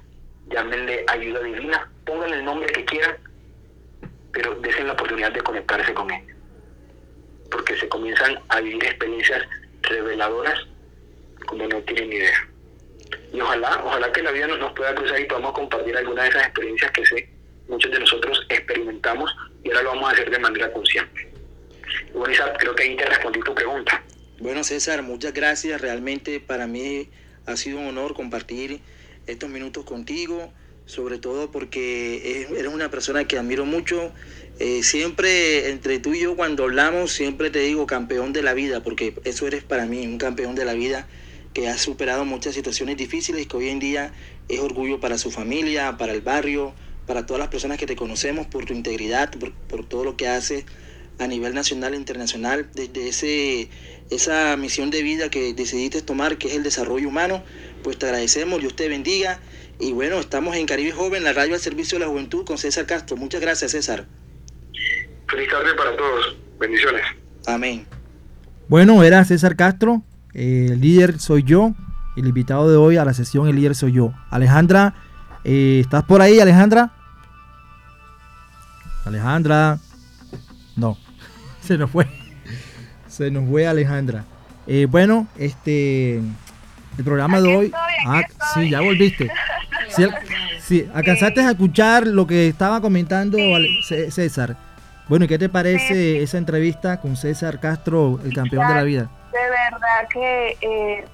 llámenle 0.48 1.04
ayuda 1.08 1.40
divina, 1.40 1.90
pónganle 2.04 2.36
el 2.36 2.44
nombre 2.44 2.72
que 2.72 2.84
quieran, 2.84 3.16
pero 4.32 4.54
desen 4.56 4.86
la 4.86 4.92
oportunidad 4.92 5.32
de 5.32 5.40
conectarse 5.40 5.94
con 5.94 6.10
él. 6.10 6.22
Porque 7.50 7.76
se 7.76 7.88
comienzan 7.88 8.38
a 8.48 8.60
vivir 8.60 8.84
experiencias 8.84 9.42
reveladoras 9.82 10.58
como 11.46 11.66
no 11.66 11.80
tienen 11.82 12.12
idea. 12.12 12.48
Y 13.32 13.40
ojalá, 13.40 13.82
ojalá 13.84 14.12
que 14.12 14.22
la 14.22 14.30
vida 14.30 14.46
nos, 14.46 14.72
pueda 14.72 14.94
cruzar 14.94 15.20
y 15.20 15.24
podamos 15.24 15.52
compartir 15.52 15.96
alguna 15.96 16.22
de 16.22 16.28
esas 16.30 16.44
experiencias 16.44 16.90
que 16.92 17.06
sé 17.06 17.34
muchos 17.68 17.90
de 17.90 18.00
nosotros 18.00 18.46
experimentamos 18.48 19.34
y 19.62 19.70
ahora 19.70 19.82
lo 19.82 19.88
vamos 19.90 20.10
a 20.10 20.12
hacer 20.12 20.30
de 20.30 20.38
manera 20.38 20.72
consciente. 20.72 21.32
Bueno, 22.12 22.34
creo 22.58 22.74
que 22.74 22.82
ahí 22.82 22.96
te 22.96 23.06
respondí 23.06 23.40
tu 23.40 23.54
pregunta. 23.54 24.02
Bueno, 24.40 24.64
César, 24.64 25.02
muchas 25.02 25.32
gracias. 25.32 25.80
Realmente 25.80 26.40
para 26.40 26.66
mí 26.66 27.08
ha 27.46 27.56
sido 27.56 27.78
un 27.78 27.86
honor 27.86 28.14
compartir 28.14 28.80
estos 29.26 29.48
minutos 29.48 29.84
contigo, 29.84 30.52
sobre 30.86 31.18
todo 31.18 31.50
porque 31.52 32.48
eres 32.50 32.72
una 32.72 32.90
persona 32.90 33.24
que 33.24 33.38
admiro 33.38 33.64
mucho. 33.64 34.12
Eh, 34.58 34.82
siempre 34.82 35.70
entre 35.70 36.00
tú 36.00 36.14
y 36.14 36.20
yo 36.20 36.36
cuando 36.36 36.64
hablamos, 36.64 37.12
siempre 37.12 37.50
te 37.50 37.60
digo 37.60 37.86
campeón 37.86 38.32
de 38.32 38.42
la 38.42 38.54
vida, 38.54 38.82
porque 38.82 39.14
eso 39.24 39.46
eres 39.46 39.62
para 39.62 39.86
mí, 39.86 40.06
un 40.06 40.18
campeón 40.18 40.56
de 40.56 40.64
la 40.64 40.74
vida 40.74 41.08
que 41.52 41.68
ha 41.68 41.78
superado 41.78 42.24
muchas 42.24 42.54
situaciones 42.54 42.96
difíciles 42.96 43.46
que 43.46 43.56
hoy 43.56 43.68
en 43.68 43.78
día 43.78 44.12
es 44.48 44.58
orgullo 44.58 44.98
para 44.98 45.16
su 45.16 45.30
familia, 45.30 45.96
para 45.96 46.12
el 46.12 46.20
barrio, 46.20 46.74
para 47.06 47.26
todas 47.26 47.38
las 47.38 47.48
personas 47.48 47.78
que 47.78 47.86
te 47.86 47.96
conocemos 47.96 48.48
por 48.48 48.64
tu 48.66 48.72
integridad, 48.72 49.30
por, 49.68 49.86
todo 49.86 50.04
lo 50.04 50.16
que 50.16 50.26
haces 50.26 50.64
a 51.18 51.26
nivel 51.26 51.54
nacional 51.54 51.94
e 51.94 51.96
internacional, 51.96 52.68
desde 52.74 53.08
ese, 53.08 53.70
esa 54.10 54.56
misión 54.56 54.90
de 54.90 55.02
vida 55.02 55.28
que 55.28 55.54
decidiste 55.54 56.02
tomar, 56.02 56.38
que 56.38 56.48
es 56.48 56.54
el 56.54 56.62
desarrollo 56.62 57.08
humano, 57.08 57.42
pues 57.82 57.98
te 57.98 58.06
agradecemos, 58.06 58.60
Dios 58.60 58.74
te 58.74 58.88
bendiga. 58.88 59.38
Y 59.78 59.92
bueno, 59.92 60.18
estamos 60.20 60.56
en 60.56 60.66
Caribe 60.66 60.92
Joven, 60.92 61.24
la 61.24 61.32
radio 61.32 61.54
al 61.54 61.60
servicio 61.60 61.98
de 61.98 62.04
la 62.04 62.10
juventud 62.10 62.44
con 62.44 62.58
César 62.58 62.86
Castro. 62.86 63.16
Muchas 63.16 63.40
gracias, 63.40 63.72
César. 63.72 64.06
Feliz 65.28 65.48
tarde 65.48 65.74
para 65.74 65.96
todos. 65.96 66.36
Bendiciones. 66.58 67.02
Amén. 67.46 67.86
Bueno, 68.68 69.02
era 69.02 69.24
César 69.24 69.56
Castro, 69.56 70.02
el 70.32 70.80
líder 70.80 71.18
soy 71.18 71.42
yo. 71.42 71.74
El 72.16 72.28
invitado 72.28 72.70
de 72.70 72.76
hoy 72.76 72.96
a 72.96 73.04
la 73.04 73.12
sesión, 73.12 73.48
el 73.48 73.56
líder 73.56 73.74
soy 73.74 73.92
yo. 73.92 74.12
Alejandra, 74.30 74.94
eh, 75.42 75.80
¿estás 75.80 76.04
por 76.04 76.22
ahí, 76.22 76.38
Alejandra? 76.38 76.92
Alejandra. 79.04 79.80
No, 80.76 80.96
se 81.66 81.78
nos 81.78 81.90
fue. 81.90 82.06
Se 83.08 83.30
nos 83.30 83.48
fue 83.48 83.66
Alejandra. 83.66 84.24
Eh, 84.66 84.86
bueno, 84.88 85.26
este. 85.38 86.16
El 86.16 87.04
programa 87.04 87.40
de 87.40 87.56
hoy. 87.56 87.72
ah, 88.06 88.22
sí, 88.54 88.70
ya 88.70 88.80
volviste. 88.80 89.30
Sí, 90.60 90.88
alcanzaste 90.94 91.40
a 91.42 91.50
escuchar 91.50 92.06
lo 92.06 92.26
que 92.26 92.48
estaba 92.48 92.80
comentando 92.80 93.36
César. 94.10 94.56
Bueno, 95.08 95.26
¿y 95.26 95.28
qué 95.28 95.38
te 95.38 95.48
parece 95.48 96.22
esa 96.22 96.38
entrevista 96.38 97.00
con 97.00 97.16
César 97.16 97.60
Castro, 97.60 98.20
el 98.24 98.32
campeón 98.32 98.68
de 98.68 98.74
la 98.74 98.82
vida? 98.82 99.10
de 99.32 99.50
verdad 99.50 100.08
que 100.12 100.56
eh, 100.60 101.04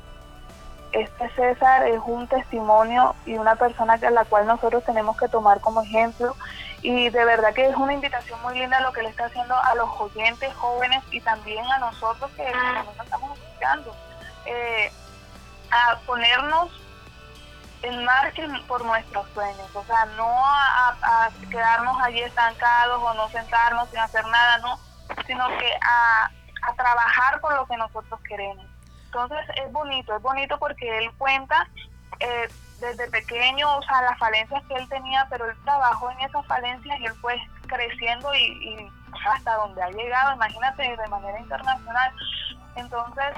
este 0.92 1.30
César 1.34 1.88
es 1.88 2.00
un 2.06 2.26
testimonio 2.28 3.14
y 3.24 3.34
una 3.34 3.56
persona 3.56 3.94
a 3.94 4.10
la 4.10 4.24
cual 4.24 4.46
nosotros 4.46 4.84
tenemos 4.84 5.16
que 5.16 5.28
tomar 5.28 5.60
como 5.60 5.82
ejemplo 5.82 6.36
y 6.82 7.10
de 7.10 7.24
verdad 7.24 7.52
que 7.52 7.68
es 7.68 7.76
una 7.76 7.92
invitación 7.92 8.40
muy 8.42 8.58
linda 8.58 8.80
lo 8.80 8.92
que 8.92 9.02
le 9.02 9.10
está 9.10 9.26
haciendo 9.26 9.54
a 9.54 9.74
los 9.74 9.88
oyentes 10.00 10.54
jóvenes 10.54 11.02
y 11.10 11.20
también 11.20 11.64
a 11.70 11.78
nosotros 11.78 12.30
que 12.32 12.50
nos 12.50 13.04
estamos 13.04 13.38
escuchando 13.38 13.94
eh, 14.46 14.90
a 15.70 15.98
ponernos 16.06 16.70
en 17.82 18.04
marcha 18.04 18.42
por 18.66 18.84
nuestros 18.84 19.26
sueños, 19.32 19.74
o 19.74 19.84
sea, 19.84 20.04
no 20.16 20.28
a, 20.28 20.96
a, 21.02 21.30
quedarnos 21.50 21.96
allí 22.02 22.20
estancados 22.20 23.02
o 23.02 23.14
no 23.14 23.28
sentarnos 23.30 23.88
sin 23.88 23.98
hacer 24.00 24.24
nada, 24.26 24.58
no, 24.58 24.78
sino 25.26 25.48
que 25.58 25.72
a 25.82 26.30
a 26.62 26.74
trabajar 26.74 27.40
por 27.40 27.54
lo 27.54 27.66
que 27.66 27.76
nosotros 27.76 28.20
queremos. 28.28 28.64
Entonces 29.06 29.38
es 29.56 29.72
bonito, 29.72 30.14
es 30.14 30.22
bonito 30.22 30.58
porque 30.58 30.98
él 30.98 31.10
cuenta 31.18 31.68
eh, 32.20 32.48
desde 32.80 33.08
pequeño, 33.10 33.76
o 33.76 33.82
sea, 33.82 34.02
las 34.02 34.18
falencias 34.18 34.62
que 34.66 34.74
él 34.74 34.88
tenía, 34.88 35.26
pero 35.30 35.48
él 35.48 35.56
trabajó 35.64 36.10
en 36.10 36.20
esas 36.20 36.46
falencias 36.46 37.00
y 37.00 37.06
él 37.06 37.14
fue 37.20 37.36
creciendo 37.66 38.34
y, 38.34 38.90
hasta 39.26 39.54
donde 39.56 39.82
ha 39.82 39.90
llegado, 39.90 40.34
imagínate, 40.34 40.96
de 40.96 41.08
manera 41.08 41.38
internacional. 41.38 42.12
Entonces, 42.76 43.34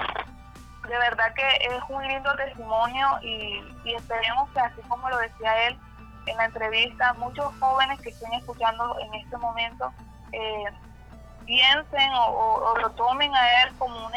de 0.87 0.97
verdad 0.97 1.33
que 1.33 1.47
es 1.65 1.83
un 1.89 2.07
lindo 2.07 2.35
testimonio 2.35 3.07
y, 3.21 3.63
y 3.83 3.95
esperemos 3.95 4.49
que 4.51 4.59
así 4.59 4.81
como 4.87 5.09
lo 5.09 5.17
decía 5.17 5.67
él 5.67 5.77
en 6.25 6.37
la 6.37 6.45
entrevista, 6.45 7.13
muchos 7.13 7.53
jóvenes 7.59 7.99
que 8.01 8.09
estén 8.09 8.33
escuchando 8.33 8.97
en 8.99 9.13
este 9.15 9.37
momento, 9.37 9.91
eh, 10.31 10.65
piensen 11.45 12.11
o, 12.15 12.73
lo 12.79 12.89
tomen 12.91 13.33
a 13.35 13.63
él 13.63 13.73
como 13.77 14.07
un, 14.07 14.13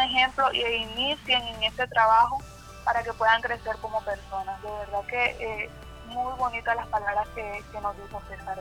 ejemplo 0.00 0.50
e 0.52 0.76
inicien 0.76 1.42
en 1.42 1.64
este 1.64 1.86
trabajo 1.88 2.38
para 2.84 3.02
que 3.02 3.12
puedan 3.12 3.40
crecer 3.42 3.76
como 3.80 4.02
personas. 4.02 4.60
De 4.62 4.68
verdad 4.68 5.06
que 5.08 5.24
eh, 5.40 5.70
muy 6.08 6.32
bonitas 6.38 6.76
las 6.76 6.86
palabras 6.88 7.26
que, 7.34 7.80
nos 7.80 7.96
dijo 7.96 8.22
César. 8.28 8.58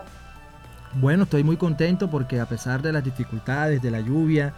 Bueno, 0.93 1.23
estoy 1.23 1.43
muy 1.43 1.57
contento 1.57 2.09
porque 2.09 2.39
a 2.39 2.45
pesar 2.45 2.81
de 2.81 2.91
las 2.91 3.03
dificultades, 3.03 3.81
de 3.81 3.91
la 3.91 3.99
lluvia, 3.99 4.53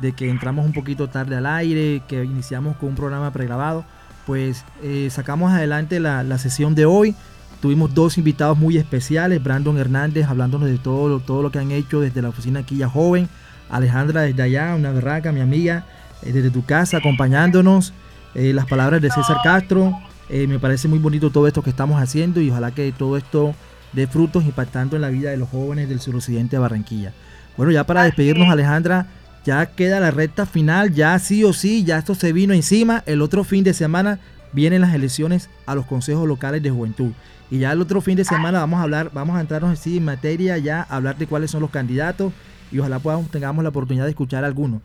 de 0.00 0.12
que 0.12 0.28
entramos 0.28 0.64
un 0.64 0.72
poquito 0.72 1.08
tarde 1.08 1.36
al 1.36 1.46
aire, 1.46 2.02
que 2.08 2.24
iniciamos 2.24 2.76
con 2.76 2.90
un 2.90 2.94
programa 2.94 3.30
pregrabado, 3.32 3.84
pues 4.26 4.64
eh, 4.82 5.08
sacamos 5.10 5.52
adelante 5.52 6.00
la, 6.00 6.22
la 6.22 6.38
sesión 6.38 6.74
de 6.74 6.86
hoy. 6.86 7.14
Tuvimos 7.60 7.92
dos 7.92 8.18
invitados 8.18 8.56
muy 8.56 8.76
especiales, 8.76 9.42
Brandon 9.42 9.78
Hernández 9.78 10.26
hablándonos 10.28 10.68
de 10.68 10.78
todo, 10.78 11.18
todo 11.18 11.42
lo 11.42 11.50
que 11.50 11.58
han 11.58 11.72
hecho 11.72 12.00
desde 12.00 12.22
la 12.22 12.28
oficina 12.28 12.62
Quilla 12.62 12.88
Joven, 12.88 13.28
Alejandra 13.68 14.22
desde 14.22 14.42
allá, 14.42 14.74
una 14.76 14.92
berraca, 14.92 15.32
mi 15.32 15.40
amiga, 15.40 15.84
eh, 16.22 16.32
desde 16.32 16.50
tu 16.50 16.64
casa 16.64 16.98
acompañándonos, 16.98 17.92
eh, 18.38 18.52
las 18.52 18.66
palabras 18.66 19.02
de 19.02 19.10
César 19.10 19.38
Castro, 19.42 19.98
eh, 20.28 20.46
me 20.46 20.60
parece 20.60 20.86
muy 20.86 21.00
bonito 21.00 21.30
todo 21.30 21.48
esto 21.48 21.60
que 21.60 21.70
estamos 21.70 22.00
haciendo 22.00 22.40
y 22.40 22.50
ojalá 22.50 22.70
que 22.70 22.92
todo 22.92 23.16
esto 23.16 23.52
dé 23.92 24.06
frutos 24.06 24.44
impactando 24.44 24.94
en 24.94 25.02
la 25.02 25.08
vida 25.08 25.30
de 25.30 25.36
los 25.36 25.48
jóvenes 25.48 25.88
del 25.88 25.98
suroccidente 25.98 26.54
de 26.54 26.60
Barranquilla. 26.60 27.12
Bueno, 27.56 27.72
ya 27.72 27.84
para 27.84 28.04
despedirnos 28.04 28.48
Alejandra, 28.48 29.08
ya 29.44 29.66
queda 29.66 29.98
la 29.98 30.12
recta 30.12 30.46
final, 30.46 30.94
ya 30.94 31.18
sí 31.18 31.42
o 31.42 31.52
sí, 31.52 31.82
ya 31.82 31.98
esto 31.98 32.14
se 32.14 32.32
vino 32.32 32.54
encima, 32.54 33.02
el 33.06 33.22
otro 33.22 33.42
fin 33.42 33.64
de 33.64 33.74
semana 33.74 34.20
vienen 34.52 34.82
las 34.82 34.94
elecciones 34.94 35.50
a 35.66 35.74
los 35.74 35.86
consejos 35.86 36.28
locales 36.28 36.62
de 36.62 36.70
juventud. 36.70 37.10
Y 37.50 37.58
ya 37.58 37.72
el 37.72 37.80
otro 37.80 38.00
fin 38.00 38.14
de 38.14 38.24
semana 38.24 38.60
vamos 38.60 38.78
a 38.78 38.84
hablar, 38.84 39.10
vamos 39.12 39.36
a 39.36 39.40
entrarnos 39.40 39.72
así 39.72 39.96
en 39.96 40.04
materia 40.04 40.56
ya, 40.58 40.86
a 40.88 40.94
hablar 40.94 41.18
de 41.18 41.26
cuáles 41.26 41.50
son 41.50 41.62
los 41.62 41.70
candidatos 41.70 42.32
y 42.70 42.78
ojalá 42.78 43.00
podamos, 43.00 43.32
tengamos 43.32 43.64
la 43.64 43.70
oportunidad 43.70 44.04
de 44.04 44.10
escuchar 44.10 44.44
algunos. 44.44 44.80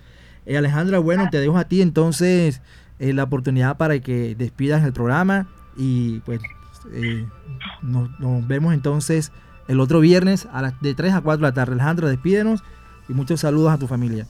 Eh, 0.46 0.58
Alejandra, 0.58 1.00
bueno, 1.00 1.30
te 1.32 1.40
dejo 1.40 1.58
a 1.58 1.66
ti 1.66 1.82
entonces 1.82 2.62
eh, 3.04 3.12
la 3.12 3.24
oportunidad 3.24 3.76
para 3.76 4.00
que 4.00 4.34
despidas 4.34 4.82
el 4.86 4.94
programa 4.94 5.46
y 5.76 6.22
pues 6.22 6.40
eh, 6.94 7.28
nos, 7.82 8.08
vemos 8.48 8.74
entonces 8.74 9.34
el 9.68 9.82
otro 9.82 10.00
viernes 10.00 10.48
a 10.54 10.62
las 10.62 10.80
de 10.80 10.96
3 10.96 11.16
a 11.16 11.20
4 11.22 11.38
de 11.38 11.42
la 11.42 11.54
tarde. 11.54 11.74
Alejandra, 11.74 12.08
despídenos 12.08 12.64
y 13.10 13.14
muchos 13.14 13.42
saludos 13.42 13.74
a 13.74 13.78
tu 13.78 13.90
familia. 13.90 14.26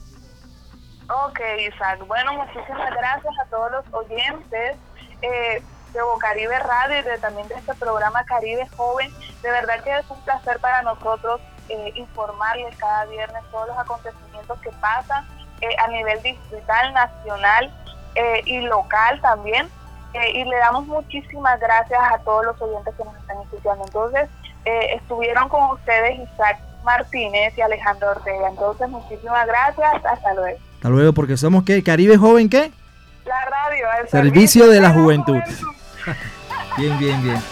Ok, 1.08 1.38
Isaac. 1.72 2.04
Bueno, 2.08 2.32
muchísimas 2.32 2.90
gracias 2.90 3.32
a 3.44 3.48
todos 3.48 3.70
los 3.70 3.84
oyentes 3.94 4.76
eh, 5.22 5.62
de 5.92 6.02
Bocaribe 6.02 6.58
Radio 6.58 6.98
y 6.98 7.02
de, 7.02 7.18
también 7.18 7.46
de 7.46 7.54
este 7.54 7.74
programa 7.74 8.24
Caribe 8.24 8.66
Joven. 8.76 9.12
De 9.40 9.50
verdad 9.52 9.84
que 9.84 9.96
es 9.96 10.10
un 10.10 10.20
placer 10.24 10.58
para 10.58 10.82
nosotros 10.82 11.40
eh, 11.68 11.92
informarles 11.94 12.76
cada 12.76 13.04
viernes 13.04 13.40
todos 13.52 13.68
los 13.68 13.78
acontecimientos 13.78 14.58
que 14.62 14.70
pasan 14.80 15.24
eh, 15.60 15.76
a 15.78 15.86
nivel 15.86 16.20
distrital, 16.24 16.92
nacional 16.92 17.72
y 18.44 18.60
local 18.62 19.20
también. 19.20 19.68
y 20.32 20.44
le 20.44 20.56
damos 20.58 20.86
muchísimas 20.86 21.58
gracias 21.60 22.00
a 22.12 22.18
todos 22.18 22.44
los 22.46 22.62
oyentes 22.62 22.94
que 22.96 23.04
nos 23.04 23.16
están 23.16 23.40
escuchando. 23.42 23.84
Entonces, 23.84 24.28
estuvieron 24.64 25.48
con 25.48 25.70
ustedes 25.70 26.18
Isaac 26.20 26.58
Martínez 26.84 27.56
y 27.56 27.60
Alejandro 27.60 28.10
Ortega. 28.10 28.48
Entonces, 28.48 28.88
muchísimas 28.88 29.46
gracias. 29.46 30.04
Hasta 30.04 30.34
luego. 30.34 30.58
Hasta 30.76 30.88
luego, 30.88 31.12
porque 31.12 31.36
somos 31.36 31.64
qué? 31.64 31.82
Caribe 31.82 32.16
Joven, 32.16 32.48
¿qué? 32.48 32.70
La 33.24 33.44
radio. 33.46 33.86
El 34.02 34.08
servicio, 34.08 34.68
de 34.68 34.80
la, 34.80 34.90
juventud. 34.90 35.38
bien, 36.76 36.98
bien, 36.98 37.22
bien. 37.22 37.42